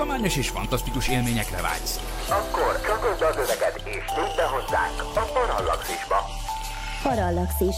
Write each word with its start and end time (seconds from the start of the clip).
tudományos 0.00 0.36
és 0.36 0.48
fantasztikus 0.48 1.08
élményekre 1.08 1.60
vágysz. 1.60 2.26
Akkor 2.30 2.80
csatold 2.80 3.22
az 3.22 3.36
öveket 3.36 3.76
és 3.76 4.04
tűnj 4.14 4.34
be 4.36 4.46
hozzánk 4.46 5.00
a 5.14 5.30
Parallaxisba. 5.32 6.16
Parallaxis. 7.02 7.76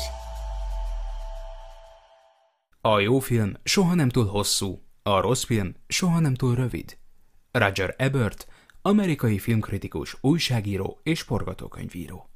A 2.80 2.98
jó 2.98 3.18
film 3.18 3.52
soha 3.62 3.94
nem 3.94 4.08
túl 4.08 4.26
hosszú, 4.26 4.82
a 5.02 5.20
rossz 5.20 5.44
film 5.44 5.74
soha 5.86 6.20
nem 6.20 6.34
túl 6.34 6.54
rövid. 6.54 6.98
Roger 7.50 7.94
Ebert, 7.98 8.46
amerikai 8.82 9.38
filmkritikus, 9.38 10.16
újságíró 10.20 11.00
és 11.02 11.20
forgatókönyvíró. 11.20 12.30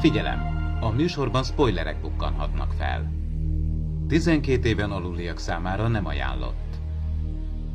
Figyelem! 0.00 0.62
A 0.80 0.90
műsorban 0.90 1.44
spoilerek 1.44 2.00
bukkanhatnak 2.00 2.72
fel. 2.72 3.12
12 4.08 4.68
éven 4.68 4.90
aluliak 4.90 5.38
számára 5.38 5.88
nem 5.88 6.06
ajánlott. 6.06 6.63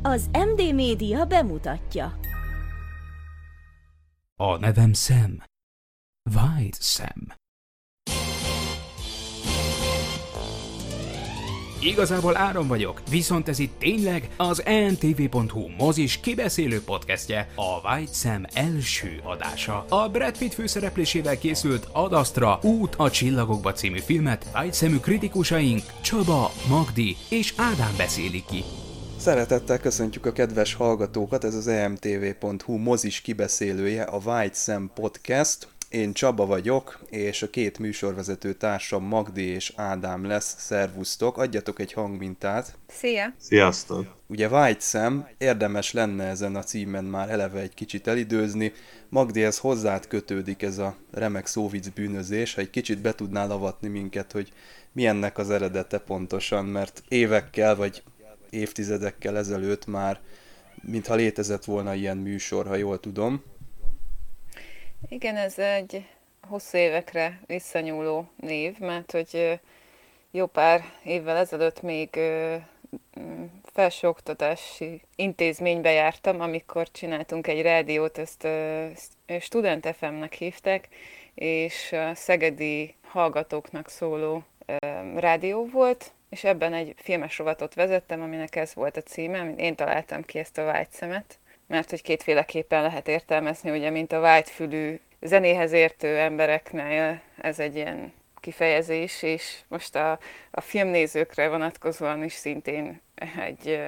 Az 0.02 0.30
MD 0.32 0.74
Média 0.74 1.24
bemutatja. 1.24 2.18
A 4.36 4.56
nevem 4.56 4.92
Sam. 4.92 5.42
White 6.34 6.78
Sam. 6.80 7.38
Igazából 11.82 12.36
Áron 12.36 12.68
vagyok, 12.68 13.02
viszont 13.10 13.48
ez 13.48 13.58
itt 13.58 13.78
tényleg 13.78 14.28
az 14.36 14.64
entv.hu 14.64 15.68
mozis 15.78 16.20
kibeszélő 16.20 16.82
podcastje, 16.82 17.48
a 17.54 17.90
White 17.90 18.12
Sam 18.12 18.44
első 18.54 19.20
adása. 19.24 19.84
A 19.88 20.08
Brad 20.08 20.38
Pitt 20.38 20.54
főszereplésével 20.54 21.38
készült 21.38 21.88
Ad 21.92 22.12
Astra 22.12 22.58
Út 22.62 22.94
a 22.94 23.10
csillagokba 23.10 23.72
című 23.72 23.98
filmet 23.98 24.46
White 24.54 24.76
Samű 24.76 24.96
kritikusaink 24.96 25.82
Csaba, 26.00 26.50
Magdi 26.68 27.16
és 27.28 27.54
Ádám 27.56 27.94
beszélik 27.96 28.44
ki. 28.44 28.64
Szeretettel 29.20 29.78
köszöntjük 29.78 30.26
a 30.26 30.32
kedves 30.32 30.74
hallgatókat, 30.74 31.44
ez 31.44 31.54
az 31.54 31.66
emtv.hu 31.66 32.76
mozis 32.76 33.20
kibeszélője, 33.20 34.02
a 34.02 34.20
White 34.24 34.54
Sam 34.54 34.90
Podcast. 34.94 35.68
Én 35.88 36.12
Csaba 36.12 36.46
vagyok, 36.46 37.00
és 37.10 37.42
a 37.42 37.50
két 37.50 37.78
műsorvezető 37.78 38.52
társam 38.52 39.04
Magdi 39.04 39.42
és 39.42 39.72
Ádám 39.76 40.26
lesz. 40.26 40.54
Szervusztok, 40.58 41.38
adjatok 41.38 41.78
egy 41.78 41.92
hangmintát. 41.92 42.78
Szia! 42.88 43.34
Sziasztok! 43.36 44.06
Ugye 44.26 44.48
White 44.48 44.80
Sam, 44.80 45.28
érdemes 45.38 45.92
lenne 45.92 46.24
ezen 46.24 46.56
a 46.56 46.62
címen 46.62 47.04
már 47.04 47.30
eleve 47.30 47.60
egy 47.60 47.74
kicsit 47.74 48.06
elidőzni. 48.06 48.72
Magdi, 49.08 49.42
ez 49.42 49.58
hozzád 49.58 50.06
kötődik 50.06 50.62
ez 50.62 50.78
a 50.78 50.96
remek 51.10 51.46
szóvic 51.46 51.88
bűnözés, 51.88 52.54
ha 52.54 52.60
egy 52.60 52.70
kicsit 52.70 53.00
be 53.00 53.14
tudnál 53.14 53.50
avatni 53.50 53.88
minket, 53.88 54.32
hogy 54.32 54.52
mi 54.92 55.06
ennek 55.06 55.38
az 55.38 55.50
eredete 55.50 55.98
pontosan, 55.98 56.64
mert 56.64 57.02
évekkel 57.08 57.76
vagy 57.76 58.02
évtizedekkel 58.50 59.36
ezelőtt 59.36 59.86
már, 59.86 60.20
mintha 60.82 61.14
létezett 61.14 61.64
volna 61.64 61.94
ilyen 61.94 62.16
műsor, 62.16 62.66
ha 62.66 62.74
jól 62.74 63.00
tudom. 63.00 63.42
Igen, 65.08 65.36
ez 65.36 65.58
egy 65.58 66.06
hosszú 66.48 66.78
évekre 66.78 67.40
visszanyúló 67.46 68.30
név, 68.36 68.78
mert 68.78 69.12
hogy 69.12 69.60
jó 70.30 70.46
pár 70.46 70.84
évvel 71.04 71.36
ezelőtt 71.36 71.82
még 71.82 72.18
felsőoktatási 73.72 75.02
intézménybe 75.16 75.90
jártam, 75.90 76.40
amikor 76.40 76.90
csináltunk 76.90 77.46
egy 77.46 77.62
rádiót, 77.62 78.18
ezt 78.18 78.48
Student 79.40 79.94
FM-nek 79.96 80.32
hívták, 80.32 80.88
és 81.34 81.92
a 81.92 82.14
szegedi 82.14 82.94
hallgatóknak 83.02 83.88
szóló 83.88 84.44
rádió 85.14 85.68
volt, 85.72 86.12
és 86.30 86.44
ebben 86.44 86.74
egy 86.74 86.94
filmes 86.96 87.38
rovatot 87.38 87.74
vezettem, 87.74 88.22
aminek 88.22 88.56
ez 88.56 88.74
volt 88.74 88.96
a 88.96 89.02
címe, 89.02 89.54
én 89.56 89.74
találtam 89.74 90.22
ki 90.22 90.38
ezt 90.38 90.58
a 90.58 90.64
vágyszemet, 90.64 91.38
mert 91.66 91.90
hogy 91.90 92.02
kétféleképpen 92.02 92.82
lehet 92.82 93.08
értelmezni, 93.08 93.70
ugye, 93.70 93.90
mint 93.90 94.12
a 94.12 94.20
vágyfülű 94.20 95.00
zenéhez 95.20 95.72
értő 95.72 96.18
embereknél 96.18 97.20
ez 97.40 97.58
egy 97.58 97.76
ilyen 97.76 98.12
kifejezés, 98.40 99.22
és 99.22 99.58
most 99.68 99.96
a, 99.96 100.18
a 100.50 100.60
filmnézőkre 100.60 101.48
vonatkozóan 101.48 102.24
is 102.24 102.32
szintén 102.32 103.00
egy, 103.46 103.80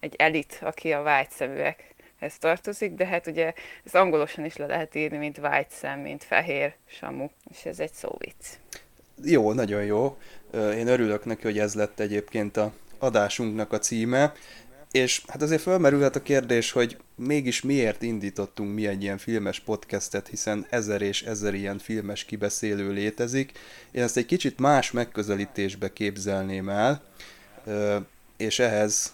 egy 0.00 0.14
elit, 0.16 0.58
aki 0.62 0.92
a 0.92 1.02
vágyszeműekhez 1.02 2.38
tartozik, 2.38 2.92
de 2.92 3.06
hát 3.06 3.26
ugye 3.26 3.52
ez 3.84 3.94
angolosan 3.94 4.44
is 4.44 4.56
le 4.56 4.66
lehet 4.66 4.94
írni, 4.94 5.16
mint 5.16 5.36
vágyszem, 5.36 6.00
mint 6.00 6.24
fehér 6.24 6.74
samu, 6.86 7.26
és 7.50 7.64
ez 7.64 7.80
egy 7.80 7.92
szóvic. 7.92 8.58
Jó, 9.22 9.52
nagyon 9.52 9.84
jó. 9.84 10.16
Én 10.54 10.86
örülök 10.86 11.24
neki, 11.24 11.42
hogy 11.42 11.58
ez 11.58 11.74
lett 11.74 12.00
egyébként 12.00 12.56
a 12.56 12.72
adásunknak 12.98 13.72
a 13.72 13.78
címe. 13.78 14.32
És 14.90 15.22
hát 15.26 15.42
azért 15.42 15.62
felmerülhet 15.62 16.16
a 16.16 16.22
kérdés, 16.22 16.70
hogy 16.70 16.96
mégis 17.14 17.62
miért 17.62 18.02
indítottunk 18.02 18.74
mi 18.74 18.86
egy 18.86 19.02
ilyen 19.02 19.18
filmes 19.18 19.60
podcastet, 19.60 20.28
hiszen 20.28 20.66
ezer 20.70 21.02
és 21.02 21.22
ezer 21.22 21.54
ilyen 21.54 21.78
filmes 21.78 22.24
kibeszélő 22.24 22.92
létezik. 22.92 23.58
Én 23.90 24.02
ezt 24.02 24.16
egy 24.16 24.26
kicsit 24.26 24.58
más 24.58 24.90
megközelítésbe 24.90 25.92
képzelném 25.92 26.68
el, 26.68 27.02
és 28.36 28.58
ehhez 28.58 29.12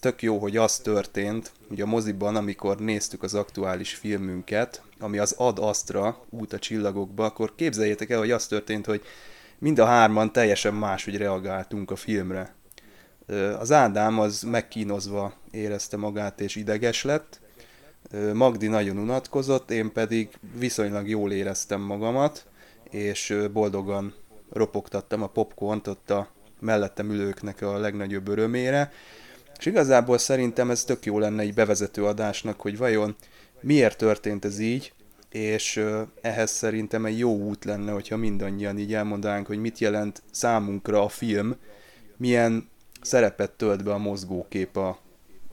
tök 0.00 0.22
jó, 0.22 0.38
hogy 0.38 0.56
az 0.56 0.78
történt, 0.78 1.52
hogy 1.68 1.80
a 1.80 1.86
moziban, 1.86 2.36
amikor 2.36 2.78
néztük 2.78 3.22
az 3.22 3.34
aktuális 3.34 3.94
filmünket, 3.94 4.82
ami 4.98 5.18
az 5.18 5.34
Ad 5.36 5.58
Astra, 5.58 6.24
út 6.30 6.52
a 6.52 6.58
csillagokba, 6.58 7.24
akkor 7.24 7.54
képzeljétek 7.54 8.10
el, 8.10 8.18
hogy 8.18 8.30
az 8.30 8.46
történt, 8.46 8.86
hogy 8.86 9.02
mind 9.60 9.78
a 9.78 9.84
hárman 9.84 10.32
teljesen 10.32 10.74
máshogy 10.74 11.16
reagáltunk 11.16 11.90
a 11.90 11.96
filmre. 11.96 12.54
Az 13.58 13.72
Ádám 13.72 14.18
az 14.18 14.42
megkínozva 14.42 15.32
érezte 15.50 15.96
magát 15.96 16.40
és 16.40 16.56
ideges 16.56 17.04
lett, 17.04 17.40
Magdi 18.32 18.66
nagyon 18.66 18.98
unatkozott, 18.98 19.70
én 19.70 19.92
pedig 19.92 20.28
viszonylag 20.58 21.08
jól 21.08 21.32
éreztem 21.32 21.80
magamat, 21.80 22.46
és 22.90 23.36
boldogan 23.52 24.14
ropogtattam 24.52 25.22
a 25.22 25.26
popcornt 25.26 25.86
ott 25.86 26.10
a 26.10 26.28
mellettem 26.60 27.10
ülőknek 27.10 27.62
a 27.62 27.78
legnagyobb 27.78 28.28
örömére. 28.28 28.92
És 29.58 29.66
igazából 29.66 30.18
szerintem 30.18 30.70
ez 30.70 30.84
tök 30.84 31.04
jó 31.04 31.18
lenne 31.18 31.42
egy 31.42 31.54
bevezető 31.54 32.04
adásnak, 32.04 32.60
hogy 32.60 32.78
vajon 32.78 33.16
miért 33.60 33.98
történt 33.98 34.44
ez 34.44 34.58
így, 34.58 34.92
és 35.30 35.84
ehhez 36.20 36.50
szerintem 36.50 37.04
egy 37.04 37.18
jó 37.18 37.36
út 37.36 37.64
lenne, 37.64 37.92
hogyha 37.92 38.16
mindannyian 38.16 38.78
így 38.78 38.94
elmondanánk, 38.94 39.46
hogy 39.46 39.58
mit 39.58 39.78
jelent 39.78 40.22
számunkra 40.30 41.02
a 41.04 41.08
film, 41.08 41.56
milyen 42.16 42.68
szerepet 43.00 43.50
tölt 43.50 43.84
be 43.84 43.92
a 43.92 43.98
mozgókép 43.98 44.76
a, 44.76 44.98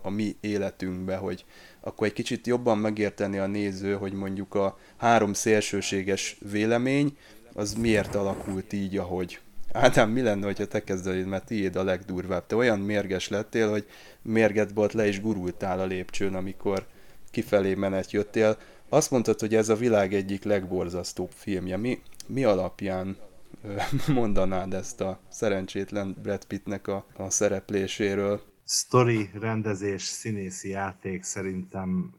a 0.01 0.09
mi 0.09 0.35
életünkbe, 0.39 1.15
hogy 1.15 1.45
akkor 1.79 2.07
egy 2.07 2.13
kicsit 2.13 2.47
jobban 2.47 2.77
megérteni 2.77 3.37
a 3.37 3.47
néző, 3.47 3.93
hogy 3.93 4.13
mondjuk 4.13 4.55
a 4.55 4.77
három 4.97 5.33
szélsőséges 5.33 6.37
vélemény, 6.51 7.17
az 7.53 7.73
miért 7.73 8.15
alakult 8.15 8.73
így, 8.73 8.97
ahogy. 8.97 9.39
Ádám, 9.71 10.09
mi 10.09 10.21
lenne, 10.21 10.45
hogyha 10.45 10.65
te 10.65 10.83
kezdenéd, 10.83 11.25
mert 11.25 11.45
tiéd 11.45 11.75
a 11.75 11.83
legdurvább. 11.83 12.45
Te 12.45 12.55
olyan 12.55 12.79
mérges 12.79 13.27
lettél, 13.27 13.69
hogy 13.69 13.85
mérgetbolt 14.21 14.93
le 14.93 15.07
is 15.07 15.21
gurultál 15.21 15.79
a 15.79 15.85
lépcsőn, 15.85 16.35
amikor 16.35 16.85
kifelé 17.31 17.73
menet 17.73 18.11
jöttél. 18.11 18.57
Azt 18.89 19.11
mondtad, 19.11 19.39
hogy 19.39 19.55
ez 19.55 19.69
a 19.69 19.75
világ 19.75 20.13
egyik 20.13 20.43
legborzasztóbb 20.43 21.31
filmje. 21.31 21.77
Mi, 21.77 22.01
mi 22.27 22.43
alapján 22.43 23.17
mondanád 24.13 24.73
ezt 24.73 25.01
a 25.01 25.19
szerencsétlen 25.29 26.15
Brad 26.21 26.45
Pittnek 26.45 26.87
a, 26.87 27.05
a 27.15 27.29
szerepléséről? 27.29 28.41
Story, 28.65 29.29
rendezés, 29.39 30.01
színészi 30.01 30.69
játék 30.69 31.23
szerintem 31.23 32.13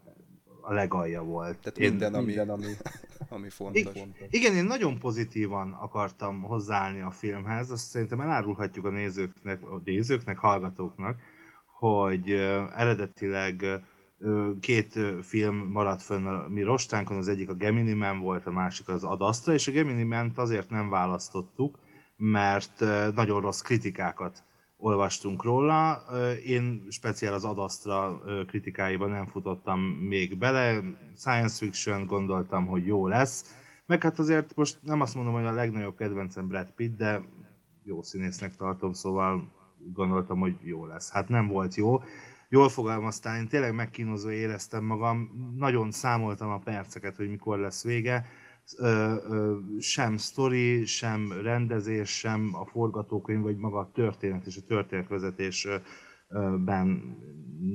a 0.60 0.72
legalja 0.72 1.22
volt. 1.22 1.58
Tehát 1.58 1.78
én, 1.78 1.90
minden, 1.90 2.14
ami, 2.14 2.24
minden, 2.24 2.48
ami, 2.48 2.66
ami 3.28 3.48
fontos. 3.48 3.94
I- 3.94 4.14
igen, 4.30 4.54
én 4.54 4.64
nagyon 4.64 4.98
pozitívan 4.98 5.72
akartam 5.72 6.42
hozzáállni 6.42 7.00
a 7.00 7.10
filmhez, 7.10 7.70
azt 7.70 7.86
szerintem 7.86 8.20
elárulhatjuk 8.20 8.84
a 8.84 8.90
nézőknek, 8.90 9.62
a 9.62 9.80
nézőknek, 9.84 10.38
hallgatóknek, 10.38 11.20
hogy 11.78 12.30
eredetileg 12.76 13.64
két 14.60 14.98
film 15.22 15.56
maradt 15.56 16.02
fönn 16.02 16.26
a 16.26 16.48
mi 16.48 16.62
rostánkon, 16.62 17.16
az 17.16 17.28
egyik 17.28 17.48
a 17.48 17.54
Gemini 17.54 17.92
Man 17.92 18.20
volt, 18.20 18.46
a 18.46 18.50
másik 18.50 18.88
az 18.88 19.04
Ad 19.04 19.20
Astra, 19.20 19.52
és 19.52 19.68
a 19.68 19.72
Gemini 19.72 20.02
man 20.02 20.32
azért 20.34 20.70
nem 20.70 20.88
választottuk, 20.88 21.78
mert 22.16 22.84
nagyon 23.14 23.40
rossz 23.40 23.60
kritikákat 23.60 24.42
olvastunk 24.76 25.42
róla. 25.42 26.02
Én 26.44 26.86
speciál 26.90 27.34
az 27.34 27.44
Adastra 27.44 28.20
kritikáiban 28.46 29.10
nem 29.10 29.26
futottam 29.26 29.80
még 29.80 30.38
bele. 30.38 30.80
Science 31.16 31.64
fiction 31.64 32.06
gondoltam, 32.06 32.66
hogy 32.66 32.86
jó 32.86 33.06
lesz. 33.06 33.56
Meg 33.86 34.02
hát 34.02 34.18
azért 34.18 34.56
most 34.56 34.78
nem 34.82 35.00
azt 35.00 35.14
mondom, 35.14 35.34
hogy 35.34 35.44
a 35.44 35.52
legnagyobb 35.52 35.96
kedvencem 35.96 36.48
Brad 36.48 36.70
Pitt, 36.70 36.96
de 36.96 37.22
jó 37.84 38.02
színésznek 38.02 38.56
tartom, 38.56 38.92
szóval 38.92 39.52
gondoltam, 39.92 40.38
hogy 40.38 40.56
jó 40.62 40.86
lesz. 40.86 41.10
Hát 41.10 41.28
nem 41.28 41.46
volt 41.46 41.74
jó. 41.74 42.02
Jól 42.50 42.68
fogalmaztál, 42.68 43.38
én 43.38 43.48
tényleg 43.48 43.74
megkínozva 43.74 44.32
éreztem 44.32 44.84
magam, 44.84 45.30
nagyon 45.56 45.90
számoltam 45.90 46.50
a 46.50 46.58
perceket, 46.58 47.16
hogy 47.16 47.28
mikor 47.28 47.58
lesz 47.58 47.84
vége. 47.84 48.26
Sem 49.78 50.16
sztori, 50.16 50.84
sem 50.84 51.32
rendezés, 51.42 52.18
sem 52.18 52.50
a 52.52 52.66
forgatókönyv, 52.66 53.42
vagy 53.42 53.56
maga 53.56 53.78
a 53.78 53.90
történet 53.94 54.46
és 54.46 54.56
a 54.56 54.66
történetvezetés 54.66 55.68
ben 56.64 57.16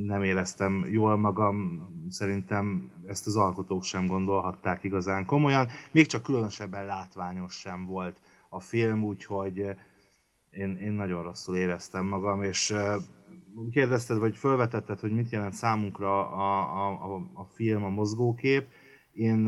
nem 0.06 0.24
éreztem 0.24 0.86
jól 0.90 1.18
magam, 1.18 1.88
szerintem 2.10 2.92
ezt 3.08 3.28
az 3.28 3.36
alkotók 3.36 3.84
sem 3.84 4.08
gondolhatták 4.08 4.84
igazán 4.84 5.26
komolyan, 5.26 5.68
még 5.92 6.06
csak 6.06 6.24
különösebben 6.24 6.86
látványos 6.86 7.54
sem 7.54 7.86
volt 7.86 8.20
a 8.50 8.60
film, 8.60 9.04
úgyhogy 9.04 9.58
én, 10.50 10.78
én 10.78 10.92
nagyon 10.92 11.24
rosszul 11.24 11.56
éreztem 11.56 12.06
magam, 12.06 12.44
és 12.44 12.74
kérdezted, 13.72 14.18
vagy 14.18 14.38
felvetetted, 14.38 15.00
hogy 15.00 15.12
mit 15.12 15.30
jelent 15.30 15.54
számunkra 15.54 16.30
a, 16.30 16.60
a, 16.62 17.16
a, 17.16 17.30
a 17.34 17.44
film, 17.44 17.84
a 17.84 17.90
mozgókép. 17.90 18.68
Én, 19.14 19.48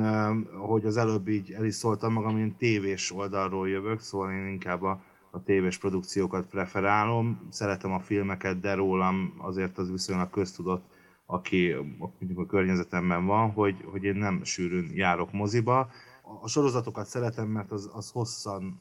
ahogy 0.60 0.86
az 0.86 0.98
előbb 0.98 1.28
így 1.28 1.52
el 1.52 1.66
is 1.66 1.74
szóltam 1.74 2.14
magam, 2.14 2.38
én 2.38 2.56
tévés 2.58 3.12
oldalról 3.12 3.70
jövök, 3.70 4.00
szóval 4.00 4.32
én 4.32 4.48
inkább 4.48 4.82
a, 4.82 5.04
a 5.32 5.44
tévés 5.44 5.78
produkciókat 5.78 6.48
preferálom. 6.48 7.48
Szeretem 7.50 7.92
a 7.92 8.00
filmeket, 8.00 8.60
de 8.60 8.74
rólam 8.74 9.34
azért 9.38 9.78
az 9.78 9.92
viszonylag 9.92 10.30
köztudott, 10.30 10.86
aki 11.26 11.76
mondjuk 11.98 12.40
a 12.40 12.46
környezetemben 12.46 13.26
van, 13.26 13.52
hogy, 13.52 13.76
hogy 13.92 14.04
én 14.04 14.16
nem 14.16 14.44
sűrűn 14.44 14.90
járok 14.94 15.32
moziba. 15.32 15.90
A 16.42 16.48
sorozatokat 16.48 17.06
szeretem, 17.06 17.48
mert 17.48 17.72
az, 17.72 17.90
az 17.94 18.12
hosszan, 18.12 18.80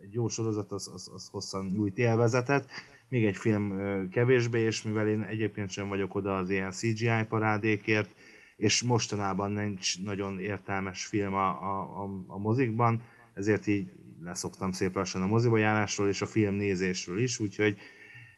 egy 0.00 0.12
jó 0.12 0.28
sorozat 0.28 0.72
az, 0.72 0.90
az, 0.94 1.10
az 1.14 1.28
hosszan 1.28 1.66
nyújt 1.66 1.98
élvezetet, 1.98 2.70
még 3.08 3.24
egy 3.24 3.36
film 3.36 3.78
kevésbé, 4.10 4.60
és 4.60 4.82
mivel 4.82 5.08
én 5.08 5.22
egyébként 5.22 5.70
sem 5.70 5.88
vagyok 5.88 6.14
oda 6.14 6.36
az 6.36 6.50
ilyen 6.50 6.70
CGI 6.70 7.24
parádékért, 7.28 8.14
és 8.56 8.82
mostanában 8.82 9.52
nincs 9.52 10.02
nagyon 10.02 10.40
értelmes 10.40 11.06
film 11.06 11.34
a, 11.34 11.48
a, 11.48 12.02
a, 12.02 12.24
a 12.26 12.38
mozikban, 12.38 13.02
ezért 13.34 13.66
így 13.66 13.90
leszoktam 14.22 14.72
szép 14.72 14.94
lassan 14.94 15.22
a 15.22 15.26
moziba 15.26 15.56
járásról 15.56 16.08
és 16.08 16.22
a 16.22 16.26
film 16.26 16.54
nézésről 16.54 17.22
is, 17.22 17.38
úgyhogy 17.38 17.78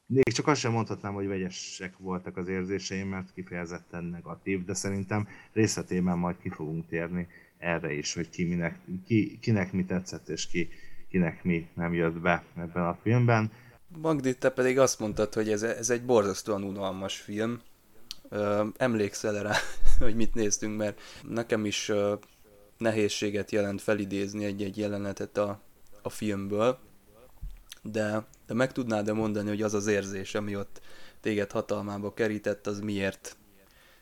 még 0.07 0.33
csak 0.33 0.47
azt 0.47 0.61
sem 0.61 0.73
mondhatnám, 0.73 1.15
hogy 1.15 1.27
vegyesek 1.27 1.99
voltak 1.99 2.37
az 2.37 2.49
érzéseim, 2.49 3.09
mert 3.09 3.33
kifejezetten 3.33 4.05
negatív, 4.05 4.65
de 4.65 4.75
szerintem 4.75 5.29
részletében 5.53 6.19
majd 6.19 6.37
ki 6.43 6.49
fogunk 6.49 6.87
térni 6.87 7.27
erre 7.59 7.93
is, 7.93 8.15
hogy 8.15 8.29
ki 8.29 8.45
minek, 8.45 8.79
ki, 9.07 9.39
kinek 9.41 9.73
mi 9.73 9.85
tetszett, 9.85 10.29
és 10.29 10.47
ki, 10.47 10.69
kinek 11.09 11.45
mi 11.45 11.69
nem 11.75 11.95
jött 11.95 12.21
be 12.21 12.45
ebben 12.57 12.85
a 12.85 12.99
filmben. 13.03 13.51
Magdi, 14.01 14.37
te 14.39 14.51
pedig 14.51 14.79
azt 14.79 14.99
mondtad, 14.99 15.35
hogy 15.35 15.51
ez, 15.51 15.63
ez 15.63 15.91
egy 15.91 16.05
borzasztóan 16.05 16.63
unalmas 16.63 17.21
film. 17.21 17.63
Emlékszel 18.77 19.43
rá, 19.43 19.55
hogy 19.99 20.15
mit 20.15 20.35
néztünk, 20.35 20.77
mert 20.77 21.01
nekem 21.23 21.65
is 21.65 21.93
nehézséget 22.79 23.51
jelent 23.51 23.83
felidézni 23.83 24.45
egy-egy 24.45 24.79
jelenetet 24.79 25.37
a, 25.37 25.61
a 26.03 26.09
filmből, 26.09 26.79
de, 27.83 28.27
de 28.47 28.55
meg 28.55 28.73
tudnád-e 28.73 29.13
mondani, 29.13 29.49
hogy 29.49 29.63
az 29.63 29.75
az 29.75 29.87
érzés, 29.87 30.35
ami 30.35 30.57
ott 30.57 30.81
téged 31.21 31.51
hatalmába 31.51 32.15
kerített, 32.15 32.67
az 32.67 32.81
miért, 32.81 33.37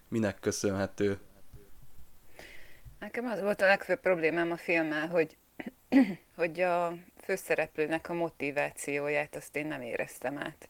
minek 0.09 0.41
köszönhető? 0.41 1.19
Nekem 2.99 3.25
az 3.25 3.41
volt 3.41 3.61
a 3.61 3.67
legfőbb 3.67 4.01
problémám 4.01 4.51
a 4.51 4.57
filmmel, 4.57 5.09
hogy, 5.09 5.37
hogy 6.37 6.61
a 6.61 6.95
főszereplőnek 7.25 8.09
a 8.09 8.15
motivációját 8.15 9.37
azt 9.37 9.57
én 9.57 9.67
nem 9.67 9.83
éreztem 9.83 10.39
át. 10.39 10.69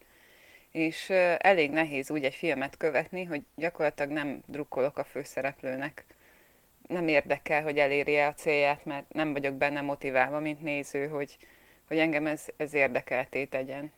És 0.71 1.11
elég 1.39 1.71
nehéz 1.71 2.11
úgy 2.11 2.25
egy 2.25 2.35
filmet 2.35 2.77
követni, 2.77 3.25
hogy 3.25 3.43
gyakorlatilag 3.55 4.11
nem 4.11 4.43
drukkolok 4.47 4.99
a 4.99 5.05
főszereplőnek. 5.05 6.05
Nem 6.87 7.09
érdekel, 7.09 7.63
hogy 7.63 7.79
elérje 7.79 8.27
a 8.27 8.35
célját, 8.35 8.85
mert 8.85 9.13
nem 9.13 9.33
vagyok 9.33 9.55
benne 9.55 9.81
motiválva, 9.81 10.41
mint 10.41 10.63
néző, 10.63 11.09
hogy, 11.09 11.37
hogy 11.89 11.99
engem 11.99 12.27
ez, 12.27 12.47
ez 12.57 12.75
érdekelté 12.75 13.45
tegyen. 13.45 13.93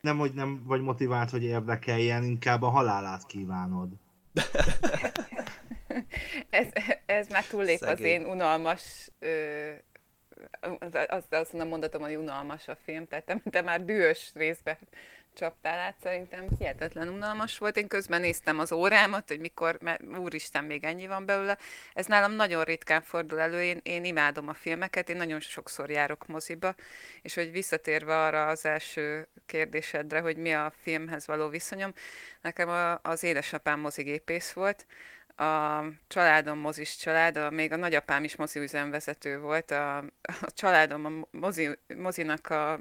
Nem, 0.00 0.18
hogy 0.18 0.32
nem 0.32 0.62
vagy 0.64 0.80
motivált, 0.80 1.30
hogy 1.30 1.44
érdekeljen, 1.44 2.24
inkább 2.24 2.62
a 2.62 2.68
halálát 2.68 3.26
kívánod. 3.26 3.88
ez, 6.50 6.66
ez 7.06 7.28
már 7.28 7.44
túllép 7.46 7.78
Szegény. 7.78 7.94
az 7.94 8.00
én 8.00 8.24
unalmas 8.24 9.10
ö, 9.18 9.70
azt, 11.08 11.32
azt 11.32 11.52
mondom, 11.52 11.70
mondatom, 11.70 12.02
hogy 12.02 12.16
unalmas 12.16 12.68
a 12.68 12.76
film, 12.84 13.06
tehát 13.06 13.24
te, 13.24 13.40
te 13.50 13.62
már 13.62 13.84
dühös 13.84 14.30
részbe 14.34 14.78
csaptál 15.36 15.78
át, 15.78 15.96
szerintem 16.02 16.46
hihetetlen 16.58 17.08
unalmas 17.08 17.58
volt. 17.58 17.76
Én 17.76 17.88
közben 17.88 18.20
néztem 18.20 18.58
az 18.58 18.72
órámat, 18.72 19.28
hogy 19.28 19.40
mikor, 19.40 19.78
mert 19.80 20.02
úristen, 20.18 20.64
még 20.64 20.84
ennyi 20.84 21.06
van 21.06 21.26
belőle. 21.26 21.58
Ez 21.92 22.06
nálam 22.06 22.32
nagyon 22.32 22.64
ritkán 22.64 23.02
fordul 23.02 23.40
elő, 23.40 23.62
én, 23.62 23.80
én 23.82 24.04
imádom 24.04 24.48
a 24.48 24.54
filmeket, 24.54 25.08
én 25.08 25.16
nagyon 25.16 25.40
sokszor 25.40 25.90
járok 25.90 26.26
moziba, 26.26 26.74
és 27.22 27.34
hogy 27.34 27.50
visszatérve 27.50 28.24
arra 28.24 28.46
az 28.46 28.64
első 28.64 29.28
kérdésedre, 29.46 30.20
hogy 30.20 30.36
mi 30.36 30.54
a 30.54 30.72
filmhez 30.82 31.26
való 31.26 31.48
viszonyom, 31.48 31.92
nekem 32.40 32.68
a, 32.68 32.98
az 33.02 33.22
édesapám 33.22 33.80
mozigépész 33.80 34.52
volt, 34.52 34.86
a 35.36 35.84
családom 36.08 36.58
mozis 36.58 36.96
család, 36.96 37.52
még 37.52 37.72
a 37.72 37.76
nagyapám 37.76 38.24
is 38.24 38.36
mozi 38.36 38.60
üzemvezető 38.60 39.38
volt, 39.38 39.70
a, 39.70 39.96
a 40.22 40.50
családom 40.54 41.04
a 41.04 41.36
mozi, 41.36 41.78
mozinak 41.96 42.50
a 42.50 42.80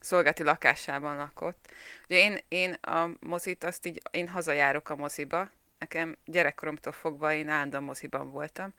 szolgálati 0.00 0.42
lakásában 0.42 1.16
lakott. 1.16 1.72
Ugye 2.08 2.18
én, 2.18 2.38
én 2.48 2.72
a 2.72 3.10
mozit, 3.20 3.64
azt 3.64 3.86
így, 3.86 4.02
én 4.10 4.28
hazajárok 4.28 4.88
a 4.88 4.96
moziba, 4.96 5.50
nekem 5.78 6.16
gyerekkoromtól 6.24 6.92
fogva 6.92 7.32
én 7.32 7.48
állandóan 7.48 7.82
moziban 7.82 8.30
voltam. 8.30 8.74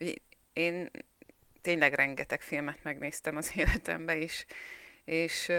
Ugye 0.00 0.12
én 0.52 0.90
tényleg 1.62 1.94
rengeteg 1.94 2.40
filmet 2.40 2.78
megnéztem 2.82 3.36
az 3.36 3.52
életemben 3.56 4.20
is, 4.20 4.46
és 5.04 5.52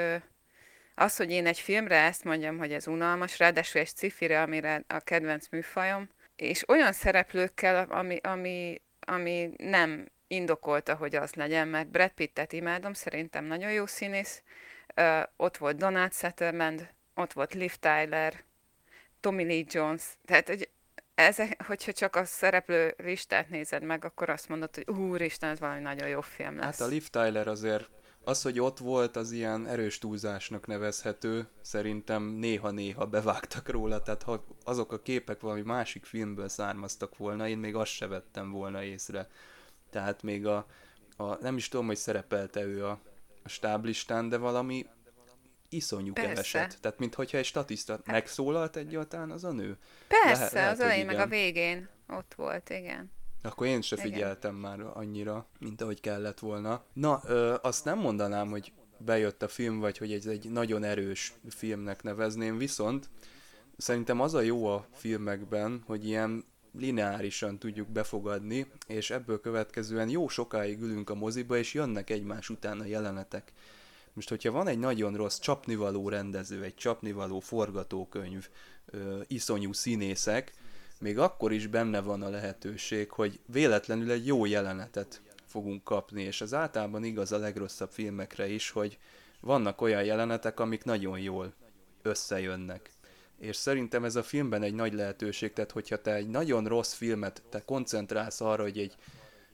az, 0.96 1.16
hogy 1.16 1.32
én 1.32 1.46
egy 1.46 1.60
filmre 1.60 1.98
ezt 1.98 2.24
mondjam, 2.24 2.58
hogy 2.58 2.74
ez 2.74 2.88
unalmas, 2.88 3.40
ráadásul 3.40 3.82
egy 3.82 3.96
cifire, 3.96 4.42
amire 4.42 4.84
a 4.88 5.00
kedvenc 5.00 5.48
műfajom, 5.50 6.10
és 6.46 6.70
olyan 6.70 6.92
szereplőkkel, 6.92 7.86
ami, 7.90 8.18
ami, 8.24 8.82
ami 9.00 9.50
nem 9.58 10.12
indokolta, 10.28 10.96
hogy 10.96 11.16
az 11.16 11.34
legyen, 11.34 11.68
mert 11.68 11.88
Brad 11.88 12.12
Pittet 12.12 12.54
imádom, 12.54 12.94
szerintem 12.94 13.46
nagyon 13.46 13.72
jó 13.72 13.86
színész, 13.86 14.44
uh, 14.96 15.22
ott 15.36 15.58
volt 15.58 15.78
Donald 15.78 16.14
Sutherland, 16.14 16.90
ott 17.16 17.34
volt 17.34 17.54
Liv 17.54 17.76
Tyler, 17.76 18.44
Tommy 19.20 19.44
Lee 19.44 19.64
Jones, 19.68 20.04
tehát 20.26 20.48
hogy 20.48 20.70
ezek, 21.16 21.64
hogyha 21.66 21.92
csak 21.92 22.16
a 22.16 22.26
szereplő 22.26 22.94
listát 22.98 23.50
nézed 23.50 23.84
meg, 23.84 24.06
akkor 24.06 24.30
azt 24.30 24.50
mondod, 24.50 24.76
hogy 24.76 24.96
úristen, 24.96 25.50
ez 25.50 25.60
valami 25.60 25.82
nagyon 25.82 26.08
jó 26.08 26.22
film 26.22 26.58
lesz. 26.58 26.80
Hát 26.80 26.88
a 26.88 26.92
Liv 26.92 27.08
Tyler 27.08 27.48
azért 27.48 27.90
az, 28.24 28.42
hogy 28.42 28.60
ott 28.60 28.78
volt, 28.78 29.16
az 29.16 29.32
ilyen 29.32 29.68
erős 29.68 29.98
túlzásnak 29.98 30.68
nevezhető. 30.68 31.48
Szerintem 31.62 32.24
néha-néha 32.24 33.06
bevágtak 33.06 33.70
róla, 33.70 34.02
tehát 34.02 34.24
ha 34.24 34.46
azok 34.64 34.92
a 34.92 35.02
képek 35.02 35.40
valami 35.40 35.62
másik 35.62 36.06
filmből 36.06 36.50
származtak 36.50 37.18
volna, 37.18 37.48
én 37.48 37.58
még 37.58 37.76
azt 37.76 37.92
se 37.92 38.08
vettem 38.08 38.52
volna 38.52 38.84
észre. 38.84 39.30
Tehát 39.90 40.24
még 40.24 40.46
a, 40.46 40.66
a 41.18 41.36
nem 41.42 41.58
is 41.58 41.68
tudom, 41.68 41.86
hogy 41.86 41.98
szerepelte 41.98 42.64
ő 42.64 42.86
a, 42.86 43.00
a 43.44 43.50
stáblistán, 43.50 44.30
de 44.30 44.38
valami 44.38 44.86
iszonyú 45.70 46.14
Persze. 46.14 46.30
keveset. 46.30 46.82
Tehát, 46.82 47.00
mintha 47.00 47.24
egy 47.32 47.46
statiszta 47.46 47.94
hát. 47.94 48.06
megszólalt 48.06 48.76
egyáltalán 48.76 49.32
az 49.32 49.44
a 49.44 49.52
nő. 49.52 49.78
Persze, 50.08 50.34
lehet, 50.34 50.52
lehet, 50.52 50.72
az 50.72 50.80
elején 50.80 51.06
meg 51.06 51.20
a 51.20 51.28
végén 51.28 51.90
ott 52.08 52.34
volt, 52.36 52.70
igen. 52.70 53.12
Akkor 53.44 53.68
én 53.68 53.82
se 53.82 53.96
figyeltem 53.96 54.58
Igen. 54.58 54.70
már 54.70 54.92
annyira, 54.94 55.48
mint 55.60 55.82
ahogy 55.82 56.00
kellett 56.00 56.40
volna. 56.40 56.84
Na, 56.94 57.22
ö, 57.26 57.56
azt 57.62 57.86
nem 57.86 58.00
mondanám, 58.00 58.50
hogy 58.50 58.72
bejött 58.98 59.42
a 59.42 59.48
film, 59.48 59.80
vagy 59.80 59.98
hogy 59.98 60.14
ez 60.14 60.26
egy 60.26 60.50
nagyon 60.50 60.84
erős 60.84 61.34
filmnek 61.50 62.04
nevezném, 62.04 62.58
viszont 62.58 63.10
szerintem 63.78 64.20
az 64.20 64.34
a 64.34 64.42
jó 64.42 64.66
a 64.66 64.88
filmekben, 64.94 65.84
hogy 65.86 66.08
ilyen 66.08 66.44
lineárisan 66.78 67.60
tudjuk 67.60 67.88
befogadni, 67.88 68.72
és 68.88 69.10
ebből 69.10 69.40
következően 69.40 70.10
jó 70.10 70.28
sokáig 70.28 70.82
ülünk 70.82 71.10
a 71.10 71.16
moziba, 71.16 71.58
és 71.58 71.74
jönnek 71.74 72.10
egymás 72.10 72.50
után 72.50 72.80
a 72.80 72.86
jelenetek. 72.86 73.52
Most, 74.14 74.30
hogyha 74.30 74.52
van 74.52 74.68
egy 74.68 74.80
nagyon 74.80 75.16
rossz 75.16 75.40
csapnivaló 75.40 76.10
rendező, 76.10 76.64
egy 76.64 76.76
csapnivaló 76.76 77.40
forgatókönyv, 77.40 78.50
ö, 78.86 79.22
iszonyú 79.28 79.74
színészek, 79.74 80.54
még 81.04 81.18
akkor 81.18 81.52
is 81.52 81.68
benne 81.68 82.02
van 82.02 82.22
a 82.22 82.30
lehetőség, 82.30 83.12
hogy 83.12 83.40
véletlenül 83.46 84.12
egy 84.12 84.26
jó 84.26 84.46
jelenetet 84.46 85.22
fogunk 85.46 85.84
kapni, 85.84 86.22
és 86.22 86.42
az 86.42 86.54
általában 86.54 87.04
igaz 87.04 87.32
a 87.32 87.38
legrosszabb 87.38 87.92
filmekre 87.92 88.48
is, 88.48 88.70
hogy 88.70 88.98
vannak 89.40 89.82
olyan 89.82 90.04
jelenetek, 90.04 90.60
amik 90.60 90.84
nagyon 90.84 91.20
jól 91.20 91.54
összejönnek. 92.02 92.90
És 93.40 93.56
szerintem 93.56 94.04
ez 94.04 94.16
a 94.16 94.24
filmben 94.24 94.64
egy 94.64 94.74
nagy 94.74 94.94
lehetőség, 94.94 95.54
tehát 95.54 95.72
hogyha 95.72 96.02
te 96.02 96.14
egy 96.14 96.28
nagyon 96.28 96.68
rossz 96.68 96.94
filmet, 96.94 97.44
te 97.50 97.66
koncentrálsz 97.66 98.42
arra, 98.42 98.64
hogy 98.64 98.78
egy 98.78 98.96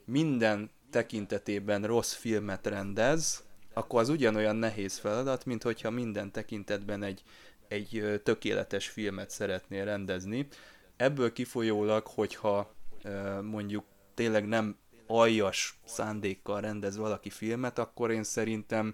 minden 0.06 0.70
tekintetében 0.90 1.84
rossz 1.84 2.14
filmet 2.14 2.68
rendez, 2.68 3.44
akkor 3.74 4.00
az 4.00 4.10
ugyanolyan 4.10 4.56
nehéz 4.56 4.98
feladat, 4.98 5.46
mint 5.46 5.64
hogyha 5.64 5.90
minden 5.90 6.32
tekintetben 6.32 7.04
egy, 7.04 7.24
egy 7.68 8.22
tökéletes 8.24 8.88
filmet 8.88 9.30
szeretnél 9.30 9.86
rendezni 9.86 10.48
ebből 11.00 11.34
kifolyólag, 11.34 12.08
hogyha 12.08 12.74
mondjuk 13.42 13.86
tényleg 14.14 14.48
nem 14.48 14.78
aljas 15.08 15.80
szándékkal 15.86 16.62
rendez 16.62 16.98
valaki 16.98 17.30
filmet, 17.30 17.80
akkor 17.80 18.12
én 18.12 18.24
szerintem 18.24 18.94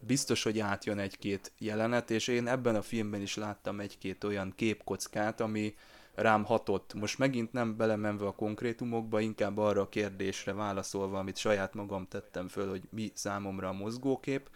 biztos, 0.00 0.42
hogy 0.42 0.58
átjön 0.58 0.98
egy-két 0.98 1.52
jelenet, 1.58 2.10
és 2.10 2.28
én 2.28 2.46
ebben 2.46 2.74
a 2.74 2.82
filmben 2.82 3.20
is 3.20 3.36
láttam 3.36 3.80
egy-két 3.80 4.24
olyan 4.24 4.52
képkockát, 4.56 5.40
ami 5.40 5.74
rám 6.14 6.44
hatott. 6.44 6.94
Most 6.94 7.18
megint 7.18 7.52
nem 7.52 7.76
belemenve 7.76 8.26
a 8.26 8.34
konkrétumokba, 8.34 9.20
inkább 9.20 9.58
arra 9.58 9.80
a 9.80 9.88
kérdésre 9.88 10.52
válaszolva, 10.52 11.18
amit 11.18 11.36
saját 11.36 11.74
magam 11.74 12.06
tettem 12.08 12.48
föl, 12.48 12.68
hogy 12.68 12.82
mi 12.90 13.10
számomra 13.14 13.68
a 13.68 13.72
mozgókép. 13.72 14.50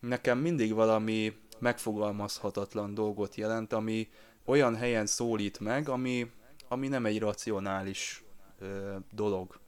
Nekem 0.00 0.38
mindig 0.38 0.72
valami 0.74 1.36
megfogalmazhatatlan 1.58 2.94
dolgot 2.94 3.34
jelent, 3.34 3.72
ami 3.72 4.08
olyan 4.46 4.76
helyen 4.76 5.06
szólít 5.06 5.60
meg, 5.60 5.88
ami, 5.88 6.30
ami 6.68 6.88
nem 6.88 7.06
egy 7.06 7.18
racionális 7.18 8.24
ö, 8.58 8.96
dolog. 9.12 9.60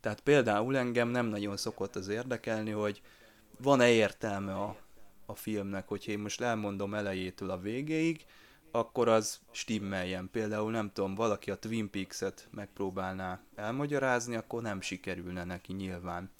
Tehát 0.00 0.20
például 0.20 0.76
engem 0.76 1.08
nem 1.08 1.26
nagyon 1.26 1.56
szokott 1.56 1.96
az 1.96 2.08
érdekelni, 2.08 2.70
hogy 2.70 3.02
van-e 3.60 3.90
értelme 3.90 4.54
a, 4.54 4.76
a 5.26 5.34
filmnek, 5.34 5.88
hogyha 5.88 6.12
én 6.12 6.18
most 6.18 6.40
elmondom 6.40 6.94
elejétől 6.94 7.50
a 7.50 7.58
végéig, 7.58 8.26
akkor 8.70 9.08
az 9.08 9.40
stimmeljen. 9.50 10.28
Például 10.32 10.70
nem 10.70 10.90
tudom, 10.92 11.14
valaki 11.14 11.50
a 11.50 11.56
Twin 11.56 11.90
Peaks-et 11.90 12.48
megpróbálná 12.50 13.40
elmagyarázni, 13.54 14.36
akkor 14.36 14.62
nem 14.62 14.80
sikerülne 14.80 15.44
neki 15.44 15.72
nyilván. 15.72 16.30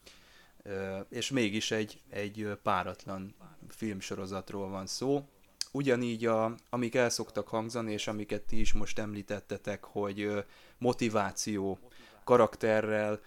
És 1.08 1.30
mégis 1.30 1.70
egy, 1.70 2.00
egy 2.10 2.58
páratlan 2.62 3.34
filmsorozatról 3.68 4.68
van 4.68 4.86
szó. 4.86 5.28
Ugyanígy, 5.76 6.26
a, 6.26 6.54
amik 6.70 6.94
el 6.94 7.10
szoktak 7.10 7.48
hangzani, 7.48 7.92
és 7.92 8.06
amiket 8.06 8.42
ti 8.42 8.60
is 8.60 8.72
most 8.72 8.98
említettetek, 8.98 9.84
hogy 9.84 10.44
motiváció, 10.78 11.78
karakterrel 12.24 13.20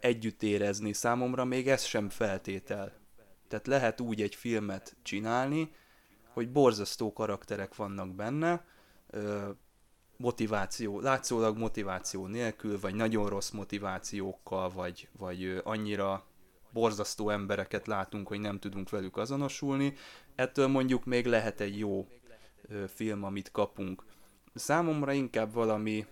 együtt 0.00 0.42
érezni, 0.42 0.92
számomra 0.92 1.44
még 1.44 1.68
ez 1.68 1.82
sem 1.82 2.08
feltétel. 2.08 2.92
Tehát 3.48 3.66
lehet 3.66 4.00
úgy 4.00 4.22
egy 4.22 4.34
filmet 4.34 4.96
csinálni, 5.02 5.74
hogy 6.32 6.50
borzasztó 6.50 7.12
karakterek 7.12 7.76
vannak 7.76 8.14
benne, 8.14 8.64
motiváció, 10.16 11.00
látszólag 11.00 11.58
motiváció 11.58 12.26
nélkül, 12.26 12.80
vagy 12.80 12.94
nagyon 12.94 13.28
rossz 13.28 13.50
motivációkkal, 13.50 14.70
vagy, 14.70 15.08
vagy 15.18 15.60
annyira 15.64 16.24
borzasztó 16.72 17.30
embereket 17.30 17.86
látunk, 17.86 18.28
hogy 18.28 18.40
nem 18.40 18.58
tudunk 18.58 18.90
velük 18.90 19.16
azonosulni. 19.16 19.94
Ettől 20.34 20.66
mondjuk 20.66 21.04
még 21.04 21.26
lehet 21.26 21.60
egy 21.60 21.78
jó 21.78 22.06
film, 22.94 23.24
amit 23.24 23.50
kapunk. 23.50 24.04
Számomra 24.54 25.12
inkább 25.12 25.52
valami 25.52 26.06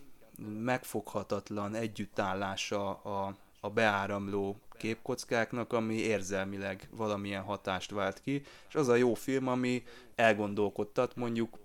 megfoghatatlan 0.63 1.75
együttállása 1.75 2.95
a, 2.95 3.37
a 3.61 3.71
beáramló 3.71 4.57
képkockáknak, 4.79 5.73
ami 5.73 5.95
érzelmileg 5.95 6.89
valamilyen 6.91 7.43
hatást 7.43 7.91
vált 7.91 8.21
ki, 8.21 8.43
és 8.69 8.75
az 8.75 8.89
a 8.89 8.95
jó 8.95 9.15
film, 9.15 9.49
ami 9.49 9.83
elgondolkodtat, 10.15 11.17
mondjuk 11.17 11.59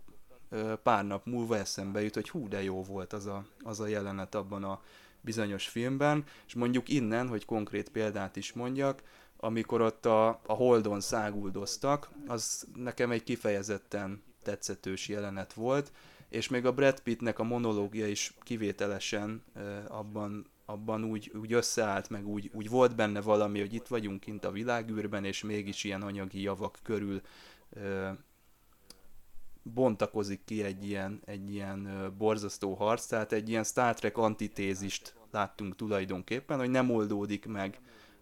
pár 0.84 1.06
nap 1.06 1.26
múlva 1.26 1.58
eszembe 1.58 2.02
jut, 2.02 2.14
hogy 2.14 2.30
hú, 2.30 2.48
de 2.48 2.64
jó 2.64 2.84
volt 2.84 3.14
az 3.14 3.26
a, 3.26 3.46
az 3.64 3.80
a 3.80 3.88
jelenet 3.88 4.36
abban 4.36 4.64
a 4.64 4.82
bizonyos 5.26 5.68
filmben, 5.68 6.24
és 6.48 6.54
mondjuk 6.54 6.90
innen, 6.90 7.28
hogy 7.28 7.46
konkrét 7.46 7.90
példát 7.90 8.36
is 8.36 8.54
mondjak, 8.54 9.04
amikor 9.38 9.82
ott 9.82 10.06
a, 10.06 10.28
a 10.28 10.54
Holdon 10.54 11.02
száguldoztak, 11.02 12.10
az 12.28 12.68
nekem 12.76 13.12
egy 13.12 13.24
kifejezetten 13.24 14.24
tetszetős 14.44 15.08
jelenet 15.08 15.54
volt, 15.54 15.92
és 16.30 16.50
még 16.50 16.66
a 16.66 16.74
Brad 16.74 17.00
Pittnek 17.00 17.40
a 17.40 17.44
monológia 17.44 18.08
is 18.08 18.34
kivételesen 18.44 19.44
abban 19.88 20.46
abban 20.66 21.04
úgy, 21.04 21.32
úgy 21.42 21.54
összeállt, 21.54 22.10
meg 22.10 22.28
úgy, 22.28 22.50
úgy 22.54 22.70
volt 22.70 22.96
benne 22.96 23.22
valami, 23.22 23.60
hogy 23.60 23.74
itt 23.74 23.88
vagyunk 23.88 24.20
kint 24.20 24.46
a 24.46 24.52
világűrben, 24.52 25.26
és 25.26 25.44
mégis 25.44 25.84
ilyen 25.84 26.02
anyagi 26.02 26.42
javak 26.42 26.80
körül 26.84 27.22
bontakozik 29.74 30.42
ki 30.46 30.64
egy 30.64 30.86
ilyen, 30.88 31.22
egy 31.26 31.54
ilyen 31.54 32.14
borzasztó 32.18 32.74
harc, 32.74 33.06
tehát 33.06 33.32
egy 33.32 33.50
ilyen 33.50 33.64
Star 33.64 33.94
Trek 33.94 34.18
antitézist 34.18 35.16
láttunk 35.32 35.76
tulajdonképpen, 35.76 36.58
hogy 36.58 36.70
nem 36.70 36.92
oldódik 36.92 37.46
meg 37.46 37.80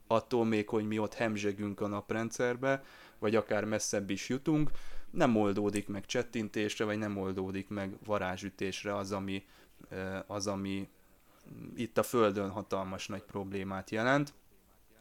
attól 0.07 0.45
még, 0.45 0.69
hogy 0.69 0.87
mi 0.87 0.99
ott 0.99 1.13
hemzsegünk 1.13 1.81
a 1.81 1.87
naprendszerbe, 1.87 2.83
vagy 3.19 3.35
akár 3.35 3.65
messzebb 3.65 4.09
is 4.09 4.29
jutunk, 4.29 4.71
nem 5.11 5.35
oldódik 5.35 5.87
meg 5.87 6.05
csettintésre, 6.05 6.85
vagy 6.85 6.97
nem 6.97 7.17
oldódik 7.17 7.69
meg 7.69 7.97
varázsütésre 8.05 8.95
az, 8.95 9.11
ami, 9.11 9.45
az, 10.27 10.47
ami 10.47 10.89
itt 11.75 11.97
a 11.97 12.03
Földön 12.03 12.49
hatalmas 12.49 13.07
nagy 13.07 13.23
problémát 13.23 13.89
jelent. 13.89 14.33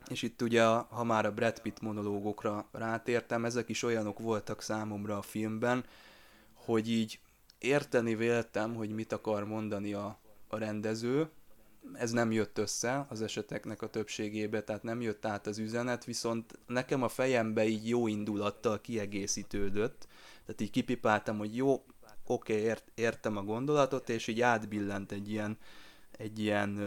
És 0.09 0.23
itt 0.23 0.43
ugye, 0.43 0.65
ha 0.65 1.05
már 1.05 1.27
a 1.27 1.33
Brad 1.33 1.61
Pitt 1.61 1.81
monológokra 1.81 2.69
rátértem, 2.73 3.45
ezek 3.45 3.69
is 3.69 3.83
olyanok 3.83 4.19
voltak 4.19 4.63
számomra 4.63 5.19
a 5.19 5.23
filmben, 5.23 5.85
hogy 6.65 6.91
így 6.91 7.21
érteni 7.59 8.15
véltem, 8.15 8.75
hogy 8.75 8.91
mit 8.91 9.13
akar 9.13 9.45
mondani 9.45 9.93
a, 9.93 10.19
a 10.49 10.59
rendező. 10.59 11.31
Ez 11.93 12.11
nem 12.11 12.33
jött 12.33 12.59
össze 12.59 13.07
az 13.09 13.23
eseteknek 13.23 13.83
a 13.83 13.91
többségébe, 13.91 14.63
tehát 14.63 14.83
nem 14.83 15.01
jött 15.01 15.27
át 15.27 15.47
az 15.47 15.59
üzenet, 15.59 16.05
viszont 16.05 16.59
nekem 16.67 17.03
a 17.03 17.09
fejembe 17.09 17.65
így 17.65 17.89
jó 17.89 18.07
indulattal 18.07 18.81
kiegészítődött. 18.81 20.07
Tehát 20.47 20.61
így 20.61 20.71
kipipáltam, 20.71 21.39
hogy 21.39 21.57
jó, 21.57 21.73
oké, 22.27 22.53
okay, 22.53 22.57
ért, 22.65 22.91
értem 22.95 23.37
a 23.37 23.43
gondolatot, 23.43 24.09
és 24.09 24.27
így 24.27 24.41
átbillent 24.41 25.13
egy 25.13 25.31
ilyen 25.31 25.59
egy 26.23 26.39
ilyen 26.39 26.79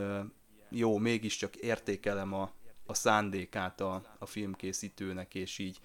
jó, 0.69 0.97
mégiscsak 0.97 1.55
értékelem 1.55 2.33
a, 2.33 2.51
a 2.85 2.93
szándékát 2.93 3.81
a, 3.81 4.15
a 4.19 4.25
filmkészítőnek, 4.25 5.35
és 5.35 5.57
így, 5.57 5.79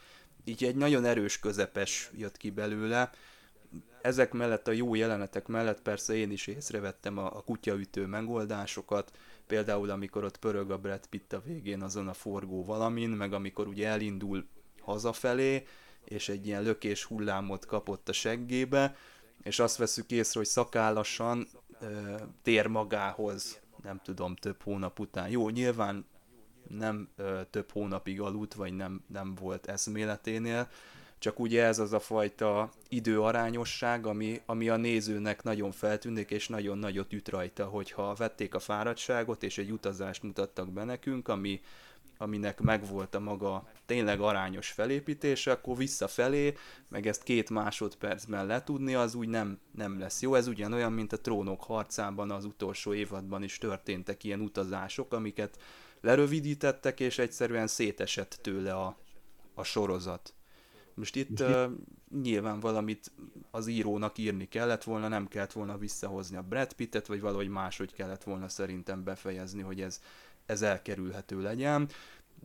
így 0.44 0.64
egy 0.64 0.76
nagyon 0.76 1.04
erős 1.04 1.38
közepes 1.38 2.10
jött 2.16 2.36
ki 2.36 2.50
belőle. 2.50 3.10
Ezek 4.02 4.32
mellett 4.32 4.68
a 4.68 4.72
jó 4.72 4.94
jelenetek 4.94 5.46
mellett 5.46 5.82
persze 5.82 6.14
én 6.14 6.30
is 6.30 6.46
észrevettem 6.46 7.18
a, 7.18 7.36
a 7.36 7.42
kutyaütő 7.42 8.06
megoldásokat, 8.06 9.18
például 9.46 9.90
amikor 9.90 10.24
ott 10.24 10.36
pörög 10.36 10.70
a 10.70 10.78
Brad 10.78 11.06
Pitt 11.06 11.32
a 11.32 11.42
végén 11.44 11.82
azon 11.82 12.08
a 12.08 12.12
forgó 12.12 12.64
valamin, 12.64 13.10
meg 13.10 13.32
amikor 13.32 13.66
ugye 13.66 13.88
elindul 13.88 14.46
hazafelé, 14.80 15.66
és 16.04 16.28
egy 16.28 16.46
ilyen 16.46 16.62
lökés 16.62 17.04
hullámot 17.04 17.66
kapott 17.66 18.08
a 18.08 18.12
seggébe, 18.12 18.96
és 19.42 19.58
azt 19.58 19.76
veszük 19.76 20.10
észre, 20.10 20.38
hogy 20.38 20.48
szakállasan 20.48 21.48
tér 22.42 22.66
magához, 22.66 23.60
nem 23.82 24.00
tudom, 24.04 24.36
több 24.36 24.62
hónap 24.62 24.98
után. 24.98 25.28
Jó, 25.28 25.48
nyilván 25.48 26.06
nem 26.68 27.08
ö, 27.16 27.40
több 27.50 27.70
hónapig 27.70 28.20
aludt, 28.20 28.54
vagy 28.54 28.72
nem, 28.72 29.04
nem 29.06 29.34
volt 29.34 29.66
eszméleténél, 29.66 30.68
csak 31.20 31.38
ugye 31.38 31.64
ez 31.64 31.78
az 31.78 31.92
a 31.92 32.00
fajta 32.00 32.70
időarányosság, 32.88 34.06
ami, 34.06 34.40
ami 34.46 34.68
a 34.68 34.76
nézőnek 34.76 35.42
nagyon 35.42 35.72
feltűnik, 35.72 36.30
és 36.30 36.48
nagyon 36.48 36.78
nagyot 36.78 37.12
üt 37.12 37.28
rajta, 37.28 37.64
hogyha 37.64 38.14
vették 38.14 38.54
a 38.54 38.58
fáradtságot, 38.58 39.42
és 39.42 39.58
egy 39.58 39.70
utazást 39.70 40.22
mutattak 40.22 40.72
be 40.72 40.84
nekünk, 40.84 41.28
ami, 41.28 41.60
aminek 42.18 42.60
megvolt 42.60 43.14
a 43.14 43.20
maga 43.20 43.68
tényleg 43.86 44.20
arányos 44.20 44.70
felépítése, 44.70 45.50
akkor 45.50 45.76
visszafelé, 45.76 46.54
meg 46.88 47.06
ezt 47.06 47.22
két 47.22 47.50
másodpercben 47.50 48.46
letudni, 48.46 48.94
az 48.94 49.14
úgy 49.14 49.28
nem, 49.28 49.58
nem 49.74 49.98
lesz 49.98 50.22
jó. 50.22 50.34
Ez 50.34 50.46
ugyanolyan, 50.46 50.92
mint 50.92 51.12
a 51.12 51.20
trónok 51.20 51.62
harcában 51.62 52.30
az 52.30 52.44
utolsó 52.44 52.94
évadban 52.94 53.42
is 53.42 53.58
történtek 53.58 54.24
ilyen 54.24 54.40
utazások, 54.40 55.12
amiket 55.12 55.58
lerövidítettek, 56.00 57.00
és 57.00 57.18
egyszerűen 57.18 57.66
szétesett 57.66 58.38
tőle 58.42 58.72
a, 58.74 58.96
a 59.54 59.62
sorozat. 59.62 60.34
Most 61.00 61.16
itt 61.16 61.40
uh, 61.40 61.64
nyilván 62.22 62.60
valamit 62.60 63.12
az 63.50 63.66
írónak 63.66 64.18
írni 64.18 64.48
kellett 64.48 64.84
volna, 64.84 65.08
nem 65.08 65.28
kellett 65.28 65.52
volna 65.52 65.78
visszahozni 65.78 66.36
a 66.36 66.42
Brad 66.42 66.72
Pittet, 66.72 67.06
vagy 67.06 67.20
valahogy 67.20 67.48
máshogy 67.48 67.92
kellett 67.92 68.22
volna 68.22 68.48
szerintem 68.48 69.04
befejezni, 69.04 69.62
hogy 69.62 69.80
ez, 69.80 70.00
ez 70.46 70.62
elkerülhető 70.62 71.42
legyen. 71.42 71.88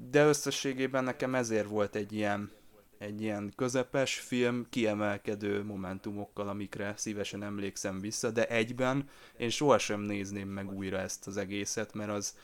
De 0.09 0.25
összességében 0.25 1.03
nekem 1.03 1.35
ezért 1.35 1.67
volt 1.67 1.95
egy 1.95 2.13
ilyen, 2.13 2.51
egy 2.97 3.21
ilyen 3.21 3.53
közepes 3.55 4.19
film, 4.19 4.65
kiemelkedő 4.69 5.63
momentumokkal, 5.63 6.47
amikre 6.47 6.93
szívesen 6.97 7.43
emlékszem 7.43 7.99
vissza, 7.99 8.31
de 8.31 8.47
egyben 8.47 9.09
én 9.37 9.49
sohasem 9.49 10.01
nézném 10.01 10.49
meg 10.49 10.73
újra 10.73 10.97
ezt 10.97 11.27
az 11.27 11.37
egészet, 11.37 11.93
mert 11.93 12.11
az, 12.11 12.35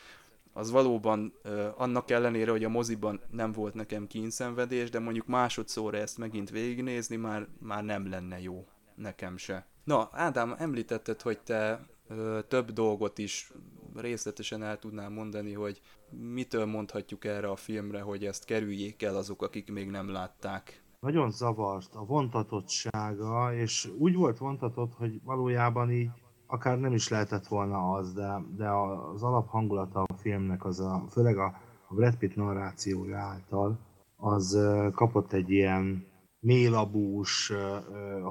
az 0.54 0.72
valóban 0.72 1.34
annak 1.76 2.12
ellenére, 2.12 2.52
hogy 2.52 2.64
a 2.64 2.70
moziban 2.70 3.22
nem 3.32 3.52
volt 3.52 3.74
nekem 3.74 4.08
kínszenvedés, 4.08 4.90
de 4.90 5.00
mondjuk 5.00 5.26
másodszorra 5.26 5.98
ezt 5.98 6.18
megint 6.18 6.50
végignézni 6.50 7.16
már, 7.16 7.48
már 7.60 7.84
nem 7.84 8.10
lenne 8.10 8.42
jó 8.42 8.68
nekem 8.96 9.38
se. 9.38 9.68
Na, 9.84 10.10
Ádám, 10.12 10.56
említetted, 10.58 11.22
hogy 11.22 11.40
te 11.40 11.86
ö, 12.08 12.40
több 12.48 12.72
dolgot 12.72 13.18
is 13.18 13.52
részletesen 13.96 14.64
el 14.64 14.80
tudnám 14.80 15.14
mondani, 15.14 15.54
hogy 15.54 15.82
mitől 16.10 16.66
mondhatjuk 16.66 17.26
erre 17.26 17.50
a 17.50 17.56
filmre, 17.56 18.02
hogy 18.02 18.26
ezt 18.26 18.46
kerüljék 18.46 19.04
el 19.04 19.16
azok, 19.16 19.42
akik 19.42 19.72
még 19.72 19.90
nem 19.90 20.10
látták. 20.10 20.84
Nagyon 21.00 21.32
zavart 21.32 21.96
a 21.96 22.06
vontatottsága, 22.06 23.54
és 23.54 23.90
úgy 23.98 24.16
volt 24.16 24.38
vontatott, 24.38 24.94
hogy 24.94 25.22
valójában 25.24 25.92
így 25.92 26.21
akár 26.52 26.80
nem 26.80 26.94
is 26.94 27.08
lehetett 27.08 27.48
volna 27.48 27.92
az, 27.92 28.14
de, 28.14 28.42
de 28.56 28.70
az 29.14 29.24
alaphangulata 29.24 30.02
a 30.02 30.14
filmnek, 30.14 30.66
az 30.66 30.80
a, 30.80 31.06
főleg 31.10 31.38
a, 31.38 31.56
a 31.88 31.94
Brad 31.94 32.16
Pitt 32.16 32.36
narrációja 32.36 33.18
által, 33.18 33.80
az 34.18 34.58
kapott 34.94 35.34
egy 35.34 35.52
ilyen 35.52 36.06
mélabús 36.40 37.54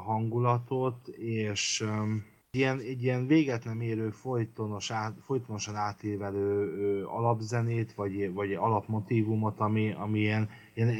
hangulatot, 0.04 1.08
és 1.08 1.84
ilyen, 2.52 2.78
egy 2.78 3.02
ilyen 3.02 3.26
véget 3.26 3.64
nem 3.64 3.80
érő, 3.80 4.10
folytonos 4.10 4.90
át, 4.90 5.14
folytonosan 5.24 5.74
átévelő 5.74 6.78
ö, 6.78 7.06
alapzenét, 7.06 7.94
vagy, 7.94 8.32
vagy 8.32 8.52
alapmotívumot, 8.52 9.60
ami, 9.60 9.92
ami 9.92 10.18
ilyen, 10.18 10.48
ilyen, 10.74 10.94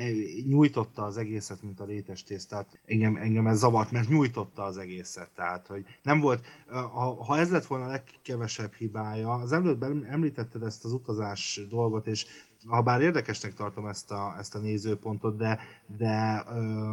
nyújtotta 0.47 1.03
az 1.03 1.17
egészet, 1.17 1.63
mint 1.63 1.81
a 1.81 1.85
létes 1.85 2.23
tésztát. 2.23 2.81
Engem, 2.87 3.17
engem 3.17 3.47
ez 3.47 3.59
zavart, 3.59 3.91
mert 3.91 4.09
nyújtotta 4.09 4.63
az 4.63 4.77
egészet. 4.77 5.31
Tehát, 5.35 5.67
hogy 5.67 5.85
nem 6.03 6.21
volt, 6.21 6.47
ha, 6.69 7.25
ha 7.25 7.39
ez 7.39 7.51
lett 7.51 7.67
volna 7.67 7.85
a 7.85 7.89
legkevesebb 7.89 8.73
hibája, 8.73 9.33
az 9.33 9.53
előbb 9.53 9.83
említetted 10.09 10.63
ezt 10.63 10.85
az 10.85 10.93
utazás 10.93 11.61
dolgot, 11.69 12.07
és 12.07 12.27
ha 12.67 12.83
bár 12.83 13.01
érdekesnek 13.01 13.55
tartom 13.55 13.87
ezt 13.87 14.11
a, 14.11 14.35
ezt 14.39 14.55
a 14.55 14.59
nézőpontot, 14.59 15.37
de, 15.37 15.59
de 15.97 16.45
ö, 16.55 16.93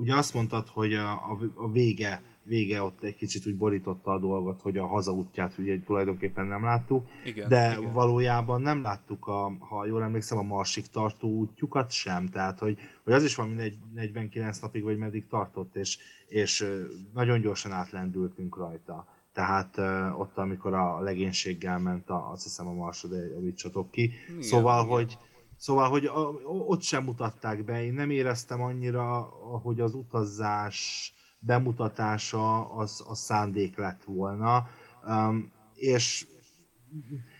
ugye 0.00 0.14
azt 0.14 0.34
mondtad, 0.34 0.68
hogy 0.68 0.94
a, 0.94 1.12
a, 1.12 1.38
a 1.54 1.70
vége 1.70 2.22
vége 2.44 2.82
ott 2.82 3.02
egy 3.02 3.14
kicsit 3.14 3.46
úgy 3.46 3.56
borította 3.56 4.10
a 4.10 4.18
dolgot, 4.18 4.60
hogy 4.60 4.78
a 4.78 4.86
hazaútját 4.86 5.58
ugye 5.58 5.80
tulajdonképpen 5.80 6.46
nem 6.46 6.64
láttuk, 6.64 7.06
igen, 7.24 7.48
de 7.48 7.76
igen. 7.78 7.92
valójában 7.92 8.60
nem 8.60 8.82
láttuk, 8.82 9.26
a, 9.26 9.56
ha 9.58 9.86
jól 9.86 10.02
emlékszem, 10.02 10.38
a 10.38 10.42
Marsig 10.42 10.86
tartó 10.86 11.28
útjukat 11.28 11.90
sem, 11.90 12.28
tehát 12.28 12.58
hogy, 12.58 12.78
hogy 13.04 13.12
az 13.12 13.24
is 13.24 13.34
van, 13.34 13.48
mint 13.48 13.94
49 13.94 14.58
napig, 14.58 14.82
vagy 14.82 14.98
meddig 14.98 15.26
tartott, 15.26 15.76
és, 15.76 15.98
és 16.26 16.66
nagyon 17.14 17.40
gyorsan 17.40 17.72
átlendültünk 17.72 18.56
rajta. 18.56 19.06
Tehát 19.32 19.78
uh, 19.78 20.20
ott, 20.20 20.38
amikor 20.38 20.74
a 20.74 21.00
legénységgel 21.00 21.78
ment, 21.78 22.10
a, 22.10 22.30
azt 22.30 22.42
hiszem 22.42 22.66
a 22.66 22.72
Marsod, 22.72 23.12
javítsatok 23.12 23.90
ki. 23.90 24.12
Igen, 24.28 24.42
szóval, 24.42 24.84
igen. 24.84 24.94
hogy 24.94 25.18
Szóval, 25.62 25.88
hogy 25.88 26.04
a, 26.04 26.20
ott 26.44 26.82
sem 26.82 27.04
mutatták 27.04 27.64
be, 27.64 27.84
én 27.84 27.92
nem 27.92 28.10
éreztem 28.10 28.62
annyira, 28.62 29.20
hogy 29.62 29.80
az 29.80 29.94
utazás 29.94 31.12
bemutatása 31.46 32.74
az, 32.74 33.04
az 33.08 33.18
szándék 33.18 33.76
lett 33.76 34.04
volna. 34.04 34.66
Um, 35.06 35.52
és 35.74 36.26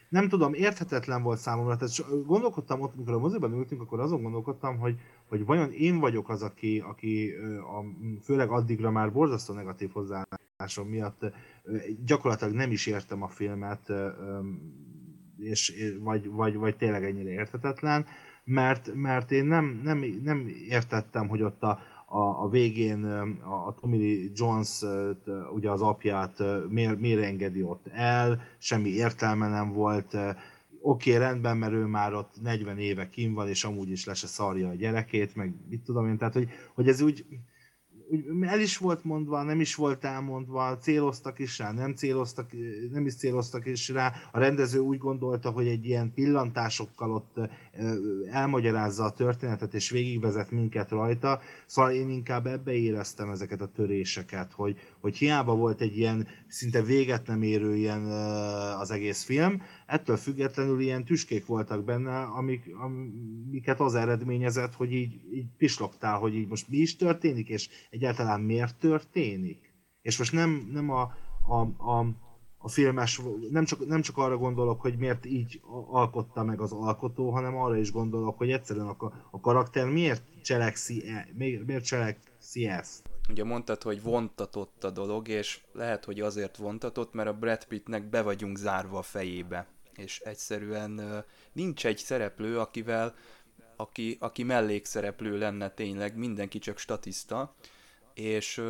nem 0.08 0.28
tudom, 0.28 0.54
érthetetlen 0.54 1.22
volt 1.22 1.38
számomra. 1.38 1.76
Tehát 1.76 2.24
gondolkodtam 2.26 2.80
ott, 2.80 2.94
amikor 2.94 3.14
a 3.14 3.18
moziban 3.18 3.52
ültünk, 3.52 3.80
akkor 3.80 4.00
azon 4.00 4.22
gondolkodtam, 4.22 4.78
hogy, 4.78 5.00
hogy 5.28 5.44
vajon 5.44 5.72
én 5.72 5.98
vagyok 5.98 6.28
az, 6.28 6.42
aki, 6.42 6.80
aki 6.80 7.32
a, 7.60 7.84
főleg 8.22 8.50
addigra 8.50 8.90
már 8.90 9.12
borzasztó 9.12 9.54
negatív 9.54 9.90
hozzáállásom 9.92 10.88
miatt 10.88 11.20
gyakorlatilag 12.04 12.54
nem 12.54 12.70
is 12.70 12.86
értem 12.86 13.22
a 13.22 13.28
filmet, 13.28 13.92
és, 15.36 15.74
vagy, 16.00 16.30
vagy, 16.30 16.56
vagy 16.56 16.76
tényleg 16.76 17.04
ennyire 17.04 17.30
érthetetlen, 17.30 18.06
mert, 18.44 18.94
mert 18.94 19.30
én 19.30 19.44
nem, 19.44 19.80
nem, 19.84 20.04
nem 20.22 20.48
értettem, 20.68 21.28
hogy 21.28 21.42
ott 21.42 21.62
a, 21.62 21.78
a, 22.12 22.42
a 22.42 22.48
végén 22.48 23.04
a, 23.04 23.66
a 23.66 23.74
Tommy 23.80 24.30
Jones, 24.34 24.82
ugye 25.54 25.70
az 25.70 25.82
apját 25.82 26.42
miért, 26.68 26.98
miért 26.98 27.22
engedi 27.22 27.62
ott 27.62 27.86
el, 27.86 28.40
semmi 28.58 28.88
értelme 28.88 29.48
nem 29.48 29.72
volt, 29.72 30.14
oké, 30.14 30.36
okay, 30.80 31.22
rendben, 31.22 31.56
mert 31.56 31.72
ő 31.72 31.84
már 31.84 32.14
ott 32.14 32.34
40 32.42 32.78
éve 32.78 33.08
kim 33.08 33.34
van, 33.34 33.48
és 33.48 33.64
amúgy 33.64 33.90
is 33.90 34.04
le 34.04 34.14
se 34.14 34.26
szarja 34.26 34.68
a 34.68 34.74
gyerekét, 34.74 35.34
meg 35.34 35.54
mit 35.68 35.80
tudom 35.80 36.08
én, 36.08 36.18
tehát 36.18 36.34
hogy, 36.34 36.48
hogy 36.74 36.88
ez 36.88 37.00
úgy, 37.00 37.24
el 38.40 38.60
is 38.60 38.76
volt 38.76 39.04
mondva, 39.04 39.42
nem 39.42 39.60
is 39.60 39.74
volt 39.74 40.04
elmondva, 40.04 40.78
céloztak 40.78 41.38
is 41.38 41.58
rá, 41.58 41.72
nem 41.72 41.94
céloztak, 41.94 42.50
nem 42.90 43.06
is 43.06 43.16
céloztak 43.16 43.66
is 43.66 43.88
rá. 43.88 44.12
A 44.32 44.38
rendező 44.38 44.78
úgy 44.78 44.98
gondolta, 44.98 45.50
hogy 45.50 45.66
egy 45.66 45.84
ilyen 45.84 46.12
pillantásokkal 46.14 47.12
ott 47.12 47.40
elmagyarázza 48.30 49.04
a 49.04 49.12
történetet, 49.12 49.74
és 49.74 49.90
végigvezet 49.90 50.50
minket 50.50 50.90
rajta. 50.90 51.40
Szóval 51.72 51.90
én 51.90 52.10
inkább 52.10 52.46
ebbe 52.46 52.72
éreztem 52.72 53.30
ezeket 53.30 53.60
a 53.60 53.66
töréseket, 53.66 54.52
hogy, 54.52 54.78
hogy 55.00 55.16
hiába 55.16 55.54
volt 55.54 55.80
egy 55.80 55.96
ilyen 55.96 56.28
szinte 56.48 56.82
véget 56.82 57.26
nem 57.26 57.42
érő 57.42 57.76
ilyen 57.76 58.04
az 58.78 58.90
egész 58.90 59.22
film, 59.22 59.62
ettől 59.86 60.16
függetlenül 60.16 60.80
ilyen 60.80 61.04
tüskék 61.04 61.46
voltak 61.46 61.84
benne, 61.84 62.22
amik, 62.22 62.74
amiket 62.74 63.80
az 63.80 63.94
eredményezett, 63.94 64.74
hogy 64.74 64.92
így, 64.92 65.20
így 65.32 65.46
pislogtál, 65.56 66.18
hogy 66.18 66.34
így 66.34 66.48
most 66.48 66.68
mi 66.68 66.76
is 66.76 66.96
történik, 66.96 67.48
és 67.48 67.68
egyáltalán 67.90 68.40
miért 68.40 68.76
történik. 68.76 69.74
És 70.02 70.18
most 70.18 70.32
nem, 70.32 70.68
nem 70.72 70.90
a, 70.90 71.02
a, 71.48 71.60
a, 71.90 72.06
a 72.62 72.68
filmes, 72.68 73.20
nem 73.50 73.64
csak, 73.64 73.86
nem 73.86 74.00
csak 74.00 74.16
arra 74.16 74.36
gondolok, 74.36 74.80
hogy 74.80 74.96
miért 74.96 75.26
így 75.26 75.60
alkotta 75.90 76.44
meg 76.44 76.60
az 76.60 76.72
alkotó, 76.72 77.30
hanem 77.30 77.56
arra 77.56 77.76
is 77.76 77.92
gondolok, 77.92 78.38
hogy 78.38 78.50
egyszerűen 78.50 78.86
a, 78.86 79.12
a 79.30 79.40
karakter 79.40 79.86
miért 79.88 80.22
cselekszi, 80.42 81.08
e, 81.08 81.28
miért, 81.66 81.84
cselekszi 81.84 82.66
ezt. 82.66 83.10
Ugye 83.28 83.44
mondtad, 83.44 83.82
hogy 83.82 84.02
vontatott 84.02 84.84
a 84.84 84.90
dolog, 84.90 85.28
és 85.28 85.60
lehet, 85.72 86.04
hogy 86.04 86.20
azért 86.20 86.56
vontatott, 86.56 87.12
mert 87.12 87.28
a 87.28 87.38
Brad 87.38 87.64
Pittnek 87.64 88.10
be 88.10 88.22
vagyunk 88.22 88.56
zárva 88.56 88.98
a 88.98 89.02
fejébe 89.02 89.66
és 89.96 90.20
egyszerűen 90.20 91.24
nincs 91.52 91.86
egy 91.86 91.98
szereplő, 91.98 92.58
akivel, 92.58 93.14
aki, 93.76 94.16
aki 94.20 94.42
mellékszereplő 94.42 95.38
lenne 95.38 95.70
tényleg, 95.70 96.16
mindenki 96.16 96.58
csak 96.58 96.78
statiszta, 96.78 97.54
és 98.14 98.62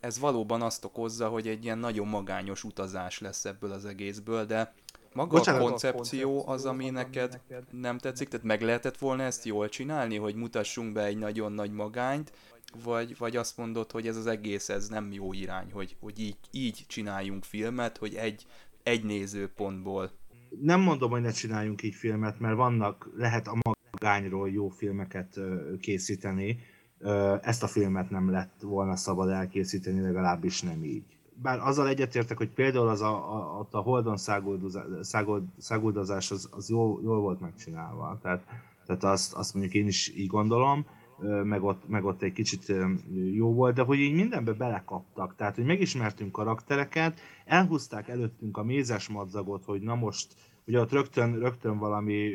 ez 0.00 0.18
valóban 0.18 0.62
azt 0.62 0.84
okozza, 0.84 1.28
hogy 1.28 1.48
egy 1.48 1.64
ilyen 1.64 1.78
nagyon 1.78 2.06
magányos 2.06 2.64
utazás 2.64 3.20
lesz 3.20 3.44
ebből 3.44 3.72
az 3.72 3.84
egészből, 3.84 4.44
de 4.44 4.74
maga 5.12 5.36
Bocsánat, 5.36 5.60
a 5.60 5.64
koncepció 5.64 6.48
az, 6.48 6.64
ami 6.64 6.90
neked 6.90 7.40
nem 7.70 7.98
tetszik, 7.98 8.28
tehát 8.28 8.46
meg 8.46 8.62
lehetett 8.62 8.98
volna 8.98 9.22
ezt 9.22 9.44
jól 9.44 9.68
csinálni, 9.68 10.16
hogy 10.16 10.34
mutassunk 10.34 10.92
be 10.92 11.04
egy 11.04 11.18
nagyon 11.18 11.52
nagy 11.52 11.72
magányt, 11.72 12.32
vagy, 12.84 13.18
vagy 13.18 13.36
azt 13.36 13.56
mondod, 13.56 13.90
hogy 13.90 14.06
ez 14.06 14.16
az 14.16 14.26
egész 14.26 14.68
ez 14.68 14.88
nem 14.88 15.12
jó 15.12 15.32
irány, 15.32 15.70
hogy, 15.72 15.96
hogy 16.00 16.20
így, 16.20 16.36
így 16.50 16.84
csináljunk 16.88 17.44
filmet, 17.44 17.98
hogy 17.98 18.14
egy, 18.14 18.46
egy 18.82 19.04
nézőpontból 19.04 20.10
nem 20.60 20.80
mondom, 20.80 21.10
hogy 21.10 21.20
ne 21.20 21.30
csináljunk 21.30 21.82
így 21.82 21.94
filmet, 21.94 22.40
mert 22.40 22.56
vannak, 22.56 23.10
lehet 23.16 23.48
a 23.48 23.58
magányról 23.90 24.50
jó 24.50 24.68
filmeket 24.68 25.40
készíteni. 25.80 26.58
Ezt 27.42 27.62
a 27.62 27.66
filmet 27.66 28.10
nem 28.10 28.30
lett 28.30 28.60
volna 28.62 28.96
szabad 28.96 29.28
elkészíteni, 29.28 30.00
legalábbis 30.00 30.62
nem 30.62 30.84
így. 30.84 31.04
Bár 31.42 31.58
azzal 31.60 31.88
egyetértek, 31.88 32.36
hogy 32.36 32.50
például 32.50 32.88
az 32.88 33.00
a, 33.00 33.14
a, 33.58 33.66
a 33.70 33.78
Holdon 33.78 34.16
száguldozás 35.58 36.30
az, 36.30 36.48
az 36.50 36.68
jól, 36.68 37.00
jól 37.02 37.20
volt 37.20 37.40
megcsinálva. 37.40 38.18
Tehát, 38.22 38.46
tehát 38.86 39.04
azt, 39.04 39.34
azt 39.34 39.54
mondjuk 39.54 39.74
én 39.74 39.86
is 39.86 40.16
így 40.16 40.26
gondolom, 40.26 40.86
meg 41.44 41.62
ott, 41.62 41.88
meg 41.88 42.04
ott 42.04 42.22
egy 42.22 42.32
kicsit 42.32 42.72
jó 43.32 43.54
volt, 43.54 43.74
de 43.74 43.82
hogy 43.82 43.98
így 43.98 44.14
mindenbe 44.14 44.52
belekaptak. 44.52 45.36
Tehát, 45.36 45.54
hogy 45.54 45.64
megismertünk 45.64 46.32
karaktereket, 46.32 47.20
elhúzták 47.44 48.08
előttünk 48.08 48.56
a 48.56 48.62
mézes 48.62 49.08
madzagot, 49.08 49.64
hogy 49.64 49.80
na 49.80 49.94
most 49.94 50.34
ugye 50.66 50.80
ott 50.80 50.92
rögtön, 50.92 51.38
rögtön 51.38 51.78
valami 51.78 52.32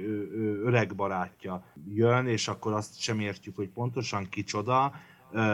öreg 0.63 0.96
barátja 0.96 1.63
jön, 1.94 2.28
és 2.28 2.48
akkor 2.48 2.74
azt 2.74 3.00
sem 3.00 3.20
értjük, 3.20 3.56
hogy 3.56 3.70
pontosan 3.70 4.30
kicsoda, 4.30 4.94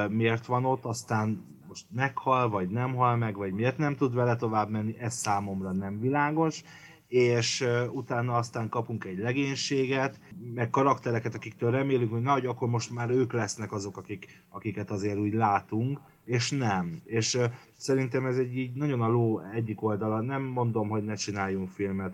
miért 0.09 0.45
van 0.45 0.65
ott, 0.65 0.85
aztán 0.85 1.45
most 1.67 1.85
meghal, 1.91 2.49
vagy 2.49 2.69
nem 2.69 2.95
hal 2.95 3.15
meg, 3.15 3.35
vagy 3.35 3.53
miért 3.53 3.77
nem 3.77 3.95
tud 3.95 4.13
vele 4.13 4.35
tovább 4.35 4.69
menni, 4.69 4.95
ez 4.99 5.13
számomra 5.13 5.71
nem 5.71 5.99
világos, 5.99 6.63
és 7.07 7.65
utána 7.91 8.33
aztán 8.33 8.69
kapunk 8.69 9.05
egy 9.05 9.17
legénységet, 9.17 10.19
meg 10.53 10.69
karaktereket, 10.69 11.35
akiktől 11.35 11.71
remélünk, 11.71 12.11
hogy 12.11 12.21
na, 12.21 12.31
hogy 12.31 12.45
akkor 12.45 12.69
most 12.69 12.91
már 12.91 13.09
ők 13.09 13.33
lesznek 13.33 13.71
azok, 13.71 13.97
akik, 13.97 14.43
akiket 14.49 14.91
azért 14.91 15.17
úgy 15.17 15.33
látunk, 15.33 15.99
és 16.25 16.51
nem. 16.51 17.01
És 17.05 17.37
szerintem 17.77 18.25
ez 18.25 18.37
egy 18.37 18.57
így 18.57 18.73
nagyon 18.73 19.01
a 19.01 19.07
ló 19.07 19.39
egyik 19.39 19.81
oldala, 19.83 20.21
nem 20.21 20.43
mondom, 20.43 20.89
hogy 20.89 21.03
ne 21.03 21.13
csináljunk 21.15 21.69
filmet, 21.69 22.13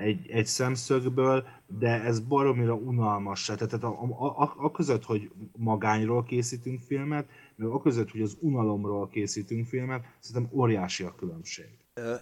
egy, 0.00 0.30
egy 0.30 0.46
szemszögből, 0.46 1.46
de 1.66 2.02
ez 2.02 2.20
baromira 2.20 2.74
unalmas. 2.74 3.44
Tehát 3.44 3.72
a, 3.72 4.02
a, 4.18 4.42
a, 4.42 4.54
a 4.56 4.70
között, 4.70 5.04
hogy 5.04 5.30
magányról 5.56 6.22
készítünk 6.22 6.80
filmet, 6.80 7.28
meg 7.56 7.68
a 7.68 7.80
között, 7.80 8.10
hogy 8.10 8.20
az 8.20 8.36
unalomról 8.40 9.08
készítünk 9.08 9.66
filmet, 9.66 10.04
szerintem 10.18 10.58
óriási 10.58 11.04
a 11.04 11.14
különbség. 11.14 11.68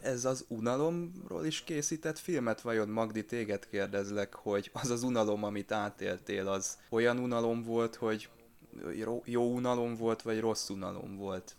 Ez 0.03 0.25
az 0.25 0.45
unalomról 0.49 1.45
is 1.45 1.65
készített 1.65 2.19
filmet? 2.19 2.61
Vajon 2.61 2.88
Magdi, 2.88 3.25
téged 3.25 3.69
kérdezlek, 3.69 4.35
hogy 4.35 4.71
az 4.73 4.91
az 4.91 5.03
unalom, 5.03 5.45
amit 5.45 5.73
átéltél, 5.73 6.49
az 6.49 6.79
olyan 6.91 7.19
unalom 7.19 7.62
volt, 7.62 7.95
hogy 7.95 8.29
jó 9.25 9.55
unalom 9.55 9.97
volt, 9.97 10.23
vagy 10.23 10.41
rossz 10.41 10.69
unalom 10.69 11.17
volt? 11.17 11.57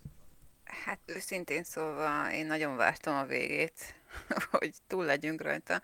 Hát 0.86 1.00
őszintén 1.06 1.64
szólva 1.64 2.32
én 2.32 2.46
nagyon 2.46 2.76
vártam 2.76 3.16
a 3.16 3.26
végét, 3.26 3.96
hogy 4.52 4.74
túl 4.88 5.06
legyünk 5.06 5.42
rajta. 5.42 5.82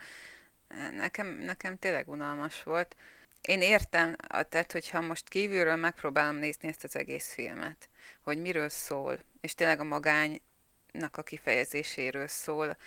Nekem, 0.91 1.28
nekem 1.28 1.78
tényleg 1.78 2.08
unalmas 2.08 2.63
volt. 2.63 2.95
Én 3.41 3.62
értem, 3.62 4.15
tehát 4.49 4.71
hogyha 4.71 5.02
most 5.02 5.30
kívülről 5.30 5.75
megpróbálom 5.75 6.36
nézni 6.36 6.67
ezt 6.67 6.84
az 6.84 6.95
egész 6.95 7.34
filmet, 7.34 7.89
hogy 8.21 8.38
miről 8.38 8.69
szól, 8.69 9.19
és 9.41 9.56
tényleg 9.56 9.80
a 9.80 9.84
magánynak 9.84 11.17
a 11.17 11.23
kifejezéséről 11.23 12.28
szól, 12.28 12.78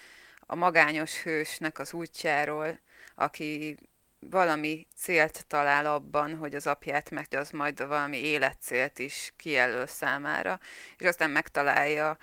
a 0.40 0.54
magányos 0.54 1.22
hősnek 1.22 1.78
az 1.78 1.92
útjáról, 1.92 2.78
aki 3.14 3.76
valami 4.30 4.86
célt 4.96 5.44
talál 5.46 5.86
abban, 5.86 6.36
hogy 6.36 6.54
az 6.54 6.66
apját 6.66 7.10
meg 7.10 7.26
az 7.30 7.50
majd 7.50 7.86
valami 7.86 8.16
életcélt 8.16 8.98
is 8.98 9.32
kijelöl 9.36 9.86
számára, 9.86 10.60
és 10.98 11.06
aztán 11.06 11.30
megtalálja, 11.30 12.16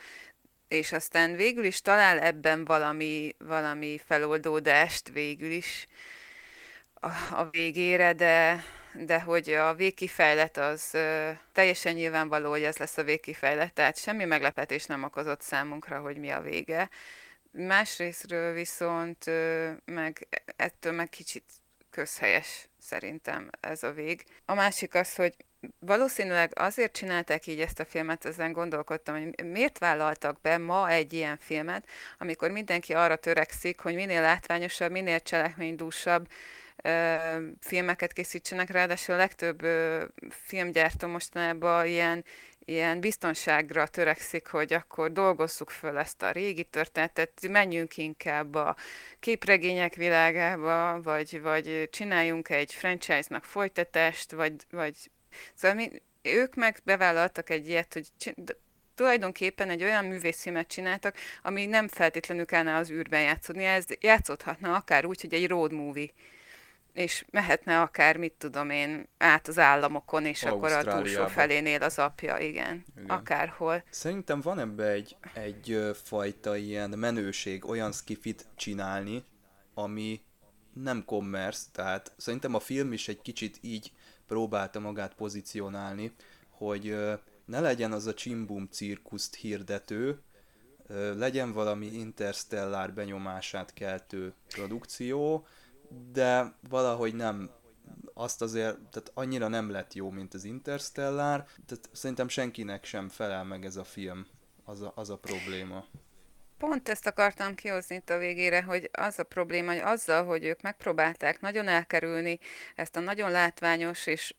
és 0.68 0.92
aztán 0.92 1.36
végül 1.36 1.64
is 1.64 1.82
talál 1.82 2.20
ebben 2.20 2.66
valami, 2.66 3.36
valami 3.38 4.02
feloldódást 4.06 5.10
végül 5.10 5.52
is 5.52 5.88
a, 6.94 7.08
a 7.32 7.50
végére, 7.52 8.14
de, 8.14 8.64
de 8.94 9.22
hogy 9.22 9.50
a 9.50 9.74
végkifejlet 9.74 10.58
az 10.58 10.90
ö, 10.94 11.32
teljesen 11.54 11.94
nyilvánvaló, 11.94 12.50
hogy 12.50 12.64
ez 12.64 12.78
lesz 12.78 12.98
a 12.98 13.04
végkifejlet, 13.04 13.74
tehát 13.74 13.98
semmi 13.98 14.26
meglepetés 14.26 14.86
nem 14.86 15.04
okozott 15.04 15.42
számunkra, 15.42 16.00
hogy 16.00 16.18
mi 16.18 16.30
a 16.30 16.42
vége. 16.42 16.90
Másrésztről 17.52 18.54
viszont 18.54 19.28
ö, 19.28 19.72
meg 19.86 20.28
ettől 20.56 20.92
meg 20.94 21.10
kicsit 21.10 21.44
közhelyes 21.90 22.70
szerintem 22.80 23.50
ez 23.60 23.84
a 23.84 23.92
vég. 23.92 24.24
A 24.46 24.54
másik 24.54 24.94
az, 24.94 25.16
hogy 25.16 25.36
valószínűleg 25.80 26.52
azért 26.56 26.94
csinálták 26.94 27.48
így 27.48 27.60
ezt 27.60 27.80
a 27.80 27.86
filmet, 27.86 28.26
ezen 28.26 28.52
gondolkodtam, 28.52 29.22
hogy 29.22 29.46
miért 29.46 29.78
vállaltak 29.78 30.42
be 30.42 30.58
ma 30.58 30.90
egy 30.90 31.14
ilyen 31.14 31.38
filmet, 31.38 31.88
amikor 32.18 32.52
mindenki 32.52 32.94
arra 32.94 33.16
törekszik, 33.16 33.80
hogy 33.80 33.96
minél 33.96 34.22
látványosabb, 34.22 34.92
minél 34.92 35.20
cselekménydúsabb, 35.20 36.28
filmeket 37.60 38.14
készítsenek, 38.14 38.70
ráadásul 38.70 39.16
a 39.16 39.18
legtöbb 39.18 39.66
filmgyártó 40.30 41.08
mostanában 41.08 41.86
ilyen, 41.86 42.26
ilyen 42.70 43.00
biztonságra 43.00 43.88
törekszik, 43.88 44.48
hogy 44.48 44.74
akkor 44.74 45.12
dolgozzuk 45.12 45.70
föl 45.70 45.98
ezt 45.98 46.22
a 46.22 46.32
régi 46.32 46.64
történetet, 46.64 47.48
menjünk 47.50 47.98
inkább 47.98 48.56
a 48.56 48.76
képregények 49.20 49.96
világába, 49.96 51.02
vagy, 51.02 51.42
vagy 51.42 51.90
csináljunk 51.92 52.50
egy 52.50 52.74
franchise-nak 52.74 53.44
folytatást, 53.44 54.32
vagy, 54.32 54.54
vagy 54.72 54.96
szóval 55.54 55.78
mi, 55.78 55.90
ők 56.22 56.56
meg 56.56 56.80
bevállaltak 56.84 57.50
egy 57.50 57.68
ilyet, 57.68 57.94
hogy 57.94 58.08
tulajdonképpen 58.96 59.70
egy 59.70 59.84
olyan 59.84 60.06
művészfilmet 60.06 60.68
csináltak, 60.68 61.16
ami 61.42 61.66
nem 61.66 61.88
feltétlenül 61.88 62.46
kellene 62.46 62.76
az 62.76 62.90
űrben 62.90 63.22
játszódni, 63.22 63.64
ez 63.66 63.86
játszódhatna 64.00 64.76
akár 64.76 65.06
úgy, 65.06 65.22
hogy 65.22 65.34
egy 65.34 65.48
road 65.48 65.72
movie 65.72 66.10
és 67.00 67.26
mehetne 67.32 67.82
akár, 67.82 68.18
mit 68.18 68.34
tudom 68.38 68.70
én, 68.70 69.08
át 69.18 69.48
az 69.48 69.60
államokon, 69.60 70.26
és 70.26 70.44
akkor 70.44 70.72
a 70.72 70.84
túlsó 70.84 71.28
felénél 71.28 71.84
az 71.84 72.00
apja, 72.00 72.38
igen, 72.38 72.86
igen. 72.96 73.10
akárhol. 73.10 73.84
Szerintem 73.90 74.42
van 74.42 74.60
ebbe 74.60 74.88
egy, 74.88 75.18
egy 75.34 75.92
fajta 76.04 76.56
ilyen 76.56 76.90
menőség, 76.90 77.66
olyan 77.66 77.92
skifit 77.92 78.48
csinálni, 78.56 79.24
ami 79.74 80.22
nem 80.74 81.04
commerce, 81.06 81.66
tehát 81.72 82.14
szerintem 82.18 82.54
a 82.54 82.60
film 82.60 82.94
is 82.94 83.08
egy 83.08 83.22
kicsit 83.22 83.58
így 83.62 83.92
próbálta 84.28 84.80
magát 84.80 85.14
pozícionálni, 85.14 86.14
hogy 86.50 86.96
ne 87.46 87.60
legyen 87.60 87.92
az 87.92 88.06
a 88.06 88.14
csimbum 88.14 88.68
cirkuszt 88.72 89.36
hirdető, 89.36 90.22
legyen 91.16 91.52
valami 91.52 91.86
interstellár 91.86 92.94
benyomását 92.94 93.74
keltő 93.74 94.34
produkció, 94.48 95.48
de 96.12 96.54
valahogy 96.70 97.16
nem 97.16 97.50
azt 98.14 98.42
azért, 98.42 98.76
tehát 98.76 99.12
annyira 99.14 99.48
nem 99.48 99.72
lett 99.72 99.94
jó, 99.94 100.10
mint 100.10 100.34
az 100.34 100.44
Interstellar, 100.44 101.44
tehát 101.66 101.90
szerintem 101.92 102.28
senkinek 102.28 102.86
sem 102.86 103.10
felel 103.10 103.44
meg 103.44 103.66
ez 103.66 103.76
a 103.76 103.84
film, 103.84 104.26
az 104.64 104.82
a, 104.82 104.92
az 104.96 105.10
a 105.10 105.18
probléma. 105.18 105.86
Pont 106.58 106.90
ezt 106.90 107.08
akartam 107.08 107.56
kihozni 107.56 107.96
itt 107.96 108.10
a 108.10 108.18
végére, 108.18 108.62
hogy 108.62 108.90
az 108.94 109.20
a 109.20 109.24
probléma, 109.24 109.72
hogy 109.72 109.82
azzal, 109.84 110.26
hogy 110.26 110.44
ők 110.44 110.62
megpróbálták 110.62 111.42
nagyon 111.42 111.68
elkerülni 111.68 112.40
ezt 112.76 112.96
a 112.96 113.00
nagyon 113.00 113.32
látványos 113.32 114.08
és 114.08 114.36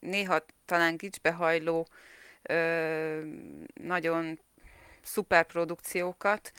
néha 0.00 0.44
talán 0.64 0.96
gicsbehajló 0.96 1.88
nagyon 3.74 4.40
szuperprodukciókat, 5.02 6.52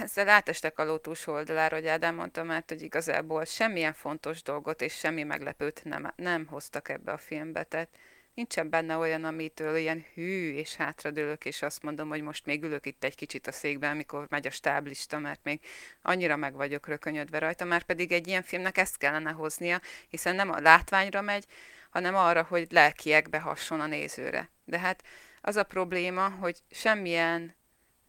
ezzel 0.00 0.28
átestek 0.28 0.78
a 0.78 0.84
lótus 0.84 1.26
oldalára, 1.26 1.76
hogy 1.76 1.86
Ádám 1.86 2.14
mondta 2.14 2.42
már, 2.42 2.64
hogy 2.66 2.82
igazából 2.82 3.44
semmilyen 3.44 3.92
fontos 3.92 4.42
dolgot 4.42 4.80
és 4.80 4.94
semmi 4.94 5.22
meglepőt 5.22 5.84
nem, 5.84 6.12
nem 6.16 6.46
hoztak 6.46 6.88
ebbe 6.88 7.12
a 7.12 7.18
filmbe, 7.18 7.62
tehát 7.62 7.88
nincsen 8.34 8.70
benne 8.70 8.96
olyan, 8.96 9.24
amitől 9.24 9.76
ilyen 9.76 10.04
hű, 10.14 10.54
és 10.54 10.76
hátradőlök, 10.76 11.44
és 11.44 11.62
azt 11.62 11.82
mondom, 11.82 12.08
hogy 12.08 12.22
most 12.22 12.46
még 12.46 12.62
ülök 12.62 12.86
itt 12.86 13.04
egy 13.04 13.14
kicsit 13.14 13.46
a 13.46 13.52
székben, 13.52 13.90
amikor 13.90 14.26
megy 14.28 14.46
a 14.46 14.50
stáblista, 14.50 15.18
mert 15.18 15.40
még 15.42 15.60
annyira 16.02 16.36
meg 16.36 16.54
vagyok 16.54 16.86
rökönyödve 16.86 17.38
rajta, 17.38 17.64
már 17.64 17.82
pedig 17.82 18.12
egy 18.12 18.26
ilyen 18.26 18.42
filmnek 18.42 18.78
ezt 18.78 18.96
kellene 18.96 19.30
hoznia, 19.30 19.80
hiszen 20.08 20.34
nem 20.34 20.50
a 20.50 20.60
látványra 20.60 21.20
megy, 21.20 21.44
hanem 21.90 22.14
arra, 22.14 22.42
hogy 22.42 22.66
lelkiekbe 22.70 23.38
hasson 23.38 23.80
a 23.80 23.86
nézőre. 23.86 24.50
De 24.64 24.78
hát 24.78 25.02
az 25.40 25.56
a 25.56 25.62
probléma, 25.62 26.28
hogy 26.28 26.58
semmilyen 26.70 27.54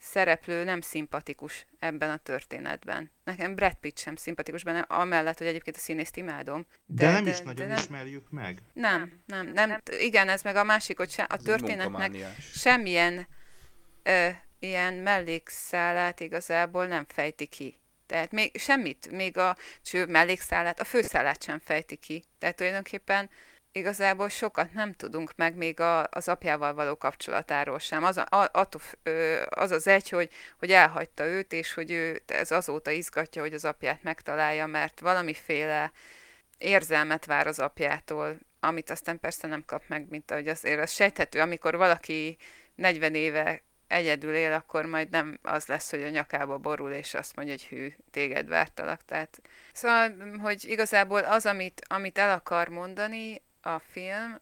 szereplő 0.04 0.64
nem 0.64 0.82
szimpatikus 0.82 1.66
ebben 1.80 2.10
a 2.10 2.18
történetben. 2.18 3.12
Nekem 3.24 3.56
Brad 3.56 3.74
Pitt 3.74 3.98
sem 3.98 4.16
szimpatikus 4.16 4.64
benne, 4.64 4.80
amellett, 4.80 5.38
hogy 5.38 5.48
egyébként 5.48 5.76
a 5.76 5.80
színészt 5.80 6.18
imádom. 6.18 6.66
De, 6.86 7.06
de 7.06 7.12
nem 7.12 7.24
de, 7.24 7.30
is 7.30 7.40
nagyon 7.40 7.68
de 7.68 7.74
nem, 7.74 7.78
ismerjük 7.78 8.30
meg. 8.30 8.62
Nem, 8.74 9.24
nem, 9.26 9.48
nem, 9.48 9.82
igen, 10.00 10.30
ez 10.30 10.42
meg 10.42 10.56
a 10.56 10.64
másik, 10.64 10.98
hogy 10.98 11.10
se, 11.10 11.24
a 11.24 11.36
ez 11.36 11.42
történetnek 11.42 12.12
semmilyen 12.40 13.28
ö, 14.04 14.30
ilyen 14.60 14.94
mellékszálát 14.94 16.20
igazából 16.20 16.86
nem 16.86 17.06
fejti 17.08 17.46
ki. 17.46 17.80
Tehát 18.06 18.32
még 18.32 18.58
semmit, 18.58 19.12
még 19.12 19.38
a 19.38 19.58
cső 19.82 20.06
mellékszálát, 20.06 20.80
a 20.80 20.84
főszálát 20.84 21.44
sem 21.44 21.60
fejti 21.60 21.96
ki. 21.96 22.24
Tehát 22.40 22.56
tulajdonképpen 22.56 23.30
igazából 23.74 24.30
sokat 24.30 24.74
nem 24.74 24.94
tudunk 24.94 25.32
meg 25.36 25.56
még 25.56 25.80
a, 25.80 26.08
az 26.10 26.28
apjával 26.28 26.74
való 26.74 26.98
kapcsolatáról 26.98 27.80
sem. 27.80 28.04
Az, 28.04 28.18
a, 28.18 28.28
attól, 28.30 28.82
az 29.50 29.72
az 29.72 29.88
egy, 29.88 30.10
hogy, 30.10 30.30
hogy 30.60 30.72
elhagyta 30.72 31.26
őt, 31.26 31.54
és 31.54 31.74
hogy 31.74 31.92
ő 31.92 32.22
ez 32.26 32.52
azóta 32.52 32.92
izgatja, 32.92 33.42
hogy 33.42 33.54
az 33.54 33.66
apját 33.66 34.04
megtalálja, 34.04 34.66
mert 34.66 35.00
valamiféle 35.00 35.92
érzelmet 36.58 37.26
vár 37.26 37.48
az 37.48 37.60
apjától, 37.60 38.38
amit 38.60 38.90
aztán 38.90 39.20
persze 39.20 39.48
nem 39.48 39.64
kap 39.66 39.84
meg, 39.88 40.10
mint 40.10 40.32
ahogy 40.32 40.48
azért 40.48 40.82
az 40.82 40.92
sejthető, 40.92 41.40
amikor 41.40 41.78
valaki 41.78 42.38
40 42.76 43.16
éve 43.16 43.62
egyedül 43.88 44.36
él, 44.36 44.54
akkor 44.54 44.86
majd 44.86 45.10
nem 45.10 45.40
az 45.42 45.66
lesz, 45.66 45.90
hogy 45.90 46.04
a 46.04 46.10
nyakába 46.10 46.58
borul, 46.58 46.92
és 46.92 47.14
azt 47.14 47.36
mondja, 47.36 47.54
hogy 47.54 47.66
hű, 47.66 47.94
téged 48.12 48.48
vártalak. 48.48 49.06
Tehát, 49.06 49.42
szóval, 49.74 50.14
hogy 50.42 50.66
igazából 50.66 51.20
az, 51.20 51.46
amit, 51.46 51.82
amit 51.88 52.18
el 52.18 52.32
akar 52.32 52.68
mondani, 52.68 53.42
a 53.66 53.80
film, 53.80 54.42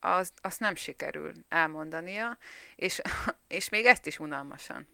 az, 0.00 0.32
azt 0.40 0.60
nem 0.60 0.74
sikerül 0.74 1.32
elmondania, 1.48 2.38
és, 2.76 3.00
és 3.58 3.68
még 3.68 3.84
ezt 3.84 4.06
is 4.06 4.18
unalmasan. 4.18 4.86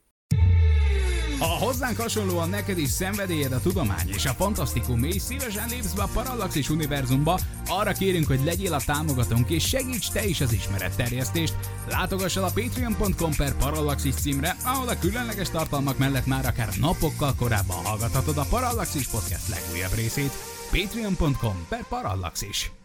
Ha 1.40 1.46
hozzánk 1.46 1.96
hasonlóan 1.96 2.49
neked 2.49 2.79
is 2.79 2.88
szenvedélyed 2.88 3.53
a 3.53 3.61
tudomány 3.61 4.09
és 4.09 4.27
a 4.27 4.33
fantasztikum, 4.33 5.05
és 5.05 5.23
szívesen 5.23 5.68
lépsz 5.68 5.92
be 5.92 6.03
a 6.03 6.09
Parallaxis 6.12 6.68
univerzumba, 6.68 7.38
arra 7.66 7.92
kérünk, 7.92 8.27
hogy 8.27 8.44
legyél 8.44 8.73
a 8.73 8.81
támogatónk 8.87 9.51
és 9.51 9.68
segíts 9.68 10.11
te 10.11 10.25
is 10.25 10.40
az 10.40 10.53
ismeretterjesztést. 10.53 11.55
Látogass 11.88 12.37
el 12.37 12.44
a 12.44 12.51
patreon.com 12.55 13.31
per 13.37 13.57
Parallaxis 13.57 14.14
címre, 14.14 14.57
ahol 14.64 14.88
a 14.88 14.99
különleges 14.99 15.51
tartalmak 15.51 15.99
mellett 15.99 16.27
már 16.27 16.46
akár 16.46 16.68
napokkal 16.81 17.35
korábban 17.38 17.85
hallgathatod 17.85 18.37
a 18.37 18.46
Parallaxis 18.51 19.07
podcast 19.07 19.49
legújabb 19.49 19.94
részét. 19.94 20.33
patreon.com 20.70 21.66
per 21.68 21.85
Parallaxis. 21.88 22.80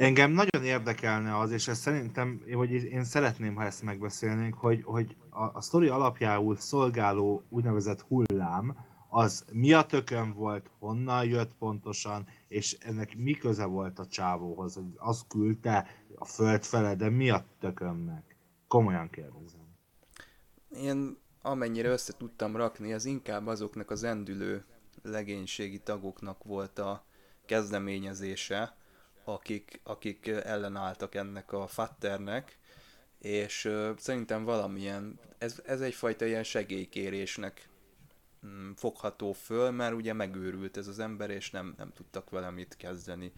Engem 0.00 0.30
nagyon 0.30 0.64
érdekelne 0.64 1.38
az, 1.38 1.50
és 1.50 1.68
ezt 1.68 1.80
szerintem, 1.80 2.42
hogy 2.52 2.70
én 2.72 3.04
szeretném, 3.04 3.54
ha 3.54 3.64
ezt 3.64 3.82
megbeszélnénk, 3.82 4.54
hogy, 4.54 4.82
hogy 4.84 5.16
a, 5.30 5.44
a 5.44 5.60
sztori 5.60 5.88
alapjául 5.88 6.56
szolgáló 6.56 7.42
úgynevezett 7.48 8.00
hullám, 8.00 8.76
az 9.08 9.44
mi 9.52 9.72
a 9.72 9.82
tökön 9.82 10.32
volt, 10.32 10.70
honnan 10.78 11.24
jött 11.24 11.54
pontosan, 11.54 12.26
és 12.48 12.76
ennek 12.80 13.16
mi 13.16 13.32
köze 13.32 13.64
volt 13.64 13.98
a 13.98 14.06
csávóhoz, 14.06 14.74
hogy 14.74 14.92
az 14.96 15.24
küldte 15.28 15.86
a 16.14 16.24
föld 16.24 16.64
fele, 16.64 16.94
de 16.94 17.10
mi 17.10 17.30
a 17.30 17.44
tökönnek? 17.58 18.36
Komolyan 18.68 19.10
kérdezem. 19.10 19.76
Én 20.76 21.16
amennyire 21.42 21.88
össze 21.88 22.12
tudtam 22.12 22.56
rakni, 22.56 22.92
az 22.92 23.04
inkább 23.04 23.46
azoknak 23.46 23.90
az 23.90 24.02
endülő 24.02 24.64
legénységi 25.02 25.78
tagoknak 25.78 26.44
volt 26.44 26.78
a 26.78 27.04
kezdeményezése, 27.46 28.78
akik, 29.32 29.80
akik 29.82 30.26
ellenálltak 30.26 31.14
ennek 31.14 31.52
a 31.52 31.66
fatternek, 31.66 32.58
és 33.18 33.64
uh, 33.64 33.96
szerintem 33.96 34.44
valamilyen, 34.44 35.18
ez, 35.38 35.62
ez 35.64 35.80
egyfajta 35.80 36.24
ilyen 36.24 36.44
segélykérésnek 36.44 37.68
mm, 38.46 38.70
fogható 38.72 39.32
föl, 39.32 39.70
mert 39.70 39.94
ugye 39.94 40.12
megőrült 40.12 40.76
ez 40.76 40.86
az 40.86 40.98
ember, 40.98 41.30
és 41.30 41.50
nem, 41.50 41.74
nem 41.76 41.92
tudtak 41.92 42.30
vele 42.30 42.50
mit 42.50 42.76
kezdeni. 42.76 43.32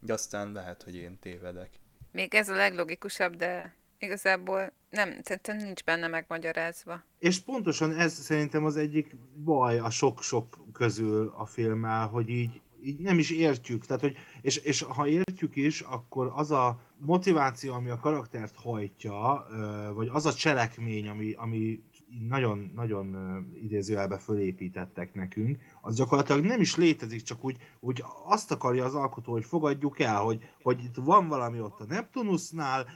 De 0.00 0.12
aztán 0.12 0.52
lehet, 0.52 0.82
hogy 0.82 0.94
én 0.94 1.18
tévedek. 1.18 1.70
Még 2.10 2.34
ez 2.34 2.48
a 2.48 2.54
leglogikusabb, 2.54 3.36
de 3.36 3.74
igazából 3.98 4.72
nem, 4.90 5.20
szerintem 5.22 5.56
nincs 5.56 5.84
benne 5.84 6.06
megmagyarázva. 6.06 7.02
És 7.18 7.40
pontosan 7.40 7.92
ez 7.98 8.12
szerintem 8.12 8.64
az 8.64 8.76
egyik 8.76 9.16
baj 9.44 9.78
a 9.78 9.90
sok-sok 9.90 10.58
közül 10.72 11.32
a 11.36 11.46
filmmel, 11.46 12.06
hogy 12.06 12.28
így, 12.28 12.60
így 12.84 12.98
nem 12.98 13.18
is 13.18 13.30
értjük. 13.30 13.86
Tehát, 13.86 14.02
hogy, 14.02 14.16
és, 14.40 14.56
és 14.56 14.82
ha 14.82 15.06
értjük 15.06 15.56
is, 15.56 15.80
akkor 15.80 16.32
az 16.34 16.50
a 16.50 16.80
motiváció, 16.98 17.72
ami 17.72 17.90
a 17.90 17.98
karaktert 17.98 18.54
hajtja, 18.56 19.46
vagy 19.94 20.08
az 20.12 20.26
a 20.26 20.32
cselekmény, 20.32 21.08
ami, 21.08 21.32
ami 21.32 21.82
nagyon, 22.28 22.70
nagyon 22.74 23.16
idézőjelbe 23.62 24.18
fölépítettek 24.18 25.14
nekünk, 25.14 25.58
az 25.80 25.96
gyakorlatilag 25.96 26.44
nem 26.44 26.60
is 26.60 26.76
létezik, 26.76 27.22
csak 27.22 27.44
úgy, 27.44 27.56
úgy 27.80 28.04
azt 28.24 28.50
akarja 28.50 28.84
az 28.84 28.94
alkotó, 28.94 29.32
hogy 29.32 29.44
fogadjuk 29.44 30.00
el, 30.00 30.20
hogy, 30.20 30.42
hogy 30.62 30.84
itt 30.84 30.96
van 30.96 31.28
valami 31.28 31.60
ott 31.60 31.80
a 31.80 31.84
Neptunusnál, 31.84 32.86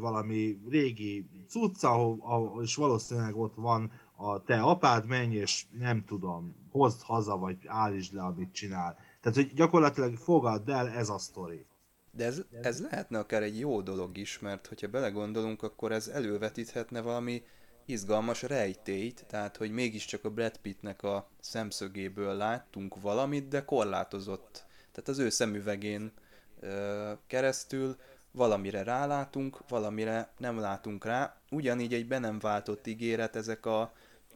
valami 0.00 0.58
régi 0.68 1.26
cucca, 1.48 2.16
és 2.62 2.76
valószínűleg 2.76 3.36
ott 3.36 3.54
van 3.54 3.90
a 4.16 4.42
te 4.42 4.60
apád, 4.60 5.06
menj 5.06 5.34
és 5.34 5.64
nem 5.78 6.04
tudom, 6.04 6.54
hozd 6.70 7.02
haza, 7.02 7.36
vagy 7.36 7.56
állítsd 7.66 8.14
le, 8.14 8.22
amit 8.22 8.52
csinál. 8.52 8.98
Tehát, 9.22 9.38
hogy 9.38 9.54
gyakorlatilag 9.54 10.16
fogadd 10.16 10.70
el, 10.70 10.88
ez 10.88 11.08
a 11.08 11.18
sztori. 11.18 11.66
De 12.10 12.24
ez, 12.24 12.42
ez 12.62 12.80
lehetne 12.80 13.18
akár 13.18 13.42
egy 13.42 13.58
jó 13.58 13.80
dolog 13.80 14.16
is, 14.16 14.38
mert 14.38 14.66
hogyha 14.66 14.88
belegondolunk, 14.88 15.62
akkor 15.62 15.92
ez 15.92 16.08
elővetíthetne 16.08 17.00
valami 17.00 17.42
izgalmas 17.84 18.42
rejtélyt, 18.42 19.24
tehát 19.28 19.56
hogy 19.56 19.70
mégiscsak 19.70 20.24
a 20.24 20.30
Brad 20.30 20.56
Pittnek 20.56 21.02
a 21.02 21.28
szemszögéből 21.40 22.34
láttunk 22.34 23.00
valamit, 23.00 23.48
de 23.48 23.64
korlátozott. 23.64 24.64
Tehát 24.92 25.08
az 25.08 25.18
ő 25.18 25.28
szemüvegén 25.28 26.12
ö, 26.60 27.12
keresztül 27.26 27.96
valamire 28.30 28.82
rálátunk, 28.82 29.68
valamire 29.68 30.32
nem 30.38 30.58
látunk 30.58 31.04
rá. 31.04 31.40
Ugyanígy 31.50 31.94
egy 31.94 32.06
be 32.06 32.18
nem 32.18 32.38
váltott 32.38 32.86
ígéret, 32.86 33.36
ezek, 33.36 33.66
a, 33.66 33.92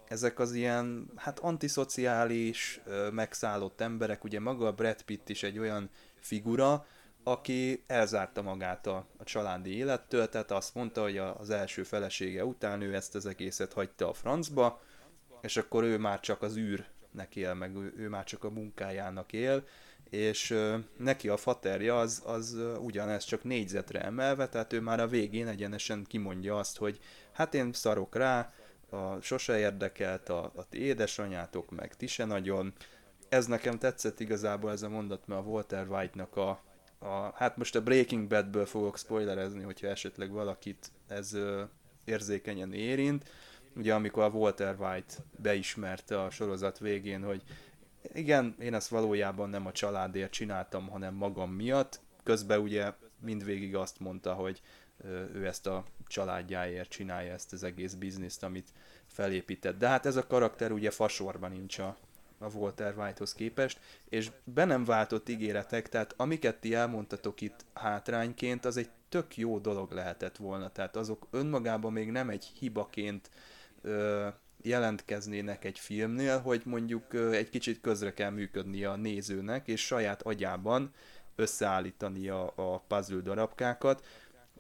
ezek 0.09 0.39
az 0.39 0.53
ilyen 0.53 1.11
hát 1.17 1.39
antiszociális, 1.39 2.81
megszállott 3.13 3.81
emberek, 3.81 4.25
ugye 4.25 4.41
maga 4.41 4.67
a 4.67 4.73
Brad 4.73 5.03
Pitt 5.03 5.29
is 5.29 5.43
egy 5.43 5.59
olyan 5.59 5.91
figura, 6.21 6.87
aki 7.23 7.85
elzárta 7.87 8.43
magát 8.43 8.87
a, 8.87 9.07
a 9.17 9.25
családi 9.25 9.77
élettől, 9.77 10.29
tehát 10.29 10.51
azt 10.51 10.75
mondta, 10.75 11.03
hogy 11.03 11.19
az 11.19 11.51
első 11.51 11.83
felesége 11.83 12.45
után 12.45 12.81
ő 12.81 12.95
ezt 12.95 13.15
az 13.15 13.27
egészet 13.27 13.73
hagyta 13.73 14.09
a 14.09 14.13
francba, 14.13 14.81
és 15.41 15.57
akkor 15.57 15.85
ő 15.85 15.99
már 15.99 16.21
csak 16.21 16.43
az 16.43 16.57
űrnek 16.57 17.37
él, 17.37 17.55
meg 17.55 17.77
ő, 17.77 17.95
ő 17.97 18.09
már 18.09 18.25
csak 18.25 18.45
a 18.45 18.51
munkájának 18.51 19.33
él, 19.33 19.65
és 20.11 20.55
neki 20.97 21.29
a 21.29 21.37
faterja 21.37 21.99
az, 21.99 22.23
az 22.27 22.57
ugyanez 22.81 23.25
csak 23.25 23.45
négyzetre 23.45 24.01
emelve, 24.01 24.49
tehát 24.49 24.73
ő 24.73 24.81
már 24.81 25.01
a 25.01 25.09
végén 25.09 25.47
egyenesen 25.47 26.05
kimondja 26.05 26.59
azt, 26.59 26.77
hogy 26.77 26.99
hát 27.33 27.55
én 27.55 27.73
szarok 27.73 28.15
rá, 28.15 28.53
a, 28.91 29.21
sose 29.21 29.59
érdekelt 29.59 30.29
a, 30.29 30.53
a 30.55 30.69
ti 30.69 30.79
édesanyátok, 30.79 31.71
meg 31.71 31.97
ti 31.97 32.07
se 32.07 32.25
nagyon. 32.25 32.73
Ez 33.29 33.47
nekem 33.47 33.79
tetszett 33.79 34.21
igazából 34.21 34.71
ez 34.71 34.83
a 34.83 34.89
mondat, 34.89 35.27
mert 35.27 35.41
a 35.41 35.45
Walter 35.45 35.89
White-nak 35.89 36.37
a, 36.37 36.63
a, 36.99 37.33
hát 37.35 37.57
most 37.57 37.77
a 37.77 37.83
Breaking 37.83 38.29
Badből 38.29 38.67
fogok 38.67 38.99
spoilerezni, 38.99 39.63
hogyha 39.63 39.87
esetleg 39.87 40.31
valakit 40.31 40.91
ez 41.09 41.33
ö, 41.33 41.63
érzékenyen 42.05 42.73
érint. 42.73 43.31
Ugye 43.77 43.95
amikor 43.95 44.23
a 44.23 44.29
Walter 44.29 44.77
White 44.81 45.15
beismerte 45.37 46.23
a 46.23 46.31
sorozat 46.31 46.79
végén, 46.79 47.23
hogy 47.23 47.43
igen, 48.15 48.55
én 48.59 48.75
ezt 48.75 48.89
valójában 48.89 49.51
nem 49.51 49.67
a 49.67 49.73
családért 49.73 50.31
csináltam, 50.31 50.89
hanem 50.89 51.15
magam 51.15 51.51
miatt. 51.51 52.01
Közben 52.23 52.61
ugye 52.61 52.93
mindvégig 53.21 53.77
azt 53.77 54.01
mondta, 54.01 54.33
hogy 54.33 54.63
ő 55.35 55.47
ezt 55.47 55.67
a 55.67 55.85
családjáért 56.07 56.89
csinálja 56.89 57.33
ezt 57.33 57.53
az 57.53 57.63
egész 57.63 57.95
bizniszt, 57.95 58.43
amit 58.43 58.73
felépített. 59.07 59.79
De 59.79 59.89
hát 59.89 60.07
ez 60.07 60.17
a 60.17 60.27
karakter 60.27 60.73
ugye 60.73 60.91
fasorban 60.91 61.51
nincs 61.51 61.79
a, 61.79 61.97
a 62.39 62.47
Walter 62.47 62.99
Whitehoz 62.99 63.35
képest, 63.35 63.81
és 64.09 64.31
be 64.45 64.65
nem 64.65 64.85
váltott 64.85 65.29
ígéretek, 65.29 65.89
tehát 65.89 66.15
amiket 66.17 66.57
ti 66.57 66.75
elmondtatok 66.75 67.41
itt 67.41 67.65
hátrányként, 67.75 68.65
az 68.65 68.77
egy 68.77 68.91
tök 69.09 69.37
jó 69.37 69.59
dolog 69.59 69.93
lehetett 69.93 70.37
volna, 70.37 70.71
tehát 70.73 70.97
azok 70.97 71.27
önmagában 71.31 71.93
még 71.93 72.11
nem 72.11 72.31
egy 72.31 72.45
hibaként 72.59 73.31
ö, 73.83 74.27
jelentkeznének 74.63 75.65
egy 75.65 75.79
filmnél, 75.79 76.39
hogy 76.41 76.63
mondjuk 76.65 77.15
egy 77.15 77.51
kicsit 77.51 77.81
közre 77.81 78.13
kell 78.13 78.31
működnie 78.31 78.91
a 78.91 78.97
nézőnek, 78.97 79.69
és 79.69 79.87
saját 79.87 80.23
agyában 80.23 80.93
összeállítani 81.37 82.29
a, 82.29 82.53
a 82.55 82.79
puzzle 82.79 83.21
darabkákat, 83.21 84.07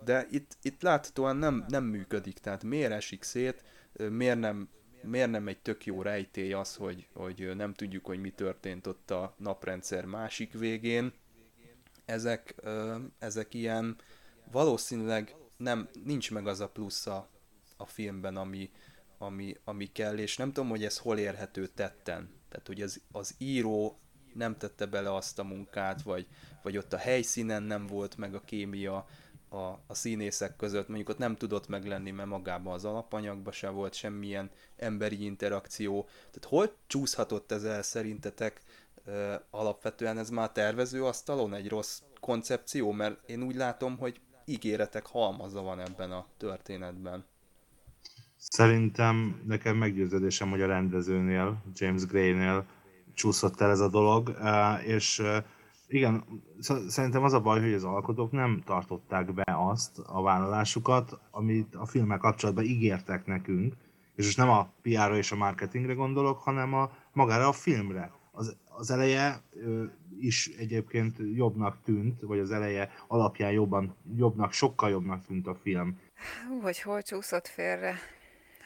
de 0.05 0.27
itt, 0.31 0.57
itt 0.63 0.83
láthatóan 0.83 1.37
nem, 1.37 1.65
nem 1.69 1.85
működik, 1.85 2.39
tehát 2.39 2.65
miért 2.65 2.93
esik 2.93 3.23
szét, 3.23 3.65
miért 4.11 4.39
nem, 4.39 4.69
miért 5.03 5.31
nem 5.31 5.49
egy 5.49 5.59
tök 5.59 5.87
jó 5.87 6.03
rejtély 6.03 6.53
az, 6.53 6.75
hogy, 6.75 7.09
hogy 7.13 7.57
nem 7.57 7.75
tudjuk, 7.75 8.07
hogy 8.07 8.21
mi 8.21 8.31
történt 8.31 8.87
ott 8.87 9.11
a 9.11 9.35
naprendszer 9.39 10.05
másik 10.05 10.53
végén. 10.53 11.13
Ezek, 12.05 12.55
ezek 13.19 13.55
ilyen 13.55 13.97
valószínűleg 14.51 15.35
nem, 15.57 15.89
nincs 16.05 16.31
meg 16.31 16.47
az 16.47 16.61
a 16.61 16.69
plusz 16.69 17.07
a, 17.07 17.29
a 17.77 17.87
filmben, 17.87 18.37
ami, 18.37 18.71
ami, 19.19 19.57
ami 19.65 19.87
kell, 19.93 20.19
és 20.19 20.37
nem 20.37 20.53
tudom, 20.53 20.69
hogy 20.69 20.85
ez 20.85 20.99
hol 20.99 21.19
érhető 21.19 21.67
tetten. 21.67 22.31
Tehát, 22.49 22.67
hogy 22.67 22.83
az, 22.83 23.01
az 23.13 23.35
író 23.39 24.01
nem 24.35 24.57
tette 24.57 24.87
bele 24.87 25.15
azt 25.15 25.39
a 25.39 25.45
munkát, 25.45 26.03
vagy, 26.03 26.27
vagy 26.63 26.77
ott 26.77 26.93
a 26.93 26.97
helyszínen 26.97 27.63
nem 27.63 27.87
volt 27.87 28.17
meg 28.17 28.35
a 28.35 28.41
kémia 28.41 29.07
a, 29.49 29.57
a 29.87 29.95
színészek 29.95 30.57
között, 30.57 30.89
mondjuk 30.89 31.09
ott 31.09 31.19
nem 31.19 31.37
tudott 31.37 31.69
meglenni, 31.69 32.11
mert 32.11 32.29
magában 32.29 32.75
az 32.75 32.85
alapanyagban 32.85 33.53
se 33.53 33.69
volt 33.69 33.95
semmilyen 33.95 34.51
emberi 34.77 35.25
interakció. 35.25 36.03
Tehát 36.05 36.45
hol 36.49 36.77
csúszhatott 36.87 37.53
ez 37.53 37.65
el 37.65 37.83
szerintetek 37.83 38.61
ö, 39.05 39.35
alapvetően 39.51 40.19
ez 40.19 40.31
már 40.31 40.53
tervező 40.53 41.05
asztalon 41.05 41.55
egy 41.55 41.69
rossz 41.69 42.01
koncepció, 42.21 42.93
mert 42.93 43.29
én 43.29 43.43
úgy 43.43 43.55
látom, 43.55 43.99
hogy 43.99 44.21
ígéretek 44.45 45.07
halmaza 45.07 45.63
van 45.63 45.81
ebben 45.81 46.11
a 46.11 46.27
történetben. 46.37 47.25
Szerintem 48.37 49.43
nekem 49.47 49.77
meggyőződésem, 49.77 50.51
hogy 50.51 50.61
a 50.61 50.67
rendezőnél, 50.67 51.63
James 51.75 52.07
Gray-nél 52.07 52.67
csúszott 53.15 53.61
el 53.61 53.71
ez 53.71 53.81
a 53.81 53.89
dolog, 53.89 54.37
és 54.85 55.23
igen, 55.88 56.25
szerintem 56.88 57.22
az 57.22 57.33
a 57.33 57.40
baj, 57.40 57.61
hogy 57.61 57.72
az 57.72 57.85
alkotók 57.85 58.33
nem 58.33 58.62
tartották 58.64 59.35
be 59.35 59.44
azt 59.46 59.99
a 60.07 60.22
vállalásukat, 60.22 61.18
amit 61.31 61.75
a 61.75 61.87
filmmel 61.87 62.18
kapcsolatban 62.18 62.64
ígértek 62.64 63.27
nekünk, 63.27 63.75
és 64.16 64.25
most 64.25 64.37
nem 64.37 64.49
a 64.49 64.72
PR-ra 64.83 65.16
és 65.16 65.33
a 65.33 65.37
marketingre 65.37 65.92
gondolok, 65.92 66.38
hanem 66.38 66.75
a 66.75 66.90
magára 67.12 67.49
a 67.49 67.53
filmre. 67.53 68.11
Az, 68.33 68.57
az 68.68 68.90
eleje 68.90 69.40
ö, 69.53 69.85
is 70.20 70.46
egyébként 70.46 71.16
jobbnak 71.35 71.83
tűnt, 71.85 72.20
vagy 72.20 72.38
az 72.38 72.51
eleje 72.51 72.90
alapján 73.09 73.53
jobban, 73.53 73.94
jobbnak, 74.16 74.53
sokkal 74.53 74.90
jobbnak 74.90 75.27
tűnt 75.27 75.46
a 75.46 75.55
film. 75.55 75.99
Hogy 76.62 76.81
hol 76.81 77.03
csúszott 77.03 77.46
félre. 77.46 77.99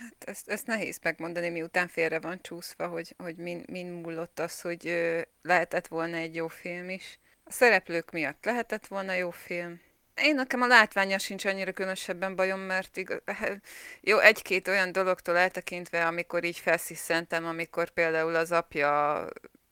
Hát 0.01 0.25
ezt, 0.25 0.49
ezt 0.49 0.67
nehéz 0.67 0.99
megmondani, 1.03 1.49
miután 1.49 1.89
félre 1.89 2.21
van 2.21 2.43
csúszva, 2.43 2.87
hogy, 2.87 3.15
hogy 3.19 3.37
min, 3.37 3.65
min 3.67 3.87
múlott 3.87 4.39
az, 4.39 4.61
hogy 4.61 4.87
ö, 4.87 5.21
lehetett 5.43 5.87
volna 5.87 6.17
egy 6.17 6.35
jó 6.35 6.49
film 6.49 6.89
is. 6.89 7.19
A 7.45 7.53
szereplők 7.53 8.11
miatt 8.11 8.45
lehetett 8.45 8.87
volna 8.87 9.13
jó 9.13 9.31
film. 9.31 9.81
Én 10.15 10.35
nekem 10.35 10.63
a 10.63 10.67
látványa 10.67 11.19
sincs 11.19 11.45
annyira 11.45 11.73
különösebben 11.73 12.37
bajom, 12.37 12.61
mert 12.61 12.97
igaz, 12.97 13.21
jó, 14.01 14.19
egy-két 14.19 14.69
olyan 14.69 14.93
dologtól 14.93 15.37
eltekintve, 15.37 16.07
amikor 16.07 16.45
így 16.45 16.59
felsziszentem, 16.59 17.47
amikor 17.47 17.91
például 17.91 18.35
az 18.35 18.53
apja 18.53 19.27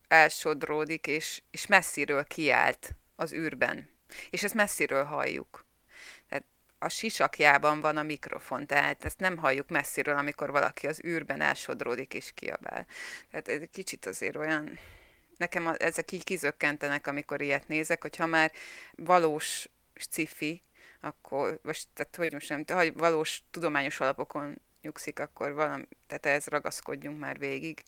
elsodródik, 0.09 1.07
és, 1.07 1.43
és 1.51 1.67
messziről 1.67 2.25
kiállt 2.25 2.91
az 3.17 3.33
űrben. 3.33 3.91
És 4.31 4.43
ezt 4.43 4.55
messziről 4.55 5.05
halljuk 5.05 5.68
a 6.79 6.89
sisakjában 6.89 7.81
van 7.81 7.97
a 7.97 8.03
mikrofon, 8.03 8.67
tehát 8.67 9.05
ezt 9.05 9.19
nem 9.19 9.37
halljuk 9.37 9.69
messziről, 9.69 10.17
amikor 10.17 10.51
valaki 10.51 10.87
az 10.87 11.01
űrben 11.07 11.41
elsodródik 11.41 12.15
és 12.15 12.33
kiabál. 12.35 12.87
Tehát 13.31 13.49
egy 13.49 13.71
kicsit 13.71 14.07
azért 14.07 14.37
olyan, 14.37 14.79
nekem 15.37 15.75
ezek 15.79 16.13
így 16.13 16.25
kizökkentenek, 16.25 17.07
amikor 17.07 17.43
ilyet 17.43 17.69
nézek, 17.69 18.03
hogyha 18.03 18.27
már 18.27 18.53
valós 18.95 19.69
sci 19.95 20.63
akkor, 21.01 21.61
vagy 21.63 21.83
tehát 21.95 22.17
hogy 22.17 22.33
most 22.33 22.49
nem, 22.49 22.65
ha 22.67 22.93
valós 22.93 23.43
tudományos 23.51 24.01
alapokon 24.01 24.61
nyugszik, 24.81 25.19
akkor 25.19 25.53
valami, 25.53 25.89
tehát 26.07 26.27
ez 26.27 26.47
ragaszkodjunk 26.47 27.19
már 27.19 27.39
végig. 27.39 27.83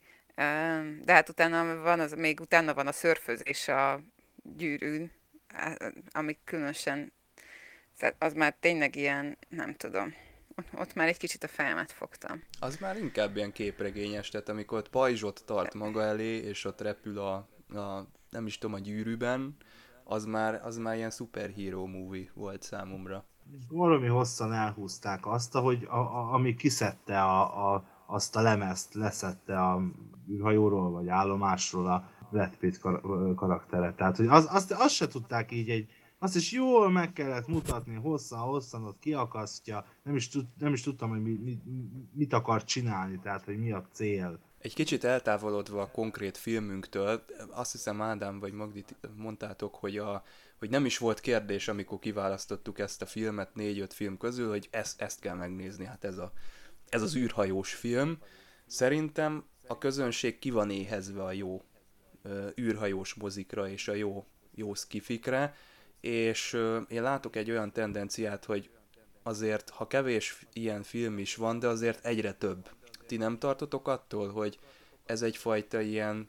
De 1.04 1.12
hát 1.12 1.28
utána 1.28 1.82
van 1.82 2.00
az, 2.00 2.12
még 2.12 2.40
utána 2.40 2.74
van 2.74 2.86
a 2.86 2.92
szörfözés 2.92 3.68
a 3.68 4.00
gyűrűn, 4.42 5.12
ami 6.10 6.38
különösen 6.44 7.12
tehát 8.00 8.16
az 8.18 8.32
már 8.32 8.56
tényleg 8.60 8.96
ilyen, 8.96 9.38
nem 9.48 9.74
tudom, 9.74 10.14
ott 10.74 10.94
már 10.94 11.08
egy 11.08 11.16
kicsit 11.16 11.44
a 11.44 11.48
fejemet 11.48 11.92
fogtam. 11.92 12.42
Az 12.60 12.76
már 12.76 12.96
inkább 12.96 13.36
ilyen 13.36 13.52
képregényes, 13.52 14.28
tehát 14.28 14.48
amikor 14.48 14.78
ott 14.78 14.88
pajzsot 14.88 15.42
tart 15.46 15.74
maga 15.74 16.02
elé, 16.02 16.36
és 16.36 16.64
ott 16.64 16.80
repül 16.80 17.18
a, 17.18 17.34
a 17.78 18.06
nem 18.30 18.46
is 18.46 18.58
tudom, 18.58 18.74
a 18.74 18.78
gyűrűben, 18.78 19.56
az 20.04 20.24
már, 20.24 20.60
az 20.64 20.76
már 20.76 20.96
ilyen 20.96 21.10
superhero 21.10 21.86
movie 21.86 22.30
volt 22.34 22.62
számomra. 22.62 23.24
valami 23.68 24.06
hosszan 24.06 24.52
elhúzták 24.52 25.26
azt, 25.26 25.52
hogy 25.52 25.86
a, 25.90 25.98
a, 25.98 26.32
ami 26.32 26.54
kiszedte 26.54 27.22
a, 27.22 27.72
a, 27.74 27.84
azt 28.06 28.36
a 28.36 28.40
lemezt, 28.40 28.94
leszette 28.94 29.60
a 29.60 29.82
űrhajóról 30.30 30.90
vagy 30.90 31.08
állomásról 31.08 31.86
a 31.86 32.10
Brad 32.30 32.56
Pitt 32.56 32.78
kar- 32.78 33.34
karaktere. 33.34 33.94
Tehát, 33.94 34.16
hogy 34.16 34.26
az, 34.26 34.48
azt, 34.50 34.72
azt 34.72 34.94
se 34.94 35.08
tudták 35.08 35.52
így 35.52 35.68
egy, 35.68 35.88
azt 36.22 36.36
is 36.36 36.52
jól 36.52 36.90
meg 36.90 37.12
kellett 37.12 37.46
mutatni, 37.46 37.94
hosszan-hosszan 37.94 38.84
ott 38.84 38.98
kiakasztja, 38.98 39.86
nem 40.02 40.16
is, 40.16 40.28
tud, 40.28 40.46
nem 40.58 40.72
is 40.72 40.82
tudtam, 40.82 41.10
hogy 41.10 41.22
mi, 41.22 41.30
mi, 41.30 41.58
mit 42.12 42.32
akar 42.32 42.64
csinálni, 42.64 43.18
tehát, 43.22 43.44
hogy 43.44 43.58
mi 43.58 43.72
a 43.72 43.88
cél. 43.92 44.40
Egy 44.58 44.74
kicsit 44.74 45.04
eltávolodva 45.04 45.82
a 45.82 45.90
konkrét 45.90 46.36
filmünktől, 46.36 47.24
azt 47.50 47.72
hiszem 47.72 48.02
Ádám 48.02 48.38
vagy 48.38 48.52
Magdi 48.52 48.84
mondtátok, 49.16 49.74
hogy, 49.74 49.98
a, 49.98 50.22
hogy 50.58 50.70
nem 50.70 50.84
is 50.84 50.98
volt 50.98 51.20
kérdés, 51.20 51.68
amikor 51.68 51.98
kiválasztottuk 51.98 52.78
ezt 52.78 53.02
a 53.02 53.06
filmet 53.06 53.54
négy-öt 53.54 53.92
film 53.92 54.16
közül, 54.16 54.48
hogy 54.48 54.68
ezt, 54.70 55.00
ezt 55.00 55.20
kell 55.20 55.34
megnézni, 55.34 55.84
hát 55.84 56.04
ez, 56.04 56.18
a, 56.18 56.32
ez 56.88 57.02
az 57.02 57.16
űrhajós 57.16 57.74
film. 57.74 58.18
Szerintem 58.66 59.44
a 59.66 59.78
közönség 59.78 60.38
ki 60.38 60.50
van 60.50 60.70
éhezve 60.70 61.22
a 61.22 61.32
jó 61.32 61.64
űrhajós 62.60 63.14
mozikra 63.14 63.68
és 63.68 63.88
a 63.88 63.94
jó, 63.94 64.26
jó 64.54 64.74
skifikre, 64.74 65.54
és 66.00 66.52
én 66.88 67.02
látok 67.02 67.36
egy 67.36 67.50
olyan 67.50 67.72
tendenciát, 67.72 68.44
hogy 68.44 68.70
azért, 69.22 69.70
ha 69.70 69.86
kevés 69.86 70.46
ilyen 70.52 70.82
film 70.82 71.18
is 71.18 71.36
van, 71.36 71.58
de 71.58 71.66
azért 71.66 72.04
egyre 72.04 72.32
több. 72.32 72.68
Ti 73.06 73.16
nem 73.16 73.38
tartotok 73.38 73.88
attól, 73.88 74.30
hogy 74.30 74.58
ez 75.04 75.22
egyfajta 75.22 75.80
ilyen 75.80 76.28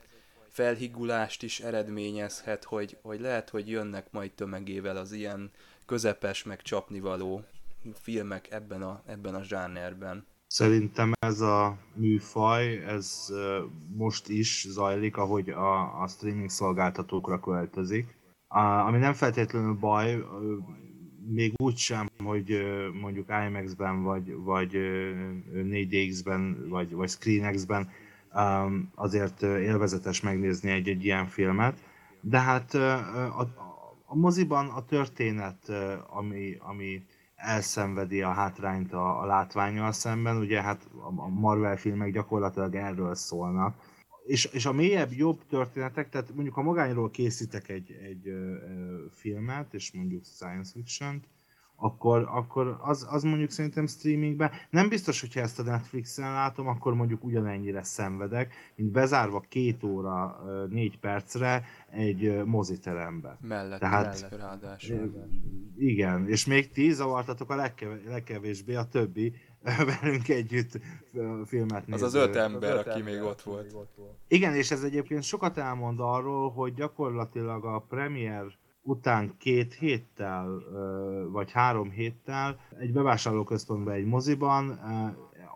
felhigulást 0.50 1.44
is 1.44 1.60
eredményezhet, 1.60 2.64
hogy, 2.64 2.98
hogy 3.02 3.20
lehet, 3.20 3.50
hogy 3.50 3.70
jönnek 3.70 4.12
majd 4.12 4.32
tömegével 4.32 4.98
az 4.98 5.12
ilyen 5.12 5.52
közepes, 5.86 6.44
meg 6.44 6.62
csapnivaló 6.62 7.44
filmek 7.94 8.52
ebben 8.52 8.82
a, 8.82 9.02
ebben 9.06 9.36
a 9.36 9.44
zsánerben. 9.44 10.26
Szerintem 10.48 11.12
ez 11.20 11.40
a 11.42 11.78
műfaj, 11.94 12.86
ez 12.86 13.28
most 13.96 14.30
is 14.30 14.66
zajlik, 14.70 15.18
ahogy 15.18 15.50
a, 15.50 16.02
a 16.02 16.08
streaming 16.08 16.50
szolgáltatókra 16.50 17.40
költözik. 17.40 18.16
Ami 18.86 18.98
nem 18.98 19.14
feltétlenül 19.14 19.74
baj, 19.74 20.24
még 21.28 21.54
úgy 21.58 21.78
sem, 21.78 22.10
hogy 22.24 22.62
mondjuk 23.02 23.30
IMAX-ben, 23.48 24.04
vagy, 24.04 24.36
vagy 24.36 24.72
4DX-ben, 25.54 26.70
vagy, 26.70 26.94
vagy 26.94 27.10
ScreenX-ben 27.10 27.90
azért 28.96 29.42
élvezetes 29.42 30.22
megnézni 30.22 30.72
egy-egy 30.72 31.06
ilyen 31.06 31.26
filmet, 31.26 31.78
de 32.22 32.40
hát 32.40 32.74
a, 32.74 33.48
a 34.06 34.16
moziban 34.16 34.68
a 34.68 34.86
történet, 34.86 35.72
ami, 36.10 36.58
ami 36.60 37.04
elszenvedi 37.36 38.22
a 38.22 38.32
hátrányt 38.32 38.94
a, 38.94 39.22
a 39.22 39.26
látványjal 39.26 39.92
szemben, 39.92 40.38
ugye 40.38 40.62
hát 40.62 40.88
a 41.16 41.30
Marvel 41.30 41.78
filmek 41.78 42.12
gyakorlatilag 42.12 42.76
erről 42.76 43.16
szólnak. 43.16 43.76
És, 44.26 44.46
és 44.46 44.66
a 44.66 44.72
mélyebb, 44.72 45.12
jobb 45.12 45.46
történetek, 45.50 46.10
tehát 46.10 46.34
mondjuk 46.34 46.56
ha 46.56 46.62
magányról 46.62 47.10
készítek 47.10 47.70
egy, 47.70 47.92
egy 47.92 48.28
ö, 48.28 48.32
ö, 48.32 49.06
filmet, 49.12 49.74
és 49.74 49.92
mondjuk 49.92 50.24
science 50.26 50.72
fiction 50.72 51.22
akkor, 51.82 52.28
akkor 52.32 52.78
az, 52.82 53.08
az 53.10 53.24
mondjuk 53.24 53.50
szerintem 53.50 53.88
streamingben, 53.88 54.52
nem 54.70 54.90
biztos, 54.90 55.22
hogyha 55.22 55.40
ezt 55.40 55.60
a 55.60 55.64
Netflixen 55.64 56.32
látom, 56.32 56.68
akkor 56.68 56.94
mondjuk 56.94 57.24
ugyanennyire 57.24 57.84
szenvedek, 57.84 58.54
mint 58.76 58.92
bezárva 58.92 59.40
két 59.40 59.84
óra, 59.84 60.40
négy 60.70 61.00
percre 61.00 61.64
egy 61.90 62.44
moziterembe. 62.46 63.38
Mellett, 63.42 63.80
Tehát, 63.80 64.22
mellett 64.22 64.40
ráadásul. 64.40 65.28
Igen, 65.78 66.28
és 66.28 66.46
még 66.46 66.72
ti 66.72 66.92
zavartatok 66.92 67.50
a 67.50 67.56
legkev- 67.56 68.06
legkevésbé 68.06 68.76
a 68.76 68.88
többi 68.88 69.34
velünk 70.02 70.30
együtt 70.30 70.80
filmet 71.46 71.88
néző. 71.88 72.06
Az 72.06 72.16
az 72.16 72.28
öt 72.28 72.36
ember, 72.36 72.72
az 72.72 72.78
öt 72.78 72.88
aki 72.88 73.00
ember, 73.00 73.14
még 73.14 73.24
ott 73.24 73.42
volt. 73.42 73.74
Igen, 74.28 74.54
és 74.56 74.72
ez 74.72 74.84
egyébként 74.84 75.24
sokat 75.24 75.58
elmond 75.58 76.00
arról, 76.00 76.52
hogy 76.52 76.74
gyakorlatilag 76.74 77.66
a 77.66 77.86
premier 77.90 78.46
után 78.84 79.36
két 79.38 79.74
héttel, 79.74 80.64
vagy 81.32 81.52
három 81.52 81.90
héttel 81.90 82.60
egy 82.80 82.94
bevásárlóközpontban, 82.94 83.94
egy 83.94 84.06
moziban, 84.06 84.70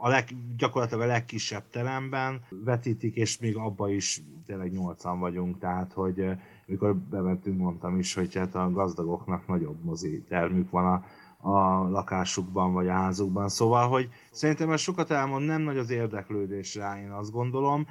a 0.01 0.07
leg, 0.07 0.27
gyakorlatilag 0.57 1.03
a 1.03 1.07
legkisebb 1.07 1.63
teremben 1.69 2.41
vetítik, 2.49 3.15
és 3.15 3.39
még 3.39 3.55
abba 3.55 3.89
is 3.89 4.21
tényleg 4.45 4.71
nyolcan 4.71 5.19
vagyunk, 5.19 5.59
tehát 5.59 5.93
hogy 5.93 6.25
mikor 6.65 6.95
bementünk, 6.95 7.57
mondtam 7.57 7.99
is, 7.99 8.13
hogy 8.13 8.35
hát 8.35 8.55
a 8.55 8.71
gazdagoknak 8.71 9.47
nagyobb 9.47 9.83
mozi 9.83 10.21
termük 10.27 10.69
van 10.69 10.85
a, 10.85 11.05
a 11.37 11.89
lakásukban 11.89 12.73
vagy 12.73 12.87
a 12.87 12.93
házukban. 12.93 13.49
Szóval, 13.49 13.87
hogy 13.87 14.09
szerintem 14.31 14.71
ez 14.71 14.79
sokat 14.79 15.11
elmond, 15.11 15.45
nem 15.45 15.61
nagy 15.61 15.77
az 15.77 15.89
érdeklődés 15.89 16.75
rá, 16.75 16.99
én 16.99 17.11
azt 17.11 17.31
gondolom. 17.31 17.87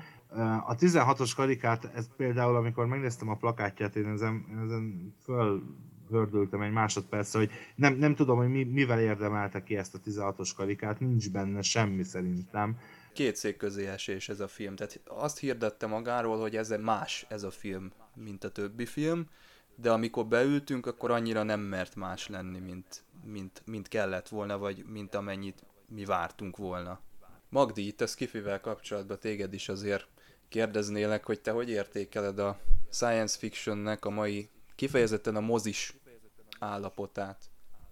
A 0.67 0.75
16-os 0.75 1.33
karikát, 1.37 1.91
ez 1.95 2.09
például, 2.17 2.57
amikor 2.57 2.87
megnéztem 2.87 3.29
a 3.29 3.37
plakátját, 3.37 3.97
én 3.97 4.07
ezen, 4.07 4.45
ezen 4.65 5.15
fölhördültem 5.23 6.61
egy 6.61 6.73
másodpercre, 6.73 7.39
hogy 7.39 7.51
nem, 7.75 7.95
nem 7.95 8.15
tudom, 8.15 8.37
hogy 8.37 8.49
mi, 8.49 8.65
mivel 8.65 9.01
érdemelte 9.01 9.63
ki 9.63 9.77
ezt 9.77 9.95
a 9.95 9.99
16-os 10.07 10.51
karikát, 10.57 11.01
nincs 11.01 11.31
benne 11.31 11.63
semmi 11.63 12.03
szerintem. 12.03 12.79
Két 13.13 13.37
szék 13.37 13.57
közé 13.57 13.87
esés 13.87 14.29
ez 14.29 14.41
a 14.41 14.49
film, 14.49 14.77
tehát 14.77 15.01
azt 15.05 15.39
hirdette 15.39 15.87
magáról, 15.87 16.41
hogy 16.41 16.57
ez 16.57 16.75
más 16.81 17.27
ez 17.29 17.43
a 17.43 17.51
film, 17.51 17.93
mint 18.15 18.45
a 18.45 18.51
többi 18.51 18.87
film, 18.87 19.27
de 19.77 19.91
amikor 19.91 20.27
beültünk, 20.27 20.87
akkor 20.87 21.11
annyira 21.11 21.43
nem 21.43 21.61
mert 21.61 21.97
más 21.97 22.29
lenni, 22.29 22.59
mint, 22.59 23.04
mint, 23.27 23.63
mint 23.65 23.89
kellett 23.89 24.29
volna, 24.29 24.59
vagy 24.59 24.85
mint 24.87 25.15
amennyit 25.15 25.63
mi 25.87 26.05
vártunk 26.05 26.57
volna. 26.57 27.01
Magdi, 27.49 27.87
itt 27.87 28.01
a 28.01 28.07
Skifivel 28.07 28.61
kapcsolatban 28.61 29.19
téged 29.19 29.53
is 29.53 29.69
azért 29.69 30.07
kérdeznélek, 30.49 31.25
hogy 31.25 31.41
te 31.41 31.51
hogy 31.51 31.71
értékeled 31.71 32.39
a 32.39 32.61
science 32.91 33.39
fictionnek 33.39 34.05
a 34.05 34.11
mai, 34.11 34.49
kifejezetten 34.75 35.37
a 35.37 35.41
mozis 35.41 35.95
állapotát? 36.59 37.43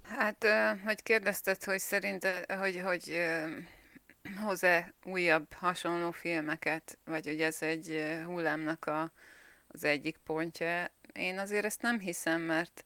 Hát, 0.03 0.47
hogy 0.85 1.03
kérdezted, 1.03 1.65
hogy 1.65 1.79
szerinted, 1.79 2.53
hogy, 2.53 2.81
hogy 2.81 3.23
hoz-e 4.45 4.95
újabb 5.05 5.53
hasonló 5.53 6.11
filmeket, 6.11 6.99
vagy 7.05 7.27
hogy 7.27 7.41
ez 7.41 7.63
egy 7.63 8.05
hullámnak 8.25 8.87
a, 8.87 9.13
az 9.69 9.85
egyik 9.85 10.17
pontja. 10.17 10.91
Én 11.13 11.39
azért 11.39 11.65
ezt 11.65 11.83
nem 11.83 11.99
hiszem, 11.99 12.41
mert 12.41 12.85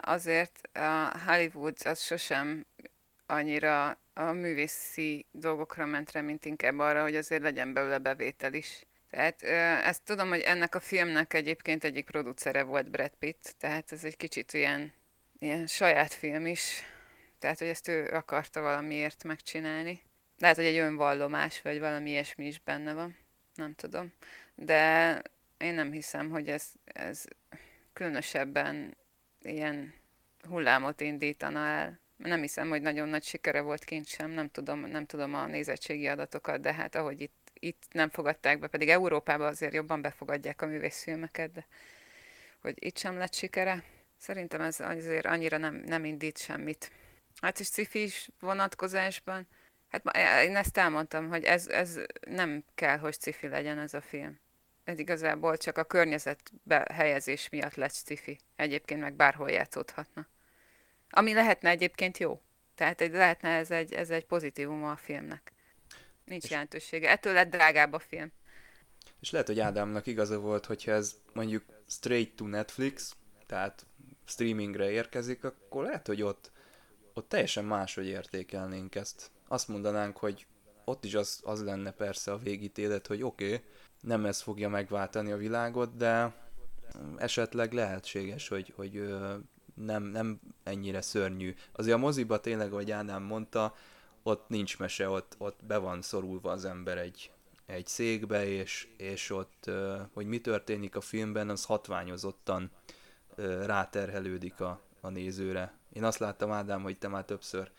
azért 0.00 0.68
a 0.72 1.18
Hollywood 1.26 1.76
az 1.84 2.00
sosem 2.02 2.66
annyira 3.26 3.98
a 4.14 4.32
művészi 4.32 5.26
dolgokra 5.30 5.86
ment 5.86 6.12
rá, 6.12 6.20
mint 6.20 6.44
inkább 6.44 6.78
arra, 6.78 7.02
hogy 7.02 7.16
azért 7.16 7.42
legyen 7.42 7.72
belőle 7.72 7.98
bevétel 7.98 8.54
is. 8.54 8.86
Tehát 9.10 9.42
ezt 9.82 10.02
tudom, 10.04 10.28
hogy 10.28 10.40
ennek 10.40 10.74
a 10.74 10.80
filmnek 10.80 11.34
egyébként 11.34 11.84
egyik 11.84 12.04
producere 12.04 12.62
volt 12.62 12.90
Brad 12.90 13.12
Pitt, 13.18 13.54
tehát 13.58 13.92
ez 13.92 14.04
egy 14.04 14.16
kicsit 14.16 14.52
ilyen, 14.52 14.92
ilyen 15.38 15.66
saját 15.66 16.12
film 16.12 16.46
is. 16.46 16.82
Tehát, 17.38 17.58
hogy 17.58 17.68
ezt 17.68 17.88
ő 17.88 18.06
akarta 18.06 18.60
valamiért 18.60 19.24
megcsinálni. 19.24 20.02
Lehet, 20.38 20.56
hogy 20.56 20.64
egy 20.64 20.76
önvallomás, 20.76 21.62
vagy 21.62 21.78
valami 21.80 22.10
ilyesmi 22.10 22.46
is 22.46 22.60
benne 22.60 22.92
van. 22.92 23.16
Nem 23.54 23.74
tudom. 23.74 24.12
De 24.54 25.22
én 25.58 25.74
nem 25.74 25.92
hiszem, 25.92 26.30
hogy 26.30 26.48
ez, 26.48 26.66
ez 26.84 27.24
különösebben 27.92 28.96
ilyen 29.46 29.94
hullámot 30.48 31.00
indítana 31.00 31.66
el 31.66 32.00
nem 32.16 32.40
hiszem, 32.40 32.68
hogy 32.68 32.82
nagyon 32.82 33.08
nagy 33.08 33.22
sikere 33.22 33.60
volt 33.60 33.84
kint 33.84 34.06
sem, 34.06 34.30
nem 34.30 34.48
tudom, 34.48 34.80
nem 34.80 35.06
tudom 35.06 35.34
a 35.34 35.46
nézettségi 35.46 36.06
adatokat, 36.06 36.60
de 36.60 36.72
hát 36.72 36.94
ahogy 36.94 37.20
itt, 37.20 37.50
itt 37.58 37.82
nem 37.90 38.10
fogadták 38.10 38.58
be, 38.58 38.66
pedig 38.66 38.88
Európában 38.88 39.46
azért 39.46 39.74
jobban 39.74 40.02
befogadják 40.02 40.62
a 40.62 40.66
művészfilmeket, 40.66 41.52
de 41.52 41.66
hogy 42.60 42.84
itt 42.84 42.98
sem 42.98 43.18
lett 43.18 43.34
sikere, 43.34 43.84
szerintem 44.18 44.60
ez 44.60 44.80
azért 44.80 45.26
annyira 45.26 45.56
nem, 45.56 45.74
nem 45.74 46.04
indít 46.04 46.38
semmit. 46.38 46.90
Hát 47.40 47.60
is 47.60 47.68
cifi 47.68 48.10
vonatkozásban, 48.40 49.48
hát 49.88 50.16
én 50.44 50.56
ezt 50.56 50.76
elmondtam, 50.76 51.28
hogy 51.28 51.44
ez, 51.44 51.66
ez 51.66 51.98
nem 52.28 52.64
kell, 52.74 52.98
hogy 52.98 53.14
cifi 53.20 53.48
legyen 53.48 53.78
ez 53.78 53.94
a 53.94 54.00
film. 54.00 54.40
Ez 54.86 54.98
igazából 54.98 55.56
csak 55.56 55.78
a 55.78 55.84
környezetbe 55.84 56.86
helyezés 56.92 57.48
miatt 57.48 57.74
lett 57.74 57.92
cifi. 57.92 58.38
Egyébként 58.56 59.00
meg 59.00 59.14
bárhol 59.14 59.50
játszódhatna. 59.50 60.26
Ami 61.10 61.34
lehetne 61.34 61.70
egyébként 61.70 62.18
jó. 62.18 62.40
Tehát 62.74 63.00
egy, 63.00 63.12
lehetne 63.12 63.48
ez 63.48 63.70
egy, 63.70 63.92
ez 63.92 64.10
egy 64.10 64.24
pozitívum 64.24 64.84
a 64.84 64.96
filmnek. 64.96 65.52
Nincs 66.24 66.44
és 66.44 66.50
jelentősége. 66.50 67.10
Ettől 67.10 67.32
lett 67.32 67.50
drágább 67.50 67.92
a 67.92 67.98
film. 67.98 68.32
És 69.20 69.30
lehet, 69.30 69.46
hogy 69.46 69.60
Ádámnak 69.60 70.06
igaza 70.06 70.38
volt, 70.38 70.66
hogyha 70.66 70.92
ez 70.92 71.14
mondjuk 71.32 71.64
straight 71.86 72.36
to 72.36 72.46
Netflix, 72.46 73.16
tehát 73.46 73.86
streamingre 74.24 74.90
érkezik, 74.90 75.44
akkor 75.44 75.84
lehet, 75.84 76.06
hogy 76.06 76.22
ott, 76.22 76.50
ott 77.14 77.28
teljesen 77.28 77.64
máshogy 77.64 78.06
értékelnénk 78.06 78.94
ezt. 78.94 79.30
Azt 79.48 79.68
mondanánk, 79.68 80.16
hogy 80.16 80.46
ott 80.84 81.04
is 81.04 81.14
az, 81.14 81.40
az 81.44 81.62
lenne 81.62 81.90
persze 81.90 82.32
a 82.32 82.38
végítélet, 82.38 83.06
hogy 83.06 83.22
oké, 83.22 83.54
okay, 83.54 83.64
nem 84.00 84.26
ez 84.26 84.40
fogja 84.40 84.68
megváltani 84.68 85.32
a 85.32 85.36
világot, 85.36 85.96
de 85.96 86.34
esetleg 87.16 87.72
lehetséges, 87.72 88.48
hogy, 88.48 88.72
hogy 88.76 89.14
nem, 89.74 90.02
nem 90.02 90.40
ennyire 90.62 91.00
szörnyű. 91.00 91.54
Azért 91.72 91.96
a 91.96 92.00
moziba 92.00 92.40
tényleg, 92.40 92.72
ahogy 92.72 92.90
Ádám 92.90 93.22
mondta, 93.22 93.74
ott 94.22 94.48
nincs 94.48 94.78
mese, 94.78 95.08
ott, 95.08 95.34
ott 95.38 95.64
be 95.64 95.78
van 95.78 96.02
szorulva 96.02 96.50
az 96.50 96.64
ember 96.64 96.98
egy, 96.98 97.30
egy 97.66 97.86
székbe, 97.86 98.46
és, 98.46 98.88
és 98.96 99.30
ott, 99.30 99.70
hogy 100.12 100.26
mi 100.26 100.40
történik 100.40 100.96
a 100.96 101.00
filmben, 101.00 101.48
az 101.48 101.64
hatványozottan 101.64 102.70
ráterhelődik 103.64 104.60
a, 104.60 104.80
a 105.00 105.08
nézőre. 105.08 105.72
Én 105.92 106.04
azt 106.04 106.18
láttam, 106.18 106.50
Ádám, 106.50 106.82
hogy 106.82 106.98
te 106.98 107.08
már 107.08 107.24
többször 107.24 107.70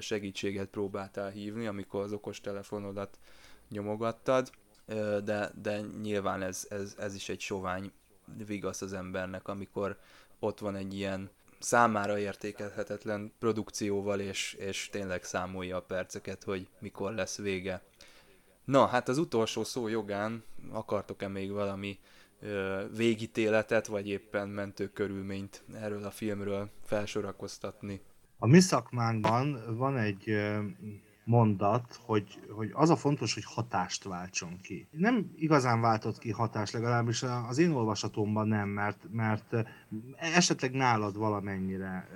segítséget 0.00 0.68
próbáltál 0.68 1.30
hívni, 1.30 1.66
amikor 1.66 2.02
az 2.02 2.12
okos 2.12 2.40
telefonodat 2.40 3.18
nyomogattad, 3.68 4.50
de, 5.24 5.50
de 5.62 5.80
nyilván 6.02 6.42
ez, 6.42 6.66
ez, 6.70 6.94
ez 6.98 7.14
is 7.14 7.28
egy 7.28 7.40
sovány 7.40 7.92
vigasz 8.46 8.82
az 8.82 8.92
embernek, 8.92 9.48
amikor 9.48 9.98
ott 10.38 10.58
van 10.58 10.76
egy 10.76 10.94
ilyen 10.94 11.30
számára 11.58 12.18
értékelhetetlen 12.18 13.32
produkcióval, 13.38 14.20
és, 14.20 14.52
és 14.52 14.88
tényleg 14.92 15.24
számolja 15.24 15.76
a 15.76 15.82
perceket, 15.82 16.44
hogy 16.44 16.68
mikor 16.78 17.14
lesz 17.14 17.36
vége. 17.36 17.82
Na, 18.64 18.86
hát 18.86 19.08
az 19.08 19.18
utolsó 19.18 19.64
szó 19.64 19.88
jogán 19.88 20.44
akartok-e 20.70 21.28
még 21.28 21.50
valami 21.50 21.98
ö, 22.40 22.84
végítéletet, 22.96 23.86
vagy 23.86 24.08
éppen 24.08 24.48
mentő 24.48 24.88
körülményt 24.88 25.62
erről 25.74 26.04
a 26.04 26.10
filmről 26.10 26.70
felsorakoztatni? 26.84 28.00
A 28.38 28.46
mi 28.46 28.60
szakmánkban 28.60 29.76
van 29.76 29.96
egy 29.96 30.28
mondat, 31.30 32.00
hogy, 32.04 32.40
hogy 32.50 32.70
az 32.72 32.90
a 32.90 32.96
fontos, 32.96 33.34
hogy 33.34 33.44
hatást 33.44 34.04
váltson 34.04 34.58
ki. 34.62 34.86
Nem 34.90 35.30
igazán 35.36 35.80
váltott 35.80 36.18
ki 36.18 36.30
hatást, 36.30 36.72
legalábbis 36.72 37.22
az 37.48 37.58
én 37.58 37.70
olvasatomban 37.70 38.48
nem, 38.48 38.68
mert, 38.68 39.06
mert 39.10 39.54
esetleg 40.16 40.72
nálad 40.72 41.16
valamennyire, 41.16 42.08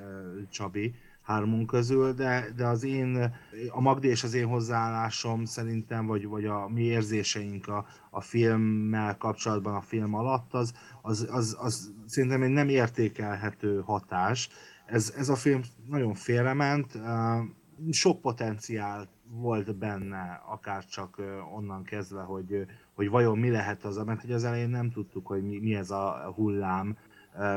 Csabi, 0.51 0.95
hármunk 1.23 1.67
közül, 1.67 2.13
de, 2.13 2.53
de 2.57 2.67
az 2.67 2.85
én, 2.85 3.35
a 3.71 3.81
Magdi 3.81 4.09
és 4.09 4.25
az 4.25 4.35
én 4.35 4.47
hozzáállásom 4.47 5.45
szerintem, 5.45 6.07
vagy, 6.07 6.27
vagy 6.27 6.45
a 6.45 6.69
mi 6.69 6.83
érzéseink 6.83 7.69
a, 7.69 7.87
a 8.11 8.21
filmmel 8.21 9.17
kapcsolatban 9.17 9.75
a 9.75 9.81
film 9.81 10.15
alatt, 10.15 10.55
az, 10.55 10.73
az, 11.03 11.29
az, 11.31 11.57
az 11.61 11.93
szerintem 12.07 12.43
egy 12.43 12.51
nem 12.51 12.69
értékelhető 12.69 13.81
hatás. 13.81 14.49
Ez, 14.87 15.15
ez 15.17 15.29
a 15.29 15.37
film 15.37 15.61
nagyon 15.89 16.15
félrement, 16.15 16.99
sok 17.91 18.21
potenciál 18.21 19.09
volt 19.31 19.77
benne, 19.77 20.43
akár 20.47 20.85
csak 20.85 21.23
onnan 21.55 21.83
kezdve, 21.83 22.23
hogy, 22.23 22.67
hogy 22.95 23.09
vajon 23.09 23.39
mi 23.39 23.51
lehet 23.51 23.85
az, 23.85 23.97
mert 23.97 24.21
hogy 24.21 24.33
az 24.33 24.45
elején 24.45 24.69
nem 24.69 24.91
tudtuk, 24.91 25.27
hogy 25.27 25.43
mi, 25.43 25.59
mi 25.59 25.75
ez 25.75 25.91
a 25.91 26.33
hullám, 26.35 26.97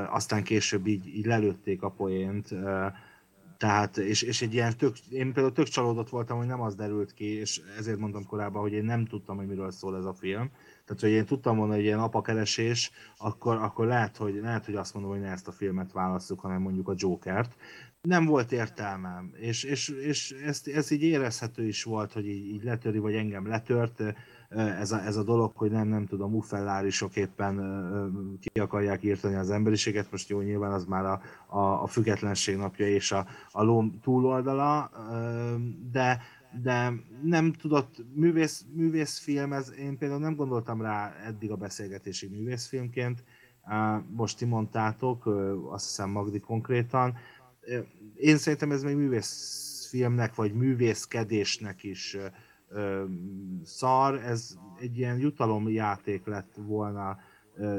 aztán 0.10 0.44
később 0.44 0.88
így, 0.88 1.08
így 1.08 1.26
lelőtték 1.26 1.82
a 1.82 1.90
poént, 1.90 2.56
tehát, 3.58 3.98
és, 3.98 4.22
és 4.22 4.42
egy 4.42 4.54
ilyen 4.54 4.78
tök, 4.78 5.00
én 5.00 5.34
például 5.34 5.54
tök 5.54 5.68
csalódott 5.68 6.10
voltam, 6.10 6.38
hogy 6.38 6.48
nem 6.48 6.62
az 6.62 6.76
derült 6.76 7.14
ki, 7.14 7.26
és 7.26 7.62
ezért 7.78 7.98
mondtam 7.98 8.26
korábban, 8.26 8.62
hogy 8.62 8.72
én 8.72 8.84
nem 8.84 9.06
tudtam, 9.06 9.38
hogy 9.38 9.48
miről 9.48 9.72
szól 9.72 9.98
ez 9.98 10.06
a 10.06 10.14
film. 10.14 10.52
Tehát, 10.86 11.02
hogy 11.02 11.12
én 11.12 11.26
tudtam 11.26 11.58
volna, 11.58 11.74
hogy 11.74 11.84
ilyen 11.84 12.00
apakeresés, 12.00 12.92
akkor, 13.18 13.56
akkor 13.56 13.88
lehet, 13.88 14.18
hogy, 14.18 14.40
lehet, 14.42 14.66
hogy 14.66 14.76
azt 14.76 14.94
mondom, 14.94 15.12
hogy 15.12 15.22
ne 15.22 15.32
ezt 15.32 15.48
a 15.48 15.52
filmet 15.52 15.92
választjuk, 15.92 16.40
hanem 16.40 16.62
mondjuk 16.62 16.88
a 16.88 16.94
Jokert 16.96 17.56
nem 18.02 18.26
volt 18.26 18.52
értelmem, 18.52 19.34
és, 19.40 19.64
és, 19.64 19.90
és 19.90 20.32
ez, 20.32 20.62
ez 20.66 20.92
így 20.92 21.04
érezhető 21.04 21.68
is 21.68 21.84
volt, 21.84 22.14
hogy 22.14 22.28
így, 22.28 22.46
így 22.46 22.64
letöri, 22.64 22.98
vagy 22.98 23.16
engem 23.16 23.48
letört 23.48 24.02
ez 24.50 24.92
a, 24.92 25.06
ez 25.06 25.16
a 25.16 25.24
dolog, 25.24 25.52
hogy 25.56 25.72
nem, 25.72 25.88
nem 25.88 26.06
tudom, 26.06 26.36
uffellárisok 26.36 27.16
éppen 27.16 27.58
ki 28.40 28.60
akarják 28.60 29.04
írtani 29.04 29.36
az 29.36 29.50
emberiséget, 29.50 30.12
most 30.12 30.30
jó, 30.30 30.42
nyilván 30.42 30.72
az 30.72 30.86
már 30.86 31.06
a, 31.06 31.22
a, 31.48 31.84
a 31.84 31.88
függetlenség 31.88 32.56
napja 32.56 32.88
és 32.88 33.12
a, 33.12 33.26
a 33.52 33.64
ló 33.64 33.86
túloldala, 34.02 34.92
de, 35.92 36.22
de 36.64 36.94
nem 37.24 37.54
tudott, 37.54 37.96
művész, 38.14 38.66
művészfilm, 38.74 39.54
ez, 39.54 39.74
én 39.80 39.98
például 39.98 40.22
nem 40.22 40.36
gondoltam 40.36 40.82
rá 40.82 41.14
eddig 41.26 41.52
a 41.52 41.56
beszélgetésig 41.56 42.32
művészfilmként, 42.32 43.24
most 44.10 44.38
ti 44.38 44.46
mondtátok, 44.46 45.26
azt 45.70 45.86
hiszem 45.86 46.10
Magdi 46.10 46.40
konkrétan, 46.40 47.18
én 48.16 48.38
szerintem 48.38 48.72
ez 48.72 48.84
még 48.84 48.96
művészfilmnek, 48.96 50.36
vagy 50.36 50.54
művészkedésnek 50.54 51.84
is 51.84 52.18
szar, 53.64 54.16
ez 54.16 54.56
egy 54.80 54.98
ilyen 54.98 55.20
jutalomjáték 55.20 56.26
lett 56.26 56.54
volna 56.56 57.18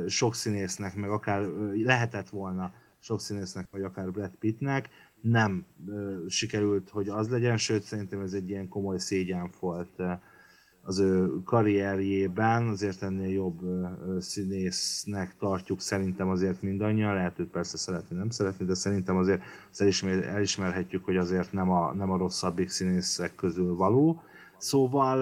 sok 0.06 0.34
színésznek, 0.34 0.94
meg 0.94 1.10
akár 1.10 1.42
lehetett 1.74 2.28
volna 2.28 2.72
sok 2.98 3.20
színésznek, 3.20 3.68
vagy 3.70 3.82
akár 3.82 4.10
Brad 4.10 4.34
Pittnek, 4.38 4.88
nem 5.20 5.66
sikerült, 6.28 6.88
hogy 6.90 7.08
az 7.08 7.28
legyen, 7.28 7.56
sőt 7.56 7.82
szerintem 7.82 8.20
ez 8.20 8.32
egy 8.32 8.48
ilyen 8.48 8.68
komoly 8.68 8.98
szégyen 8.98 9.50
volt 9.60 10.02
az 10.88 10.98
ő 10.98 11.42
karrierjében, 11.44 12.68
azért 12.68 13.02
ennél 13.02 13.30
jobb 13.30 13.60
színésznek 14.18 15.34
tartjuk 15.38 15.80
szerintem 15.80 16.28
azért 16.28 16.62
mindannyian, 16.62 17.14
lehet 17.14 17.38
őt 17.38 17.48
persze 17.48 17.76
szeretni, 17.76 18.16
nem 18.16 18.30
szeretni, 18.30 18.64
de 18.64 18.74
szerintem 18.74 19.16
azért 19.16 19.42
elismer, 19.76 20.24
elismerhetjük, 20.24 21.04
hogy 21.04 21.16
azért 21.16 21.52
nem 21.52 21.70
a, 21.70 21.94
nem 21.94 22.10
a 22.10 22.16
rosszabbik 22.16 22.68
színészek 22.68 23.34
közül 23.34 23.74
való. 23.74 24.22
Szóval 24.56 25.18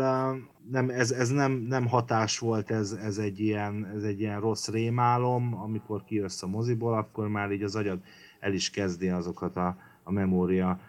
nem, 0.71 0.91
ez, 0.91 1.11
ez 1.11 1.29
nem, 1.29 1.53
nem 1.53 1.87
hatás 1.87 2.39
volt, 2.39 2.71
ez, 2.71 2.93
ez, 2.93 3.19
egy 3.19 3.41
ilyen, 3.41 3.87
ez 3.97 4.03
egy 4.03 4.21
ilyen 4.21 4.41
rossz 4.41 4.69
rémálom, 4.69 5.61
amikor 5.63 6.05
kijössz 6.05 6.43
a 6.43 6.47
moziból, 6.47 6.95
akkor 6.95 7.29
már 7.29 7.53
így 7.53 7.63
az 7.63 7.77
agyad 7.77 7.99
el 8.41 8.53
is 8.53 8.71
kezdi 8.71 9.09
azokat 9.09 9.57
a, 9.57 9.77
a 10.03 10.13
memória 10.13 10.81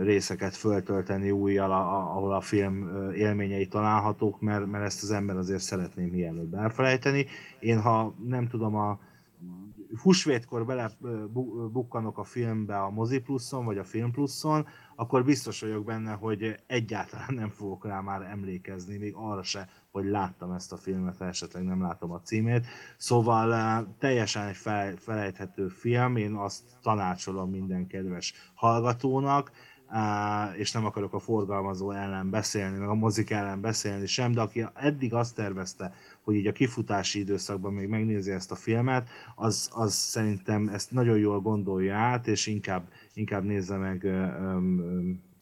részeket 0.00 0.56
föltölteni 0.56 1.30
újjal, 1.30 1.72
ahol 1.72 2.34
a 2.34 2.40
film 2.40 2.90
élményei 3.14 3.66
találhatók, 3.66 4.40
mert, 4.40 4.66
mert 4.66 4.84
ezt 4.84 5.02
az 5.02 5.10
ember 5.10 5.36
azért 5.36 5.60
szeretném 5.60 6.08
mielőbb 6.08 6.54
elfelejteni. 6.54 7.26
Én 7.60 7.80
ha 7.80 8.14
nem 8.26 8.48
tudom, 8.48 8.74
a 8.74 8.98
húsvétkor 10.02 10.66
bele 10.66 10.90
bukkanok 11.72 12.18
a 12.18 12.24
filmbe 12.24 12.78
a 12.78 12.90
Mozi 12.90 13.18
Pluszon, 13.18 13.64
vagy 13.64 13.78
a 13.78 13.84
Film 13.84 14.10
Pluszon, 14.10 14.66
akkor 14.96 15.24
biztos 15.24 15.60
vagyok 15.60 15.84
benne, 15.84 16.12
hogy 16.12 16.54
egyáltalán 16.66 17.34
nem 17.34 17.50
fogok 17.50 17.86
rá 17.86 18.00
már 18.00 18.22
emlékezni, 18.22 18.96
még 18.96 19.14
arra 19.16 19.42
se, 19.42 19.68
hogy 19.90 20.04
láttam 20.04 20.52
ezt 20.52 20.72
a 20.72 20.76
filmet, 20.76 21.20
esetleg 21.20 21.64
nem 21.64 21.82
látom 21.82 22.10
a 22.10 22.20
címét. 22.20 22.66
Szóval 22.96 23.86
teljesen 23.98 24.46
egy 24.46 24.56
felejthető 24.96 25.68
film, 25.68 26.16
én 26.16 26.34
azt 26.34 26.62
tanácsolom 26.82 27.50
minden 27.50 27.86
kedves 27.86 28.34
hallgatónak, 28.54 29.50
és 30.56 30.72
nem 30.72 30.84
akarok 30.84 31.12
a 31.12 31.18
forgalmazó 31.18 31.90
ellen 31.90 32.30
beszélni, 32.30 32.78
meg 32.78 32.88
a 32.88 32.94
mozik 32.94 33.30
ellen 33.30 33.60
beszélni 33.60 34.06
sem, 34.06 34.32
de 34.32 34.40
aki 34.40 34.64
eddig 34.74 35.14
azt 35.14 35.34
tervezte, 35.34 35.94
hogy 36.22 36.34
így 36.34 36.46
a 36.46 36.52
kifutási 36.52 37.18
időszakban 37.18 37.72
még 37.72 37.88
megnézi 37.88 38.30
ezt 38.30 38.50
a 38.50 38.54
filmet, 38.54 39.08
az, 39.34 39.70
az 39.74 39.94
szerintem 39.94 40.68
ezt 40.68 40.90
nagyon 40.90 41.18
jól 41.18 41.40
gondolja 41.40 41.96
át, 41.96 42.26
és 42.26 42.46
inkább, 42.46 42.88
inkább 43.14 43.44
nézze 43.44 43.76
meg, 43.76 44.06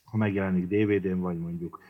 ha 0.05 0.17
megjelenik 0.17 0.67
DVD-n, 0.67 1.21
vagy 1.21 1.39
mondjuk 1.39 1.81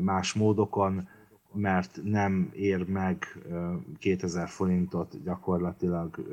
más 0.00 0.32
módokon, 0.32 1.08
mert 1.52 2.00
nem 2.04 2.50
ér 2.52 2.88
meg 2.88 3.38
2000 3.98 4.48
forintot 4.48 5.22
gyakorlatilag 5.24 6.26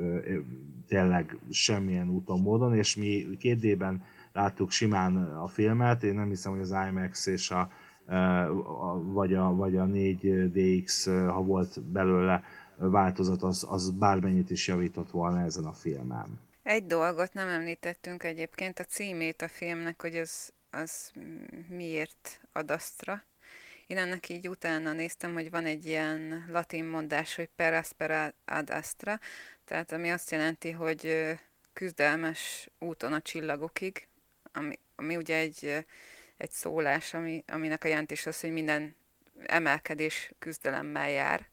tényleg 0.86 1.38
semmilyen 1.50 2.08
úton, 2.08 2.40
módon, 2.40 2.74
és 2.74 2.96
mi 2.96 3.26
két 3.38 3.58
láttuk 4.32 4.70
simán 4.70 5.16
a 5.16 5.46
filmet, 5.46 6.02
én 6.02 6.14
nem 6.14 6.28
hiszem, 6.28 6.52
hogy 6.52 6.60
az 6.60 6.76
IMAX 6.88 7.26
és 7.26 7.50
a, 7.50 7.70
vagy 9.02 9.34
a, 9.34 9.54
vagy 9.54 9.76
a 9.76 9.84
4DX, 9.84 11.04
ha 11.32 11.42
volt 11.42 11.82
belőle 11.82 12.42
változat, 12.76 13.42
az, 13.42 13.66
az 13.68 13.90
bármennyit 13.90 14.50
is 14.50 14.68
javított 14.68 15.10
volna 15.10 15.40
ezen 15.40 15.64
a 15.64 15.72
filmen. 15.72 16.40
Egy 16.62 16.86
dolgot 16.86 17.32
nem 17.32 17.48
említettünk 17.48 18.22
egyébként, 18.22 18.78
a 18.78 18.84
címét 18.84 19.42
a 19.42 19.48
filmnek, 19.48 20.00
hogy 20.00 20.16
az, 20.16 20.52
az 20.70 21.12
miért 21.68 22.40
ad 22.52 22.70
Astra. 22.70 23.22
Én 23.86 23.96
ennek 23.96 24.28
így 24.28 24.48
utána 24.48 24.92
néztem, 24.92 25.32
hogy 25.32 25.50
van 25.50 25.64
egy 25.64 25.86
ilyen 25.86 26.44
latin 26.48 26.84
mondás, 26.84 27.34
hogy 27.34 27.48
per 27.56 27.72
aspera 27.72 28.32
ad 28.44 28.70
astra, 28.70 29.18
tehát 29.64 29.92
ami 29.92 30.10
azt 30.10 30.30
jelenti, 30.30 30.70
hogy 30.70 31.34
küzdelmes 31.72 32.70
úton 32.78 33.12
a 33.12 33.20
csillagokig, 33.20 34.08
ami, 34.58 34.78
ami 34.96 35.16
ugye 35.16 35.36
egy, 35.36 35.86
egy 36.36 36.50
szólás, 36.50 37.14
ami, 37.14 37.44
aminek 37.46 37.84
a 37.84 37.88
jelentés 37.88 38.26
az, 38.26 38.40
hogy 38.40 38.52
minden 38.52 38.96
emelkedés 39.46 40.32
küzdelemmel 40.38 41.10
jár. 41.10 41.48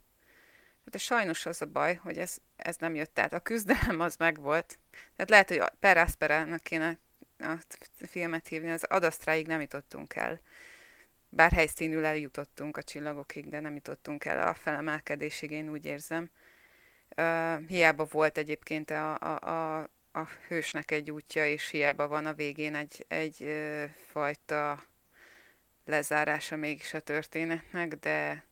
De 0.83 0.97
sajnos 0.97 1.45
az 1.45 1.61
a 1.61 1.65
baj, 1.65 1.95
hogy 1.95 2.17
ez, 2.17 2.37
ez 2.55 2.75
nem 2.77 2.95
jött 2.95 3.19
át. 3.19 3.33
A 3.33 3.39
küzdelem 3.39 3.99
az 3.99 4.15
megvolt. 4.15 4.79
Tehát 5.15 5.29
lehet, 5.29 5.49
hogy 5.49 5.63
per 5.79 5.97
aspera 5.97 6.57
kéne 6.57 6.97
a 7.39 7.53
filmet 8.07 8.47
hívni, 8.47 8.71
az 8.71 8.83
adasztráig 8.83 9.47
nem 9.47 9.61
jutottunk 9.61 10.15
el. 10.15 10.41
Bár 11.29 11.51
helyszínül 11.51 12.05
eljutottunk 12.05 12.77
a 12.77 12.83
csillagokig, 12.83 13.49
de 13.49 13.59
nem 13.59 13.73
jutottunk 13.73 14.25
el 14.25 14.47
a 14.47 14.53
felemelkedésig, 14.53 15.51
én 15.51 15.69
úgy 15.69 15.85
érzem. 15.85 16.29
Uh, 17.17 17.67
hiába 17.67 18.05
volt 18.11 18.37
egyébként 18.37 18.89
a, 18.89 19.17
a, 19.19 19.79
a 19.79 19.89
a 20.15 20.27
hősnek 20.47 20.91
egy 20.91 21.11
útja, 21.11 21.47
és 21.47 21.69
hiába 21.69 22.07
van 22.07 22.25
a 22.25 22.33
végén 22.33 22.75
egy, 22.75 23.05
egy 23.07 23.47
fajta 24.05 24.83
lezárása 25.85 26.55
mégis 26.55 26.93
a 26.93 26.99
történetnek, 26.99 27.93
de, 27.95 28.45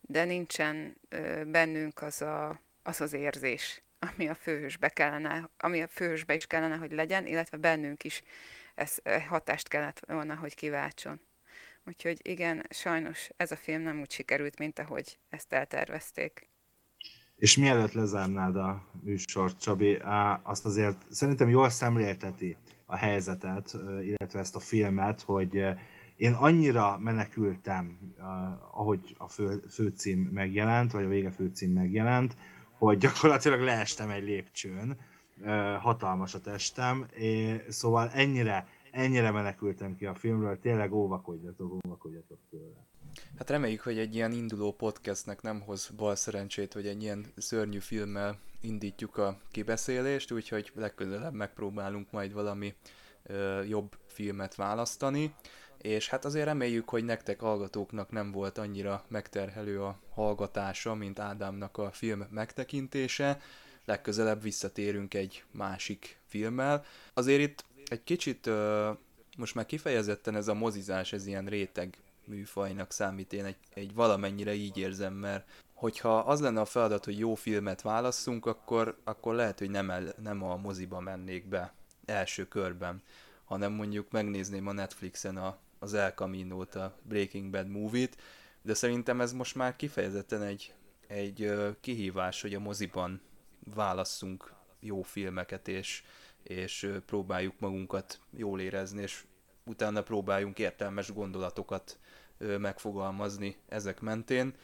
de 0.00 0.24
nincsen 0.24 1.00
bennünk 1.46 2.02
az, 2.02 2.22
a, 2.22 2.60
az 2.82 3.00
az 3.00 3.12
érzés, 3.12 3.82
ami 3.98 4.28
a 4.28 4.34
főhősbe 4.34 4.88
kellene, 4.88 5.50
ami 5.56 5.82
a 5.82 5.88
főhősbe 5.88 6.34
is 6.34 6.46
kellene, 6.46 6.76
hogy 6.76 6.92
legyen, 6.92 7.26
illetve 7.26 7.56
bennünk 7.56 8.04
is 8.04 8.22
ez 8.74 8.96
hatást 9.28 9.68
kellett 9.68 10.00
volna, 10.06 10.34
hogy 10.34 10.54
kiváltson. 10.54 11.20
Úgyhogy 11.84 12.18
igen, 12.22 12.66
sajnos 12.70 13.28
ez 13.36 13.52
a 13.52 13.56
film 13.56 13.82
nem 13.82 14.00
úgy 14.00 14.10
sikerült, 14.10 14.58
mint 14.58 14.78
ahogy 14.78 15.18
ezt 15.28 15.52
eltervezték. 15.52 16.48
És 17.40 17.56
mielőtt 17.56 17.92
lezárnád 17.92 18.56
a 18.56 18.82
műsort, 19.02 19.60
Csabi, 19.60 19.98
azt 20.42 20.64
azért 20.64 21.06
szerintem 21.08 21.48
jól 21.48 21.68
szemlélteti 21.68 22.56
a 22.86 22.96
helyzetet, 22.96 23.76
illetve 24.02 24.38
ezt 24.38 24.56
a 24.56 24.60
filmet, 24.60 25.22
hogy 25.22 25.64
én 26.16 26.32
annyira 26.32 26.98
menekültem, 26.98 27.98
ahogy 28.72 29.14
a 29.18 29.28
fő, 29.28 29.62
főcím 29.70 30.18
megjelent, 30.18 30.92
vagy 30.92 31.04
a 31.04 31.08
vége 31.08 31.30
főcím 31.30 31.72
megjelent, 31.72 32.36
hogy 32.78 32.98
gyakorlatilag 32.98 33.60
leestem 33.60 34.10
egy 34.10 34.24
lépcsőn, 34.24 34.96
hatalmas 35.78 36.34
a 36.34 36.40
testem, 36.40 37.06
szóval 37.68 38.10
ennyire, 38.10 38.66
ennyire 38.90 39.30
menekültem 39.30 39.96
ki 39.96 40.06
a 40.06 40.14
filmről, 40.14 40.58
tényleg 40.58 40.92
óvakodjatok, 40.92 41.78
óvakodjatok 41.86 42.38
tőle. 42.50 42.89
Hát 43.38 43.50
reméljük, 43.50 43.80
hogy 43.80 43.98
egy 43.98 44.14
ilyen 44.14 44.32
induló 44.32 44.72
podcastnek 44.72 45.42
nem 45.42 45.60
hoz 45.60 45.90
bal 45.96 46.16
szerencsét, 46.16 46.72
hogy 46.72 46.86
egy 46.86 47.02
ilyen 47.02 47.26
szörnyű 47.36 47.78
filmmel 47.78 48.38
indítjuk 48.60 49.16
a 49.16 49.38
kibeszélést, 49.50 50.32
úgyhogy 50.32 50.72
legközelebb 50.74 51.34
megpróbálunk 51.34 52.10
majd 52.10 52.32
valami 52.32 52.74
ö, 53.22 53.62
jobb 53.62 53.96
filmet 54.06 54.54
választani, 54.54 55.34
és 55.78 56.08
hát 56.08 56.24
azért 56.24 56.44
reméljük, 56.44 56.88
hogy 56.88 57.04
nektek 57.04 57.40
hallgatóknak 57.40 58.10
nem 58.10 58.32
volt 58.32 58.58
annyira 58.58 59.04
megterhelő 59.08 59.82
a 59.82 59.98
hallgatása, 60.14 60.94
mint 60.94 61.18
Ádámnak 61.18 61.78
a 61.78 61.90
film 61.92 62.26
megtekintése, 62.30 63.40
legközelebb 63.84 64.42
visszatérünk 64.42 65.14
egy 65.14 65.44
másik 65.50 66.18
filmmel. 66.26 66.84
Azért 67.14 67.40
itt 67.40 67.64
egy 67.86 68.04
kicsit 68.04 68.46
ö, 68.46 68.90
most 69.36 69.54
már 69.54 69.66
kifejezetten 69.66 70.36
ez 70.36 70.48
a 70.48 70.54
mozizás, 70.54 71.12
ez 71.12 71.26
ilyen 71.26 71.46
réteg 71.46 71.96
műfajnak 72.30 72.92
számít, 72.92 73.32
én 73.32 73.44
egy, 73.44 73.56
egy 73.74 73.94
valamennyire 73.94 74.54
így 74.54 74.78
érzem, 74.78 75.14
mert 75.14 75.48
hogyha 75.72 76.18
az 76.18 76.40
lenne 76.40 76.60
a 76.60 76.64
feladat, 76.64 77.04
hogy 77.04 77.18
jó 77.18 77.34
filmet 77.34 77.82
válasszunk, 77.82 78.46
akkor, 78.46 78.98
akkor 79.04 79.34
lehet, 79.34 79.58
hogy 79.58 79.70
nem, 79.70 79.90
el, 79.90 80.14
nem 80.22 80.42
a 80.42 80.56
moziba 80.56 81.00
mennék 81.00 81.48
be 81.48 81.72
első 82.04 82.48
körben, 82.48 83.02
hanem 83.44 83.72
mondjuk 83.72 84.10
megnézném 84.10 84.66
a 84.66 84.72
Netflixen 84.72 85.36
a, 85.36 85.58
az 85.78 85.94
El 85.94 86.10
Camino-t, 86.10 86.74
a 86.74 86.98
Breaking 87.02 87.50
Bad 87.50 87.68
movie-t, 87.68 88.16
de 88.62 88.74
szerintem 88.74 89.20
ez 89.20 89.32
most 89.32 89.54
már 89.54 89.76
kifejezetten 89.76 90.42
egy, 90.42 90.74
egy 91.06 91.52
kihívás, 91.80 92.42
hogy 92.42 92.54
a 92.54 92.60
moziban 92.60 93.20
válasszunk 93.74 94.52
jó 94.80 95.02
filmeket, 95.02 95.68
és, 95.68 96.02
és 96.42 96.90
próbáljuk 97.06 97.54
magunkat 97.58 98.20
jól 98.30 98.60
érezni, 98.60 99.02
és 99.02 99.24
utána 99.70 100.02
próbáljunk 100.02 100.58
értelmes 100.58 101.12
gondolatokat 101.12 101.98
megfogalmazni 102.58 103.56
ezek 103.68 104.00
mentén. 104.00 104.54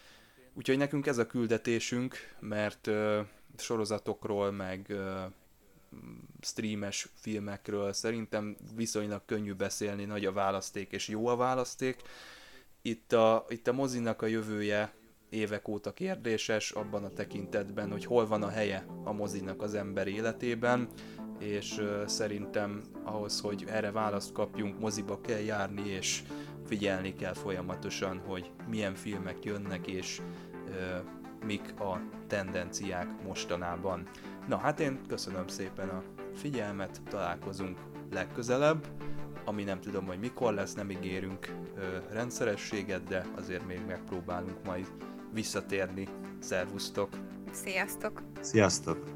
Úgyhogy 0.54 0.76
nekünk 0.76 1.07
ez 1.07 1.18
a 1.18 1.26
küldetésünk, 1.26 2.16
mert 2.40 2.90
sorozatokról, 3.57 4.50
meg 4.50 4.94
streames 6.40 7.09
filmekről 7.14 7.92
szerintem 7.92 8.57
viszonylag 8.74 9.22
könnyű 9.26 9.52
beszélni, 9.52 10.04
nagy 10.04 10.24
a 10.24 10.32
választék 10.32 10.92
és 10.92 11.09
jó 11.09 11.26
a 11.26 11.36
választék. 11.36 12.02
Itt 12.82 13.12
a, 13.12 13.44
itt 13.48 13.66
a 13.66 13.72
mozinak 13.72 14.22
a 14.22 14.26
jövője 14.26 14.94
évek 15.28 15.68
óta 15.68 15.92
kérdéses 15.92 16.70
abban 16.70 17.04
a 17.04 17.12
tekintetben, 17.12 17.90
hogy 17.90 18.04
hol 18.04 18.26
van 18.26 18.42
a 18.42 18.48
helye 18.48 18.86
a 19.04 19.12
mozinak 19.12 19.62
az 19.62 19.74
ember 19.74 20.07
életében, 20.07 20.88
és 21.39 21.82
szerintem 22.07 22.82
ahhoz, 23.05 23.41
hogy 23.41 23.64
erre 23.68 23.91
választ 23.91 24.32
kapjunk, 24.32 24.80
moziba 24.80 25.20
kell 25.20 25.41
járni, 25.41 25.89
és 25.89 26.22
figyelni 26.66 27.14
kell 27.14 27.34
folyamatosan, 27.34 28.20
hogy 28.26 28.51
milyen 28.68 28.95
filmek 28.95 29.45
jönnek, 29.45 29.87
és 29.87 30.20
mik 31.47 31.80
a 31.80 32.01
tendenciák 32.26 33.22
mostanában. 33.24 34.09
Na 34.49 34.57
hát 34.57 34.80
én 34.80 35.01
köszönöm 35.09 35.49
szépen 35.49 35.89
a 35.89 36.03
figyelmet, 36.34 37.01
találkozunk 37.09 37.78
legközelebb, 38.12 38.87
ami 39.45 39.62
nem 39.62 39.80
tudom, 39.80 40.07
hogy 40.07 40.18
mikor 40.18 40.55
lesz, 40.55 40.74
nem 40.74 40.91
ígérünk 40.91 41.47
ö, 41.76 41.80
rendszerességet, 42.12 43.05
de 43.05 43.26
azért 43.37 43.66
még 43.66 43.80
megpróbálunk 43.87 44.64
majd 44.64 44.87
visszatérni. 45.32 46.09
Szervusztok! 46.39 47.09
Sziasztok! 47.53 48.22
Sziasztok! 48.41 49.15